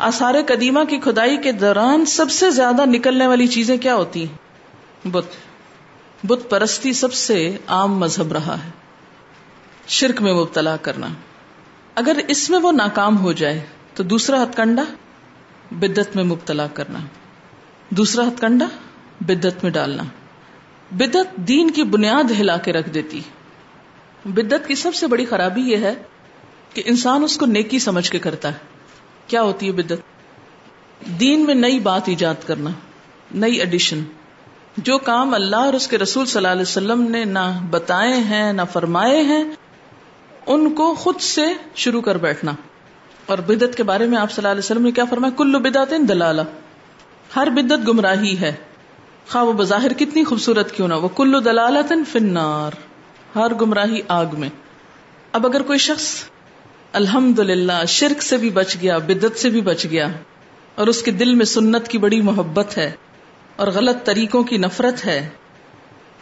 آثار 0.00 0.34
قدیمہ 0.46 0.84
کی 0.84 0.98
کھدائی 0.98 1.36
کے 1.36 1.52
دوران 1.52 2.04
سب 2.04 2.30
سے 2.30 2.50
زیادہ 2.50 2.84
نکلنے 2.86 3.26
والی 3.26 3.46
چیزیں 3.46 3.76
کیا 3.76 3.94
ہوتی 3.94 4.26
ہیں؟ 4.26 5.08
بت۔ 5.08 5.24
بت 6.26 6.50
پرستی 6.50 6.92
سب 6.92 7.12
سے 7.12 7.56
عام 7.66 7.98
مذہب 7.98 8.32
رہا 8.32 8.54
ہے۔ 8.64 8.70
شرک 9.86 10.22
میں 10.22 10.32
مبتلا 10.32 10.76
کرنا۔ 10.76 11.06
اگر 11.94 12.16
اس 12.28 12.50
میں 12.50 12.58
وہ 12.58 12.72
ناکام 12.72 13.18
ہو 13.18 13.32
جائے 13.32 13.66
تو 13.94 14.02
دوسرا 14.02 14.42
ہتھ 14.42 14.56
کنڈا 14.56 14.84
بدت 15.70 16.16
میں 16.16 16.24
مبتلا 16.24 16.66
کرنا۔ 16.66 16.98
دوسرا 17.90 18.28
ہتھ 18.28 18.40
کنڈا 18.40 18.66
بدت 19.20 19.64
میں 19.64 19.70
ڈالنا۔ 19.70 20.02
بدت 20.90 21.36
دین 21.36 21.70
کی 21.70 21.82
بنیاد 21.82 22.30
ہلا 22.40 22.56
کے 22.56 22.72
رکھ 22.72 22.90
دیتی۔ 22.90 23.20
بدت 24.24 24.68
کی 24.68 24.74
سب 24.74 24.94
سے 24.94 25.06
بڑی 25.06 25.24
خرابی 25.24 25.60
یہ 25.60 25.76
ہے 25.76 25.94
کہ 26.74 26.82
انسان 26.86 27.24
اس 27.24 27.36
کو 27.38 27.46
نیکی 27.46 27.78
سمجھ 27.78 28.10
کے 28.10 28.18
کرتا 28.18 28.48
ہے۔ 28.52 28.69
کیا 29.30 29.42
ہوتی 29.42 29.66
ہے 29.66 29.72
بدت 29.72 29.92
دین 31.20 31.44
میں 31.44 31.54
نئی 31.54 31.80
بات 31.80 32.02
ایجاد 32.06 32.34
کرنا، 32.46 32.70
نئی 33.34 33.54
ایڈیشن 33.54 34.02
جو 34.76 34.98
کام 34.98 35.34
اللہ 35.34 35.56
اور 35.56 35.72
اس 35.72 35.88
کے 35.88 35.98
رسول 35.98 36.26
صلی 36.26 36.38
اللہ 36.38 36.48
علیہ 36.48 36.62
وسلم 36.62 37.02
نے 37.02 37.24
نہ 37.24 37.60
بتائے 37.70 38.14
ہیں، 38.14 38.52
نہ 38.52 38.62
فرمائے 38.72 39.22
ہیں، 39.22 39.44
ان 40.46 40.74
کو 40.74 40.94
خود 40.94 41.20
سے 41.20 41.46
شروع 41.74 42.00
کر 42.00 42.16
بیٹھنا۔ 42.16 42.52
اور 43.26 43.38
بدت 43.38 43.76
کے 43.76 43.82
بارے 43.82 44.06
میں 44.06 44.18
آپ 44.18 44.32
صلی 44.32 44.42
اللہ 44.42 44.48
علیہ 44.48 44.58
وسلم 44.58 44.82
نے 44.82 44.90
کیا 44.90 45.04
فرمایا؟ 45.04 45.36
کلو 45.36 45.58
بدعت 45.58 45.90
دلالہ۔ 46.08 46.42
ہر 47.36 47.48
بدت 47.50 47.88
گمراہی 47.88 48.40
ہے۔ 48.40 48.52
خواہ 49.28 49.44
وہ 49.44 49.52
بظاہر 49.52 49.92
کتنی 49.92 50.24
خوبصورت 50.24 50.72
کیوں 50.72 50.88
نہ 50.88 50.94
وہ 50.94 51.08
کلو 51.08 51.40
دلالت 51.40 51.92
فنار 52.12 52.70
ہر 53.38 53.54
گمراہی 53.54 54.00
آگ 54.08 54.26
میں۔ 54.32 54.48
اب 55.32 55.46
اگر 55.46 55.62
کوئی 55.62 55.78
شخص 55.78 56.24
الحمد 56.92 57.38
للہ 57.38 57.84
شرک 57.88 58.22
سے 58.22 58.36
بھی 58.36 58.50
بچ 58.50 58.76
گیا 58.82 58.98
بدت 58.98 59.38
سے 59.38 59.50
بھی 59.50 59.60
بچ 59.60 59.84
گیا، 59.90 60.06
اور 60.74 60.86
اس 60.86 61.02
کے 61.02 61.10
دل 61.10 61.34
میں 61.34 61.44
سنت 61.44 61.88
کی 61.88 61.98
بڑی 61.98 62.20
محبت 62.20 62.76
ہے، 62.78 62.90
اور 63.56 63.68
غلط 63.68 64.04
طریقوں 64.04 64.42
کی 64.42 64.56
نفرت 64.56 65.04
ہے، 65.06 65.28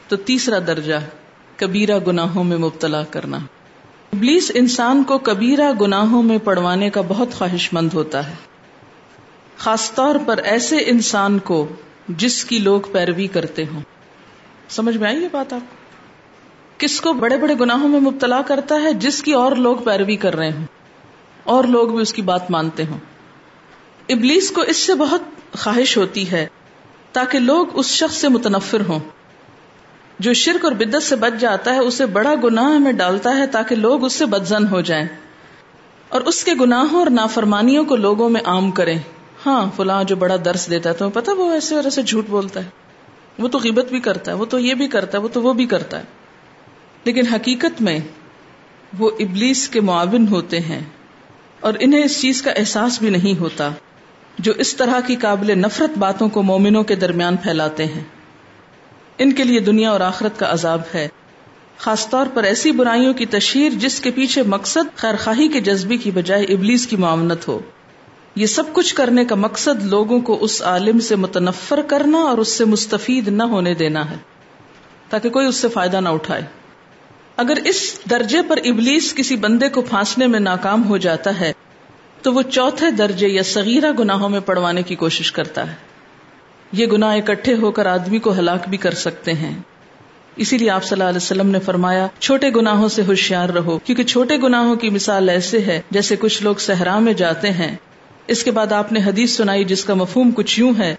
تو 0.08 0.16
تیسرا 0.16 0.58
درجہ، 0.66 0.98
کبیرہ 1.56 1.98
گناہوں 2.06 2.44
میں 2.44 2.56
مبتلا 2.56 3.02
کرنا۔ 3.10 3.38
ابلیس 4.12 4.50
انسان 4.54 5.02
کو 5.02 5.18
کبیرہ 5.18 5.70
گناہوں 5.80 6.22
میں 6.22 6.38
پڑوانے 6.38 6.90
کا 6.90 7.02
بہت 7.08 7.32
خواہش 7.32 7.72
مند 7.72 7.94
ہوتا 7.94 8.26
ہے۔ 8.28 8.34
خاص 9.58 9.90
طور 9.92 10.16
پر 10.26 10.38
ایسے 10.46 10.76
انسان 10.86 11.38
کو 11.44 11.66
جس 12.08 12.44
کی 12.44 12.58
لوگ 12.58 12.92
پیروی 12.92 13.26
کرتے 13.26 13.64
ہوں۔ 13.72 13.80
سمجھ 14.68 14.96
میں 14.96 15.08
آئی 15.08 15.22
یہ 15.22 15.28
بات 15.32 15.52
آپ 15.52 15.70
کو؟ 15.70 15.76
کس 16.78 17.00
کو 17.00 17.12
بڑے 17.12 17.36
بڑے 17.36 17.54
گناہوں 17.60 17.88
میں 17.88 18.00
مبتلا 18.00 18.42
کرتا 18.42 18.74
ہے، 18.82 18.92
جس 18.92 19.22
کی 19.22 19.32
اور 19.32 19.52
لوگ 19.52 19.76
پیروی 19.76 20.16
کر 20.16 20.36
رہے 20.36 20.50
ہوں، 20.50 20.64
اور 21.44 21.64
لوگ 21.64 21.88
بھی 21.88 21.98
اس 21.98 22.12
کی 22.12 22.22
بات 22.22 22.50
مانتے 22.50 22.84
ہوں۔ 22.90 22.98
ابلیس 24.08 24.50
کو 24.50 24.60
اس 24.60 24.76
سے 24.76 24.94
بہت 24.94 25.22
خواہش 25.58 25.96
ہوتی 25.96 26.30
ہے 26.30 26.46
تاکہ 27.12 27.38
لوگ 27.38 27.66
اس 27.72 27.86
شخص 27.86 28.16
سے 28.16 28.28
متنفر 28.28 28.80
ہوں۔ 28.88 28.98
جو 30.18 30.32
شرک 30.32 30.64
اور 30.64 30.72
بدت 30.72 31.02
سے 31.02 31.16
بچ 31.16 31.40
جاتا 31.40 31.74
ہے، 31.74 31.78
اسے 31.78 32.06
بڑا 32.06 32.34
گناہ 32.44 32.78
میں 32.78 32.92
ڈالتا 32.92 33.36
ہے 33.36 33.46
تاکہ 33.46 33.74
لوگ 33.74 34.04
اس 34.04 34.12
سے 34.12 34.26
بدزن 34.26 34.66
ہو 34.66 34.80
جائیں۔ 34.80 35.06
اور 36.08 36.20
اس 36.20 36.44
کے 36.44 36.52
گناہوں 36.60 36.98
اور 36.98 37.10
نافرمانیوں 37.10 37.84
کو 37.84 37.96
لوگوں 37.96 38.30
میں 38.30 38.40
عام 38.44 38.70
کریں۔ 38.70 38.98
ہاں 39.46 39.70
فلاں 39.76 40.04
جو 40.04 40.16
بڑا 40.16 40.36
درس 40.44 40.70
دیتا 40.70 40.90
ہے، 40.90 40.94
تو 40.94 41.10
پتا 41.10 41.32
وہ 41.32 41.52
ایسے 41.52 41.74
اور 41.74 41.84
ایسے 41.84 42.02
جھوٹ 42.02 42.26
بولتا 42.28 42.64
ہے۔ 42.64 42.68
وہ 43.38 43.48
تو 43.48 43.58
غیبت 43.58 43.86
بھی 43.88 44.00
کرتا 44.00 44.32
ہے، 44.32 44.36
وہ 44.36 44.44
تو 44.44 44.58
یہ 44.58 44.74
بھی 44.74 44.88
کرتا 44.88 45.18
ہے، 45.18 45.22
وہ 45.22 45.28
تو 45.32 45.42
وہ 45.42 45.52
بھی 45.52 45.66
کرتا 45.66 45.98
ہے۔ 45.98 46.17
لیکن 47.04 47.26
حقیقت 47.26 47.82
میں 47.82 47.98
وہ 48.98 49.10
ابلیس 49.18 49.68
کے 49.68 49.80
معاون 49.80 50.28
ہوتے 50.28 50.60
ہیں 50.60 50.80
اور 51.60 51.72
انہیں 51.80 52.04
اس 52.04 52.20
چیز 52.20 52.42
کا 52.42 52.50
احساس 52.50 52.98
بھی 52.98 53.10
نہیں 53.10 53.40
ہوتا 53.40 53.70
جو 54.38 54.52
اس 54.52 54.76
طرح 54.76 55.00
کی 55.06 55.16
قابل 55.16 55.58
نفرت 55.58 55.98
باتوں 55.98 56.28
کو 56.28 56.42
مومنوں 56.42 56.82
کے 56.82 56.94
درمیان 56.94 57.36
پھیلاتے 57.36 57.84
ہیں۔ 57.84 58.04
ان 59.18 59.32
کے 59.32 59.44
لیے 59.44 59.60
دنیا 59.60 59.90
اور 59.90 60.00
آخرت 60.00 60.38
کا 60.38 60.52
عذاب 60.52 60.80
ہے۔ 60.94 61.08
خاص 61.78 62.08
طور 62.08 62.26
پر 62.34 62.42
ایسی 62.42 62.72
برائیوں 62.72 63.14
کی 63.14 63.26
تشہیر 63.26 63.70
جس 63.72 64.00
کے 64.00 64.10
پیچھے 64.10 64.42
مقصد 64.42 64.96
خیر 64.96 65.14
خواہی 65.16 65.48
کے 65.48 65.60
جذبے 65.60 65.96
کی 65.96 66.10
بجائے 66.10 66.44
ابلیس 66.44 66.86
کی 66.86 66.96
معاونت 66.96 67.48
ہو۔ 67.48 67.58
یہ 68.36 68.46
سب 68.46 68.62
کچھ 68.72 68.94
کرنے 68.94 69.24
کا 69.24 69.34
مقصد 69.34 69.82
لوگوں 69.82 70.20
کو 70.20 70.38
اس 70.40 70.62
عالم 70.62 71.00
سے 71.00 71.16
متنفر 71.16 71.82
کرنا 71.82 72.18
اور 72.18 72.38
اس 72.38 72.48
سے 72.48 72.64
مستفید 72.64 73.28
نہ 73.28 73.42
ہونے 73.42 73.74
دینا 73.74 74.10
ہے، 74.10 74.16
تاکہ 75.08 75.28
کوئی 75.28 75.46
اس 75.46 75.56
سے 75.56 75.68
فائدہ 75.68 76.00
نہ 76.00 76.08
اٹھائے۔ 76.08 76.42
اگر 77.38 77.58
اس 77.64 78.00
درجے 78.10 78.38
پر 78.48 78.56
ابلیس 78.64 79.14
کسی 79.14 79.36
بندے 79.36 79.68
کو 79.68 79.82
پھانسنے 79.82 80.26
میں 80.26 80.40
ناکام 80.40 80.88
ہو 80.88 80.96
جاتا 80.96 81.40
ہے، 81.40 81.52
تو 82.22 82.32
وہ 82.32 82.42
چوتھے 82.42 82.90
درجے 82.90 83.28
یا 83.28 83.42
صغیرہ 83.42 83.92
گناہوں 83.98 84.28
میں 84.28 84.40
پڑوانے 84.40 84.82
کی 84.82 84.94
کوشش 84.94 85.32
کرتا 85.32 85.70
ہے۔ 85.70 85.74
یہ 86.72 86.86
گناہ 86.86 87.16
اکٹھے 87.16 87.54
ہو 87.54 87.70
کر 87.70 87.86
آدمی 87.86 88.18
کو 88.18 88.32
ہلاک 88.38 88.68
بھی 88.68 88.76
کر 88.76 88.94
سکتے 88.94 89.32
ہیں۔ 89.32 89.58
اسی 90.36 90.58
لیے 90.58 90.70
آپ 90.70 90.84
صلی 90.84 91.00
اللہ 91.00 91.08
علیہ 91.08 91.16
وسلم 91.16 91.50
نے 91.50 91.58
فرمایا، 91.58 92.06
چھوٹے 92.18 92.50
گناہوں 92.50 92.88
سے 92.88 93.02
ہوشیار 93.02 93.48
رہو، 93.48 93.78
کیونکہ 93.78 94.04
چھوٹے 94.04 94.36
گناہوں 94.36 94.76
کی 94.76 94.90
مثال 94.90 95.28
ایسے 95.28 95.58
ہے 95.58 95.80
جیسے 95.90 96.16
کچھ 96.16 96.42
لوگ 96.42 96.54
صحرا 96.56 96.98
میں 96.98 97.12
جاتے 97.12 97.50
ہیں۔ 97.50 97.76
اس 98.26 98.44
کے 98.44 98.50
بعد 98.50 98.72
آپ 98.72 98.92
نے 98.92 99.00
حدیث 99.06 99.36
سنائی 99.36 99.64
جس 99.64 99.84
کا 99.84 99.94
مفہوم 99.94 100.30
کچھ 100.30 100.60
یوں 100.60 100.72
ہے 100.78 100.94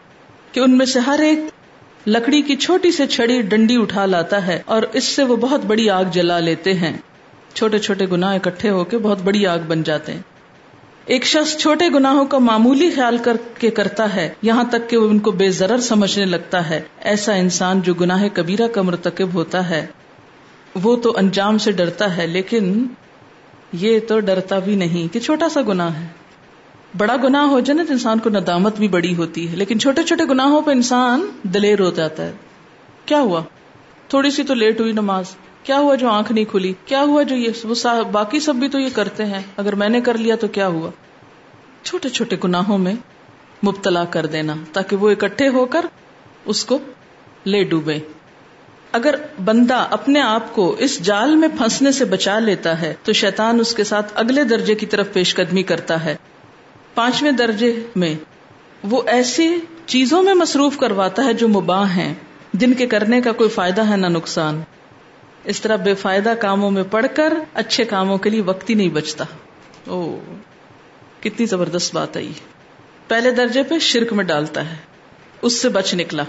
کہ 0.52 0.60
ان 0.60 0.78
میں 0.78 0.86
سے 0.86 1.00
ہر 1.00 1.20
ایک 1.20 1.40
لکڑی 2.08 2.42
کی 2.42 2.56
چھوٹی 2.56 2.92
سے 2.92 3.08
چھڑی 3.08 3.42
ڈنڈی 3.42 3.78
اٹھا 3.78 4.06
لاتا 4.06 4.48
ہے 4.48 4.62
اور 4.66 4.84
اس 4.94 5.04
سے 5.04 5.24
وہ 5.24 5.36
بہت 5.36 5.66
بڑی 5.66 5.90
آگ 5.90 6.04
جلا 6.12 6.40
لیتے 6.40 6.74
ہیں۔ 6.74 6.98
چھوٹے 7.54 7.80
چھوٹے 7.80 8.06
گناہ 8.12 8.36
اکٹھے 8.36 8.70
ہو 8.70 8.84
کے 8.84 8.98
بہت 8.98 9.22
بڑی 9.22 9.48
آگ 9.48 9.60
بن 9.68 9.84
جاتے 9.84 10.14
ہیں۔ 10.14 10.22
ایک 11.06 11.26
شخص 11.26 11.58
چھوٹے 11.58 11.86
گناہوں 11.94 12.26
کا 12.26 12.38
معمولی 12.38 12.90
خیال 12.92 13.18
کر 13.18 13.38
کے 13.58 13.70
کرتا 13.70 14.16
ہے، 14.16 14.30
یہاں 14.42 14.64
تک 14.64 14.90
کہ 14.90 14.98
وہ 14.98 15.10
ان 15.10 15.20
کو 15.20 15.32
بے 15.32 15.50
ضرر 15.50 15.78
سمجھنے 15.78 16.26
لگتا 16.26 16.70
ہے۔ 16.70 16.82
ایسا 17.00 17.34
انسان 17.34 17.82
جو 17.82 17.94
گناہ 17.94 18.28
کبیرہ 18.34 18.68
کا 18.68 18.82
مرتکب 18.82 19.34
ہوتا 19.34 19.70
ہے، 19.70 19.86
وہ 20.84 20.96
تو 20.96 21.18
انجام 21.18 21.58
سے 21.58 21.72
ڈرتا 21.72 22.18
ہے، 22.18 22.28
لیکن 22.28 22.88
یہ 23.74 24.00
تو 24.08 24.20
ڈرتا 24.20 24.60
بھی 24.60 24.76
نہیں 24.76 25.14
کہ 25.14 25.20
چھوٹا 25.20 25.50
سا 25.50 25.62
گناہ 25.68 26.00
ہے۔ 26.00 26.19
بڑا 26.98 27.16
گناہ 27.24 27.44
ہو 27.44 27.60
جائے 27.60 27.78
نا 27.78 27.84
تو 27.88 27.94
انسان 27.94 28.20
کو 28.20 28.30
ندامت 28.30 28.78
بھی 28.78 28.88
بڑی 28.88 29.16
ہوتی 29.16 29.52
ہے۔ 29.52 29.56
لیکن 29.56 29.80
چھوٹے 29.80 30.04
چھوٹے 30.04 30.24
گناہوں 30.24 30.62
پہ 30.62 30.72
انسان 30.72 31.30
دلیر 31.44 31.80
ہو 31.80 31.90
جاتا 31.90 32.26
ہے۔ 32.26 32.32
کیا 33.06 33.20
ہوا؟ 33.20 33.44
تھوڑی 34.08 34.32
سی 34.32 34.44
تو 34.44 34.54
لیٹ 34.54 34.82
ہوئی 34.82 34.92
نماز۔ 34.92 35.26
کیا 35.64 35.78
ہوا 35.78 35.96
جو 35.96 36.10
آنکھ 36.10 36.32
نہیں 36.32 36.46
کھلی؟ 36.46 36.74
کیا 36.86 37.02
ہوا 37.02 37.24
جو 37.24 37.36
یہ 37.36 37.50
وہ 37.64 38.04
باقی 38.12 38.40
سب 38.40 38.56
بھی 38.56 38.68
تو 38.68 38.80
یہ 38.80 38.90
کرتے 38.94 39.26
ہیں۔ 39.26 39.42
اگر 39.58 39.76
میں 39.76 39.90
نے 39.90 40.02
کر 40.02 40.18
لیا 40.18 40.36
تو 40.36 40.48
کیا 40.48 40.68
ہوا؟ 40.68 40.90
چھوٹے 41.84 42.10
چھوٹے 42.10 42.36
گناہوں 42.44 42.78
میں 42.78 42.94
مبتلا 43.66 44.06
کر 44.06 44.26
دینا، 44.26 44.54
تاکہ 44.74 44.96
وہ 44.96 45.10
اکٹھے 45.10 45.48
ہو 45.48 45.66
کر 45.66 45.86
اس 46.46 46.66
کو 46.66 46.80
لے 47.46 47.64
ڈوبے۔ 47.64 48.00
اگر 48.92 49.16
بندہ 49.46 49.88
اپنے 49.92 50.22
آپ 50.22 50.56
کو 50.56 50.76
اس 50.80 51.00
جال 51.00 51.36
میں 51.36 51.48
پھنسنے 51.58 51.92
سے 51.92 52.06
بچا 52.06 52.40
لیتا 52.40 52.82
ہے، 52.82 52.94
تو 53.04 53.14
شیطان 53.14 53.60
اس 53.60 53.74
کے 53.74 53.84
ساتھ 53.84 54.12
اگلے 54.16 54.44
درجے 54.44 54.76
کی 54.76 54.86
طرف 54.86 55.14
پیش 55.14 55.36
قدمی 55.36 55.64
کرتا 55.64 56.06
ہے۔ 56.06 56.16
پانچویں 57.00 57.32
درجے 57.32 57.84
میں 57.96 58.16
وہ 58.84 59.02
ایسی 59.06 59.58
چیزوں 59.86 60.24
میں 60.24 60.34
مصروف 60.34 60.78
کرواتا 60.78 61.24
ہے 61.24 61.34
جو 61.34 61.48
مباح 61.48 61.86
ہیں، 61.86 62.14
جن 62.54 62.74
کے 62.74 62.88
کرنے 62.88 63.22
کا 63.22 63.32
کوئی 63.32 63.50
فائدہ 63.50 63.90
ہے 63.90 63.98
نہ 63.98 64.08
نقصان۔ 64.08 64.62
اس 65.44 65.62
طرح 65.62 65.76
بے 65.76 65.94
فائدہ 65.94 66.34
کاموں 66.40 66.72
میں 66.72 66.84
پڑھ 66.84 67.06
کر 67.16 67.34
اچھے 67.54 67.84
کاموں 67.84 68.18
کے 68.18 68.30
لیے 68.30 68.42
وقت 68.42 68.70
ہی 68.70 68.76
نہیں 68.76 68.90
بچتا۔ 68.90 69.26
او 69.88 70.20
کتنی 71.20 71.46
زبردست 71.46 71.96
بات 71.96 72.18
آئی 72.18 72.32
پہلے 73.08 73.32
درجے 73.32 73.64
پہ 73.64 73.80
شرک 73.80 74.14
میں 74.14 74.24
ڈالتا 74.24 74.70
ہے، 74.72 74.76
اس 75.42 75.62
سے 75.62 75.70
بچ 75.70 75.94
نکلا۔ 75.94 76.24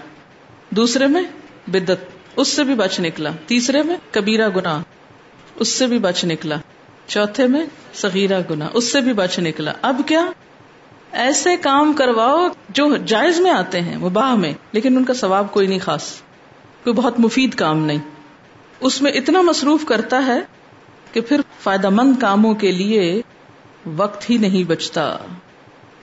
دوسرے 0.71 1.07
میں 1.07 1.23
بدت 1.67 2.05
اس 2.37 2.49
سے 2.49 2.65
بھی 2.65 2.75
بچ 2.75 3.01
نکلا۔ 3.01 3.31
تیسرے 3.47 3.83
میں 3.83 3.97
کبیرہ 4.11 4.49
گنا 4.57 4.83
اس 5.57 5.69
سے 5.69 5.87
بھی 5.87 5.99
بچ 5.99 6.25
نکلا۔ 6.25 6.57
چوتھے 7.07 7.47
میں 7.47 7.67
سغیرہ 7.95 8.41
گنا 8.51 8.69
اس 8.75 8.93
سے 8.93 9.01
بھی 9.01 9.13
بچ 9.13 9.39
نکلا۔ 9.39 9.73
اب 9.83 10.01
کیا؟ 10.07 10.31
ایسے 11.13 11.57
کام 11.57 11.93
کرواؤ 11.93 12.49
جو 12.69 12.97
جائز 12.97 13.41
میں 13.41 13.51
آتے 13.51 13.81
ہیں 13.81 13.97
وہ 13.97 14.11
باہ 14.11 14.35
میں، 14.35 14.53
لیکن 14.73 14.97
ان 14.97 15.05
کا 15.05 15.15
ثواب 15.15 15.53
کوئی 15.53 15.67
نہیں 15.67 15.79
خاص، 15.79 16.13
کوئی 16.85 16.95
بہت 16.95 17.21
مفید 17.21 17.55
کام 17.55 17.85
نہیں۔ 17.87 17.99
اس 18.81 19.03
میں 19.03 19.13
اتنا 19.13 19.41
مصروف 19.41 19.85
کرتا 19.85 20.27
ہے 20.27 20.41
کہ 21.13 21.21
پھر 21.21 21.41
فائدہ 21.61 21.89
مند 21.91 22.21
کاموں 22.21 22.55
کے 22.55 22.73
لیے 22.73 23.23
وقت 23.97 24.31
ہی 24.31 24.39
نہیں 24.39 24.65
بچتا۔ 24.65 25.17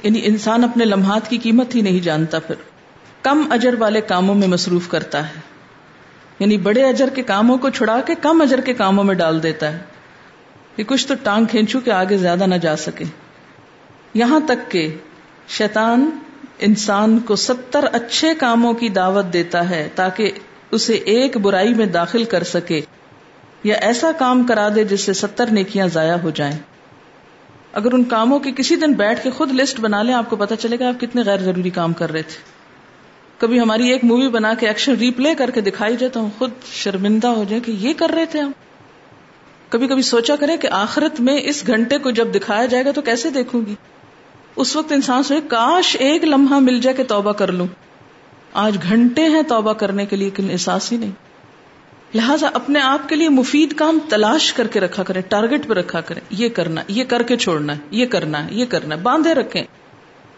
یعنی 0.03 0.21
انسان 0.23 0.63
اپنے 0.63 0.85
لمحات 0.85 1.29
کی 1.29 1.37
قیمت 1.37 1.75
ہی 1.75 1.81
نہیں 1.81 1.99
جانتا 1.99 2.39
پھر۔ 2.39 2.55
کم 3.21 3.47
اجر 3.51 3.75
والے 3.79 4.01
کاموں 4.01 4.35
میں 4.35 4.47
مصروف 4.47 4.87
کرتا 4.89 5.29
ہے۔ 5.29 5.39
یعنی 6.39 6.57
بڑے 6.57 6.83
اجر 6.83 7.09
کے 7.09 7.23
کاموں 7.23 7.57
کو 7.57 7.69
چھڑا 7.69 8.01
کے 8.01 8.15
کم 8.21 8.41
اجر 8.41 8.61
کے 8.61 8.73
کاموں 8.73 9.03
میں 9.03 9.15
ڈال 9.15 9.43
دیتا 9.43 9.73
ہے۔ 9.73 9.77
کہ 10.75 10.83
کچھ 10.83 11.07
تو 11.07 11.13
ٹانگ 11.23 11.45
کھینچو 11.45 11.79
کہ 11.79 11.89
آگے 11.89 12.17
زیادہ 12.17 12.45
نہ 12.45 12.55
جا 12.55 12.75
سکے۔ 12.75 13.05
یہاں 14.17 14.39
تک 14.47 14.71
کہ 14.71 14.97
شیطان 15.47 16.09
انسان 16.59 17.19
کو 17.19 17.35
ستر 17.35 17.85
اچھے 17.93 18.35
کاموں 18.35 18.73
کی 18.73 18.89
دعوت 18.89 19.25
دیتا 19.33 19.69
ہے 19.69 19.89
تاکہ 19.95 20.31
اسے 20.71 20.93
ایک 20.93 21.37
برائی 21.37 21.73
میں 21.73 21.85
داخل 21.85 22.23
کر 22.23 22.43
سکے 22.43 22.81
یا 23.63 23.75
ایسا 23.75 24.11
کام 24.11 24.43
کرا 24.43 24.69
دے 24.75 24.83
جس 24.83 25.01
سے 25.01 25.13
ستر 25.13 25.45
نیکیاں 25.51 25.87
ضائع 25.87 26.15
ہو 26.15 26.29
جائیں۔ 26.29 26.57
اگر 27.73 27.93
ان 27.93 28.03
کاموں 28.03 28.39
کی 28.39 28.51
کسی 28.51 28.75
دن 28.75 28.93
بیٹھ 28.93 29.23
کے 29.23 29.29
خود 29.29 29.51
لسٹ 29.51 29.79
بنا 29.79 30.03
لیں، 30.03 30.13
آپ 30.13 30.29
کو 30.29 30.35
پتا 30.35 30.55
چلے 30.55 30.79
گا 30.79 30.87
آپ 30.87 31.01
کتنے 31.01 31.21
غیر 31.21 31.37
ضروری 31.37 31.69
کام 31.69 31.93
کر 31.93 32.11
رہے 32.11 32.21
تھے۔ 32.21 32.43
کبھی 33.37 33.59
ہماری 33.59 33.89
ایک 33.89 34.03
مووی 34.03 34.27
بنا 34.27 34.53
کے 34.53 34.67
ایکشن 34.67 34.93
ریپلے 34.93 35.35
کر 35.35 35.51
کے 35.51 35.61
دکھائی 35.61 35.97
جائے 35.97 36.09
تو 36.09 36.23
ہم 36.23 36.29
خود 36.37 36.51
شرمندہ 36.73 37.27
ہو 37.27 37.43
جائیں 37.43 37.63
کہ 37.63 37.71
یہ 37.71 37.93
کر 37.93 38.09
رہے 38.09 38.25
تھے 38.25 38.39
ہم۔ 38.39 38.51
کبھی 39.69 39.87
کبھی 39.87 40.01
سوچا 40.01 40.35
کریں 40.35 40.57
کہ 40.57 40.67
آخرت 40.71 41.19
میں 41.19 41.37
اس 41.43 41.67
گھنٹے 41.67 41.97
کو 41.97 42.11
جب 42.11 42.27
دکھایا 42.35 42.65
جائے 42.65 42.85
گا 42.85 42.91
تو 42.91 43.01
کیسے 43.01 43.29
دیکھوں 43.29 43.61
گی؟ 43.65 43.75
اس 44.57 44.75
وقت 44.75 44.91
انسان 44.91 45.23
سوچے، 45.23 45.47
کاش 45.47 45.97
ایک 45.99 46.23
لمحہ 46.23 46.59
مل 46.59 46.81
جائے 46.81 46.95
کہ 46.95 47.03
توبہ 47.03 47.31
کر 47.31 47.51
لوں۔ 47.51 47.67
آج 48.53 48.77
گھنٹے 48.83 49.23
ہیں 49.23 49.41
توبہ 49.41 49.73
کرنے 49.73 50.05
کے 50.05 50.15
لیے 50.15 50.29
احساس 50.37 50.91
ہی 50.91 50.97
نہیں۔ 50.97 51.11
لہٰذا 52.13 52.49
اپنے 52.53 52.79
آپ 52.79 53.09
کے 53.09 53.15
لیے 53.15 53.29
مفید 53.29 53.73
کام 53.73 53.99
تلاش 54.09 54.53
کر 54.53 54.67
کے 54.67 54.79
رکھا 54.79 55.03
کریں 55.03 55.21
ٹارگیٹ 55.21 55.67
پہ 55.67 55.73
رکھا 55.73 56.01
کریں۔ 56.01 56.21
یہ 56.29 56.49
کرنا، 56.49 56.81
یہ 56.87 57.03
کر 57.03 57.23
کے 57.23 57.37
چھوڑنا 57.37 57.73
ہے 57.73 57.79
یہ 57.91 58.05
کرنا 58.05 58.45
ہے 58.45 58.53
یہ 58.53 58.65
کرنا 58.69 58.95
ہے 58.95 58.99
باندھے 59.01 59.33
رکھیں۔ 59.33 59.63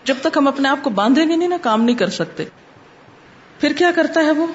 جب 0.04 0.16
تک 0.22 0.38
ہم 0.38 0.48
اپنے 0.48 0.70
آپ 0.70 0.80
کو 0.84 0.90
باندھیں 0.90 1.30
گے 1.30 1.36
نہیں 1.36 1.50
نا، 1.50 1.58
کام 1.62 1.82
نہیں 1.82 1.96
کر 1.96 2.10
سکتے۔ 2.10 2.46
پھر 3.60 3.74
کیا 3.74 3.92
کرتا 3.96 4.22
ہے 4.22 4.32
وہ؟ 4.32 4.48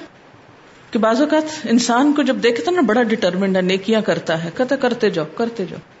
کہ 0.91 0.99
بعض 0.99 1.21
اوقات 1.21 1.67
انسان 1.69 2.13
کو 2.13 2.21
جب 2.21 2.35
دیکھتا 2.43 2.71
نا، 2.71 2.81
بڑا 2.81 3.03
ڈٹرمنٹ 3.03 3.55
ہے، 3.55 3.61
نیکیاں 3.61 4.01
کرتا 4.01 4.43
ہے، 4.43 4.49
کہتا 4.57 4.75
کرتے 4.75 5.09
جاؤ 5.09 5.25
کرتے 5.37 5.65
جاؤ۔ 5.69 5.94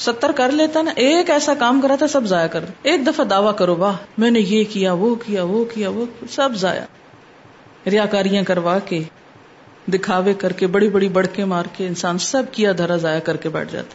ستر 0.00 0.32
کر 0.32 0.50
لیتا 0.50 0.82
نا، 0.82 0.90
ایک 0.96 1.30
ایسا 1.30 1.54
کام 1.54 1.80
کرا 1.80 1.96
تھا، 1.96 2.06
سب 2.06 2.24
ضائع 2.24 2.46
کر 2.46 2.64
ایک 2.82 3.06
دفعہ 3.06 3.24
دعوی 3.24 3.52
کرو، 3.58 3.76
واہ، 3.76 3.96
میں 4.18 4.30
نے 4.30 4.40
یہ 4.40 4.64
کیا، 4.70 4.92
وہ 4.92 5.14
کیا 5.14 5.44
وہ 5.44 5.64
کیا، 5.64 5.90
وہ 5.90 6.04
سب 6.30 6.50
ضائع۔ 6.54 6.82
ریا 7.90 8.06
کاریاں 8.06 8.42
کروا 8.42 8.78
کے، 8.78 9.02
دکھاوے 9.86 10.34
کر 10.34 10.52
کے، 10.52 10.66
بڑی 10.66 10.88
بڑی 10.88 11.08
بڑکے 11.08 11.44
مار 11.44 11.64
کے، 11.76 11.86
انسان 11.86 12.18
سب 12.18 12.42
کیا 12.52 12.72
دھرا 12.78 12.96
ضائع 12.96 13.20
کر 13.20 13.36
کے 13.36 13.48
بیٹھ 13.48 13.72
جاتا۔ 13.72 13.94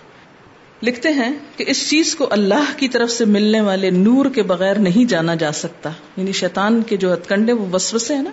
لکھتے 0.84 1.10
ہیں 1.10 1.32
کہ 1.58 1.66
اس 1.68 1.90
چیز 1.90 2.16
کو 2.16 2.28
اللہ 2.32 2.78
کی 2.78 2.88
طرف 2.88 3.12
سے 3.12 3.26
ملنے 3.26 3.62
والے 3.62 3.90
نور 3.90 4.26
کے 4.26 4.44
بغیر 4.44 4.76
نہیں 4.76 5.10
جانا 5.10 5.36
جا 5.36 5.52
سکتا۔ 5.52 5.90
یعنی 6.18 6.32
شیطان 6.32 6.82
کے 6.82 6.98
جو 6.98 7.14
ہتکنڈے 7.14 7.54
وہ 7.54 7.66
وسوسے 7.74 8.16
ہیں 8.16 8.22
نا۔ 8.22 8.30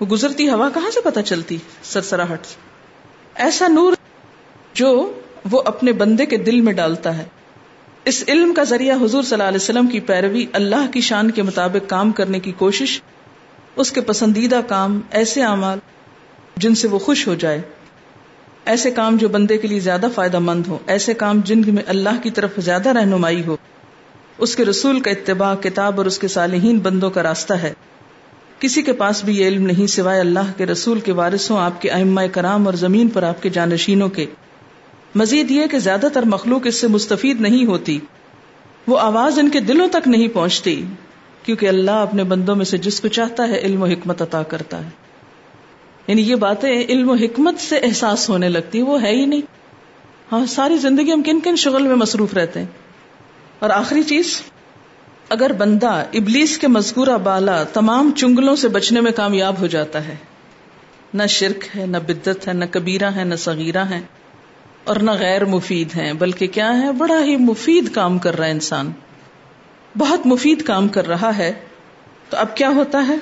وہ 0.00 0.06
گزرتی 0.06 0.48
ہوا 0.48 0.68
کہاں 0.74 0.90
سے 0.90 1.00
پتا 1.00 1.22
چلتی؟ 1.22 1.56
سرسراہٹ 1.82 2.40
ایسا 3.34 3.66
نور 3.68 3.92
جو 4.74 5.19
وہ 5.50 5.62
اپنے 5.64 5.92
بندے 5.92 6.26
کے 6.26 6.36
دل 6.36 6.60
میں 6.60 6.72
ڈالتا 6.72 7.18
ہے۔ 7.18 7.24
اس 8.04 8.24
علم 8.28 8.54
کا 8.54 8.62
ذریعہ 8.62 8.96
حضور 8.96 9.22
صلی 9.22 9.32
اللہ 9.32 9.48
علیہ 9.48 9.56
وسلم 9.56 9.86
کی 9.86 10.00
پیروی 10.00 10.46
اللہ 10.52 10.90
کی 10.92 11.00
شان 11.00 11.30
کے 11.30 11.42
مطابق 11.42 11.90
کام 11.90 12.12
کرنے 12.12 12.40
کی 12.40 12.52
کوشش، 12.52 13.00
اس 13.76 13.92
کے 13.92 14.00
پسندیدہ 14.00 14.60
کام 14.68 15.00
ایسے 15.10 15.42
اعمال 15.42 15.78
جن 16.56 16.74
سے 16.74 16.88
وہ 16.88 16.98
خوش 16.98 17.26
ہو 17.26 17.34
جائے۔ 17.34 17.60
ایسے 18.64 18.90
کام 18.90 19.16
جو 19.16 19.28
بندے 19.28 19.58
کے 19.58 19.68
لیے 19.68 19.80
زیادہ 19.80 20.06
فائدہ 20.14 20.38
مند 20.38 20.66
ہو 20.68 20.78
ایسے 20.86 21.14
کام 21.14 21.40
جن 21.44 21.62
میں 21.66 21.82
اللہ 21.86 22.22
کی 22.22 22.30
طرف 22.30 22.50
زیادہ 22.58 22.88
رہنمائی 22.88 23.42
ہو۔ 23.46 23.56
اس 24.38 24.56
کے 24.56 24.64
رسول 24.64 25.00
کا 25.00 25.10
اتباع، 25.10 25.54
کتاب 25.54 25.96
اور 25.96 26.06
اس 26.06 26.18
کے 26.18 26.28
صالحین 26.28 26.78
بندوں 26.78 27.10
کا 27.10 27.22
راستہ 27.22 27.54
ہے۔ 27.54 27.72
کسی 28.58 28.82
کے 28.82 28.92
پاس 28.92 29.24
بھی 29.24 29.36
یہ 29.36 29.46
علم 29.46 29.66
نہیں 29.66 29.86
سوائے 29.86 30.20
اللہ 30.20 30.52
کے 30.56 30.66
رسول 30.66 31.00
کے 31.00 31.12
وارثوں، 31.12 31.58
آپ 31.58 31.82
کے 31.82 31.90
ائمہ 31.90 32.20
کرام 32.32 32.66
اور 32.66 32.74
زمین 32.74 33.08
پر 33.08 33.22
آپ 33.22 33.42
کے 33.42 33.48
جانشینوں 33.48 34.08
کے۔ 34.08 34.26
مزید 35.14 35.50
یہ 35.50 35.66
کہ 35.66 35.78
زیادہ 35.78 36.08
تر 36.14 36.22
مخلوق 36.22 36.60
اس 36.64 36.80
سے 36.80 36.88
مستفید 36.88 37.40
نہیں 37.40 37.66
ہوتی۔ 37.66 37.98
وہ 38.86 38.98
آواز 38.98 39.38
ان 39.38 39.48
کے 39.48 39.60
دلوں 39.60 39.88
تک 39.88 40.08
نہیں 40.08 40.28
پہنچتی، 40.28 40.84
کیونکہ 41.42 41.66
اللہ 41.68 41.90
اپنے 41.90 42.24
بندوں 42.24 42.56
میں 42.56 42.64
سے 42.64 42.78
جس 42.78 43.00
کو 43.00 43.08
چاہتا 43.08 43.48
ہے 43.48 43.58
علم 43.58 43.82
و 43.82 43.86
حکمت 43.86 44.22
عطا 44.22 44.42
کرتا 44.42 44.84
ہے۔ 44.84 44.90
یعنی 46.06 46.22
یہ 46.22 46.34
باتیں 46.34 46.84
علم 46.84 47.10
و 47.10 47.14
حکمت 47.14 47.60
سے 47.60 47.78
احساس 47.78 48.28
ہونے 48.28 48.48
لگتی، 48.48 48.82
وہ 48.82 49.02
ہے 49.02 49.10
ہی 49.10 49.26
نہیں۔ 49.26 49.40
ہاں 50.32 50.46
ساری 50.46 50.76
زندگی 50.76 51.12
ہم 51.12 51.22
کن 51.22 51.40
کن 51.40 51.56
شغل 51.56 51.82
میں 51.82 51.96
مصروف 51.96 52.34
رہتے 52.34 52.60
ہیں۔ 52.60 52.66
اور 53.58 53.70
آخری 53.70 54.02
چیز، 54.02 54.42
اگر 55.28 55.52
بندہ 55.52 56.04
ابلیس 56.12 56.58
کے 56.58 56.68
مذکورہ 56.68 57.18
بالا 57.18 57.64
تمام 57.64 58.10
چنگلوں 58.16 58.56
سے 58.56 58.68
بچنے 58.68 59.00
میں 59.00 59.12
کامیاب 59.12 59.60
ہو 59.60 59.66
جاتا 59.66 60.08
ہے، 60.08 60.14
نہ 61.14 61.22
شرک 61.28 61.76
ہے، 61.76 61.86
نہ 61.86 61.96
بدت 61.96 62.48
ہے، 62.48 62.52
نہ 62.52 62.64
کبیرہ 62.70 63.10
ہے، 63.10 63.24
نہ 63.24 63.34
صغیرہ 63.34 63.84
ہے 63.84 64.00
اور 64.84 64.96
نہ 64.96 65.10
غیر 65.10 65.44
مفید 65.44 65.96
ہیں، 65.96 66.12
بلکہ 66.12 66.46
کیا 66.46 66.82
ہے؟ 66.82 66.92
بڑا 66.92 67.24
ہی 67.24 67.36
مفید 67.36 67.92
کام 67.92 68.18
کر 68.18 68.38
رہا 68.38 68.46
ہے 68.46 68.50
انسان۔ 68.50 68.92
بہت 69.98 70.26
مفید 70.26 70.62
کام 70.62 70.88
کر 70.88 71.08
رہا 71.08 71.36
ہے، 71.36 71.52
تو 72.28 72.36
اب 72.36 72.56
کیا 72.56 72.68
ہوتا 72.68 73.06
ہے؟ 73.08 73.16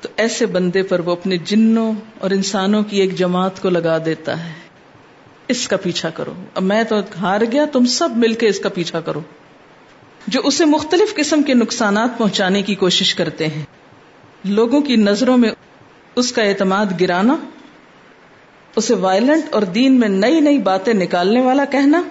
تو 0.00 0.08
ایسے 0.16 0.46
بندے 0.46 0.82
پر 0.82 1.00
وہ 1.00 1.12
اپنے 1.12 1.36
جنوں 1.36 1.92
اور 2.18 2.30
انسانوں 2.30 2.82
کی 2.82 3.00
ایک 3.00 3.14
جماعت 3.14 3.62
کو 3.62 3.68
لگا 3.70 3.98
دیتا 4.04 4.44
ہے۔ 4.46 4.52
اس 5.48 5.68
کا 5.68 5.76
پیچھا 5.76 6.10
کرو۔ 6.10 6.32
اب 6.54 6.62
میں 6.62 6.84
تو 6.84 6.96
ہار 7.20 7.40
گیا، 7.52 7.64
تم 7.72 7.84
سب 7.86 8.10
مل 8.16 8.32
کے 8.32 8.48
اس 8.48 8.58
کا 8.58 8.68
پیچھا 8.68 9.00
کرو۔ 9.00 9.20
جو 10.26 10.40
اسے 10.44 10.64
مختلف 10.64 11.14
قسم 11.14 11.42
کے 11.42 11.54
نقصانات 11.54 12.18
پہنچانے 12.18 12.62
کی 12.62 12.74
کوشش 12.74 13.14
کرتے 13.14 13.46
ہیں۔ 13.46 13.64
لوگوں 14.44 14.80
کی 14.80 14.96
نظروں 14.96 15.38
میں 15.38 15.50
اس 16.16 16.32
کا 16.32 16.42
اعتماد 16.42 16.86
گرانا 17.00 17.36
اسے 18.80 18.94
وائلنٹ 18.94 19.54
اور 19.54 19.62
دین 19.62 20.00
میں 20.00 20.08
نئی 20.08 20.40
نئی 20.40 20.58
باتیں 20.58 20.94
نکالنے 20.94 21.40
والا 21.40 21.64
کہنا 21.64 22.02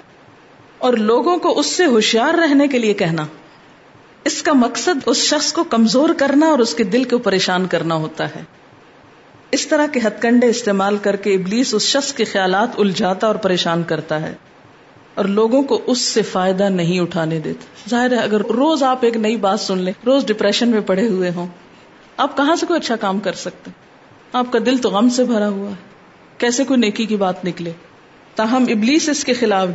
اور 0.77 0.93
لوگوں 0.93 1.37
کو 1.37 1.59
اس 1.59 1.65
سے 1.65 1.85
ہوشیار 1.85 2.33
رہنے 2.33 2.67
کے 2.67 2.79
لیے 2.79 2.93
کہنا۔ 2.93 3.25
اس 4.25 4.43
کا 4.43 4.53
مقصد 4.53 5.03
اس 5.05 5.17
شخص 5.17 5.53
کو 5.53 5.63
کمزور 5.63 6.09
کرنا 6.17 6.45
اور 6.45 6.59
اس 6.59 6.73
کے 6.73 6.83
دل 6.83 7.03
کو 7.03 7.17
پریشان 7.17 7.67
کرنا 7.67 7.95
ہوتا 7.95 8.35
ہے۔ 8.35 8.43
اس 9.51 9.67
طرح 9.67 9.87
کے 9.87 9.99
ہتھ 9.99 10.21
کنڈے 10.21 10.47
استعمال 10.47 10.97
کر 10.97 11.15
کے 11.15 11.33
ابلیس 11.35 11.73
اس 11.73 11.81
شخص 11.81 12.13
کے 12.13 12.23
خیالات 12.23 12.69
الجھاتا 12.77 13.27
اور 13.27 13.35
پریشان 13.35 13.83
کرتا 13.83 14.21
ہے 14.21 14.33
اور 15.13 15.25
لوگوں 15.25 15.63
کو 15.63 15.81
اس 15.85 16.01
سے 16.01 16.21
فائدہ 16.21 16.63
نہیں 16.63 16.99
اٹھانے 16.99 17.39
دیتا۔ 17.39 17.89
ظاہر 17.89 18.11
ہے 18.11 18.17
اگر 18.17 18.41
روز 18.41 18.83
آپ 18.83 18.99
ایک 19.01 19.17
نئی 19.17 19.37
بات 19.37 19.59
سن 19.59 19.77
لیں، 19.77 19.93
روز 20.05 20.25
ڈپریشن 20.25 20.69
میں 20.69 20.81
پڑے 20.81 21.07
ہوئے 21.07 21.31
ہوں، 21.35 21.47
آپ 22.17 22.37
کہاں 22.37 22.55
سے 22.55 22.65
کوئی 22.65 22.79
اچھا 22.79 22.95
کام 22.95 23.19
کر 23.19 23.33
سکتے؟ 23.33 23.71
آپ 24.33 24.51
کا 24.51 24.59
دل 24.65 24.77
تو 24.77 24.89
غم 24.89 25.09
سے 25.09 25.23
بھرا 25.23 25.49
ہوا 25.49 25.69
ہے۔ 25.69 25.88
کیسے 26.39 26.63
کوئی 26.63 26.79
نیکی 26.79 27.05
کی 27.05 27.15
بات 27.15 27.45
نکلے؟ 27.45 27.71
تاہم 28.35 28.65
ابلیس 28.69 29.09
اس 29.09 29.23
کے 29.23 29.33
خلاف 29.33 29.67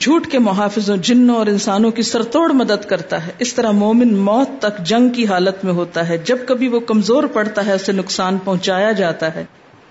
جھوٹ 0.00 0.26
کے 0.26 0.38
محافظوں، 0.38 0.96
جنوں 0.96 1.36
اور 1.36 1.46
انسانوں 1.46 1.90
کی 1.90 2.02
سرتوڑ 2.02 2.52
مدد 2.52 2.84
کرتا 2.84 3.26
ہے۔ 3.26 3.32
اس 3.38 3.54
طرح 3.54 3.70
مومن 3.70 4.16
موت 4.16 4.62
تک 4.62 4.78
جنگ 4.78 5.08
کی 5.08 5.26
حالت 5.26 5.64
میں 5.64 5.72
ہوتا 5.72 6.08
ہے۔ 6.08 6.18
جب 6.18 6.36
کبھی 6.48 6.68
وہ 6.68 6.80
کمزور 6.80 7.24
پڑتا 7.24 7.66
ہے، 7.66 7.72
اسے 7.72 7.92
نقصان 7.92 8.38
پہنچایا 8.44 8.92
جاتا 8.92 9.34
ہے 9.34 9.44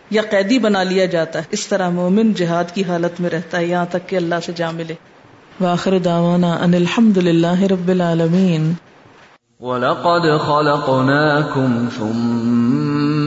یا 0.09 0.21
قیدی 0.29 0.59
بنا 0.59 0.83
لیا 0.83 1.05
جاتا 1.05 1.39
ہے۔ 1.39 1.43
اس 1.51 1.67
طرح 1.67 1.89
مومن 1.89 2.33
جہاد 2.33 2.63
کی 2.73 2.83
حالت 2.83 3.21
میں 3.21 3.29
رہتا 3.29 3.57
ہے۔ 3.57 3.65
یہاں 3.65 3.85
تک 3.89 4.09
کہ 4.09 4.15
اللہ 4.15 4.35
سے 4.45 4.51
جا 4.55 4.71
ملے۔ 4.71 4.93
واخر 5.59 5.99
دعوانا 5.99 6.53
ان 6.53 6.73
الحمد 6.73 7.17
للہ 7.17 7.61
رب 7.61 7.87
العالمین۔ 7.87 8.73
وَلَقَدْ 9.59 10.41
خَلَقْنَاكُمْ 10.45 11.97
ثُمَّ 11.97 13.26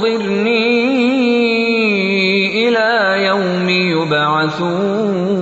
يبعثون. 4.41 5.41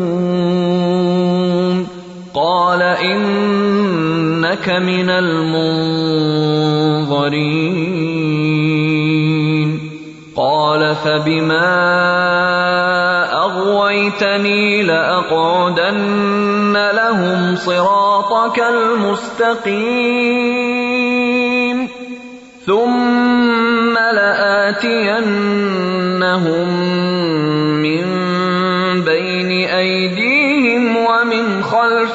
قال 2.34 2.82
انك 2.82 4.70
من 4.70 5.10
المنظرين. 5.10 6.00
قال 10.36 10.96
فبما 10.96 11.70
اغويتني 13.34 14.84
لاقعدن 14.84 16.74
لهم 16.94 17.56
صراطك 17.56 18.60
المستقيم. 18.60 20.00
ثم 22.66 23.94
لاتينهم 23.94 25.10
من 27.82 28.29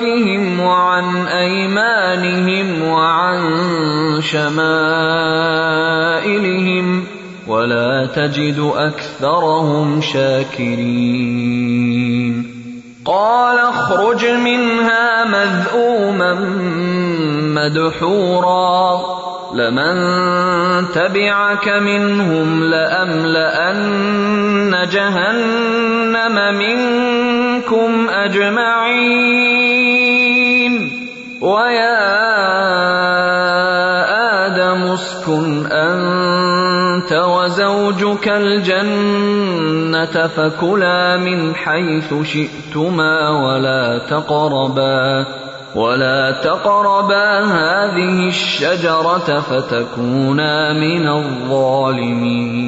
خلفهم 0.04 0.60
وعن 0.60 1.26
ايمانهم 1.26 2.88
وعن 2.88 3.40
شمائلهم 4.20 4.64
ولا 7.46 8.06
تجد 8.06 8.72
اكثرهم 8.76 10.00
شاكرين 10.00 10.94
قال 13.04 13.58
اخرج 13.58 14.26
منها 14.26 15.24
مذءوما 15.24 16.34
مدحورا 17.56 19.00
لمن 19.54 19.94
تبعك 20.94 21.68
منهم 21.68 22.64
لاملان 22.64 23.84
جهنم 24.92 26.54
منكم 26.54 28.08
اجمعين 28.10 29.63
ويا 31.54 31.96
ادم 34.46 34.82
اسكن 34.92 35.66
انت 35.66 36.74
أنت 36.94 37.12
وزوجك 37.12 38.28
الجنة 38.28 40.26
فكلا 40.26 41.16
من 41.16 41.54
حيث 41.54 42.14
شئتما 42.22 43.30
ولا 43.30 43.98
تقربا 43.98 45.26
ولا 45.74 46.30
تقربا 46.30 47.40
هذه 47.40 48.28
الشجرة 48.28 49.40
فتكونا 49.40 50.72
من 50.72 51.08
الظالمين 51.08 52.64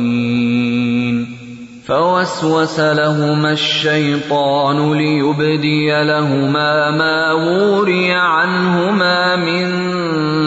فوسوس 1.87 2.81
لهما 2.81 3.53
الشيطان 3.53 4.93
ليبدي 4.93 6.05
لهما 6.05 6.91
ما 6.91 7.33
وري 7.33 8.13
عنهما 8.13 9.37
من 9.37 9.67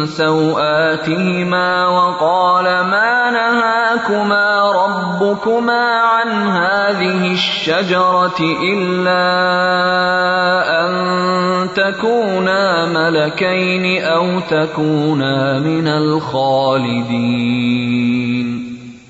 سوآتهما 0.05 1.87
وقال 1.87 2.65
ما 2.65 3.31
نهاكما 3.31 4.71
ربكما 4.71 6.01
عن 6.01 6.47
هذه 6.47 7.31
الشجرة 7.31 8.39
إلا 8.63 9.25
أن 10.81 10.93
تكونا 11.75 12.85
ملكين 12.85 14.03
أو 14.03 14.39
تكونا 14.39 15.59
من 15.59 15.87
الخالدين 15.87 17.39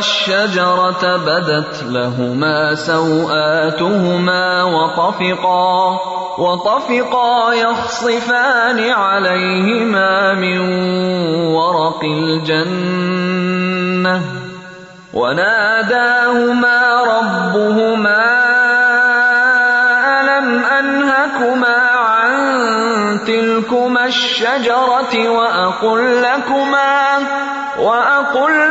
ذاقا 0.00 0.08
الشجرة 0.08 1.16
بدت 1.16 1.84
لهما 1.84 2.74
سوآتهما 2.74 4.64
وطفقا 4.64 6.00
وطفقا 6.38 7.54
يخصفان 7.54 8.90
عليهما 8.90 10.34
من 10.34 10.58
ورق 11.52 12.04
الجنة، 12.04 13.20
وناداهما 15.14 16.80
ربهما 17.04 18.20
ألم 20.20 20.64
أنهكما 20.64 21.78
عن 21.92 22.34
تلكما 23.26 24.04
الشجرة 24.06 25.28
وأقل 25.28 26.22
لكما، 26.22 27.18
وأقل 27.78 28.69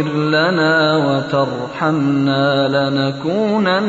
تغفر 0.00 0.16
لنا 0.16 0.96
وترحمنا 0.96 2.68
لنكونن 2.68 3.80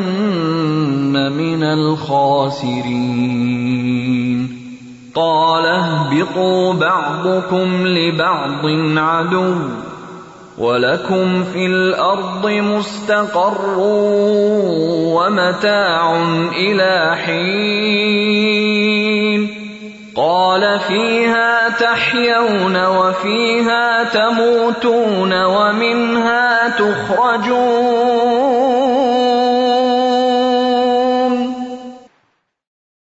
من 1.32 1.62
الخاسرين. 1.62 3.12
قال 5.14 5.66
اهبطوا 5.66 6.72
بعضكم 6.72 7.86
لبعض 7.86 8.66
عدو 8.98 9.54
ولكم 10.58 11.44
في 11.44 11.66
الارض 11.66 12.46
مستقر 12.46 13.78
ومتاع 15.16 16.16
الى 16.56 17.16
حين. 17.16 18.81
قال 20.16 20.80
فيها 20.80 21.68
تحيون 21.68 22.86
وفيها 22.86 24.04
تموتون 24.04 25.44
ومنها 25.44 26.68
تخرجون 26.68 28.22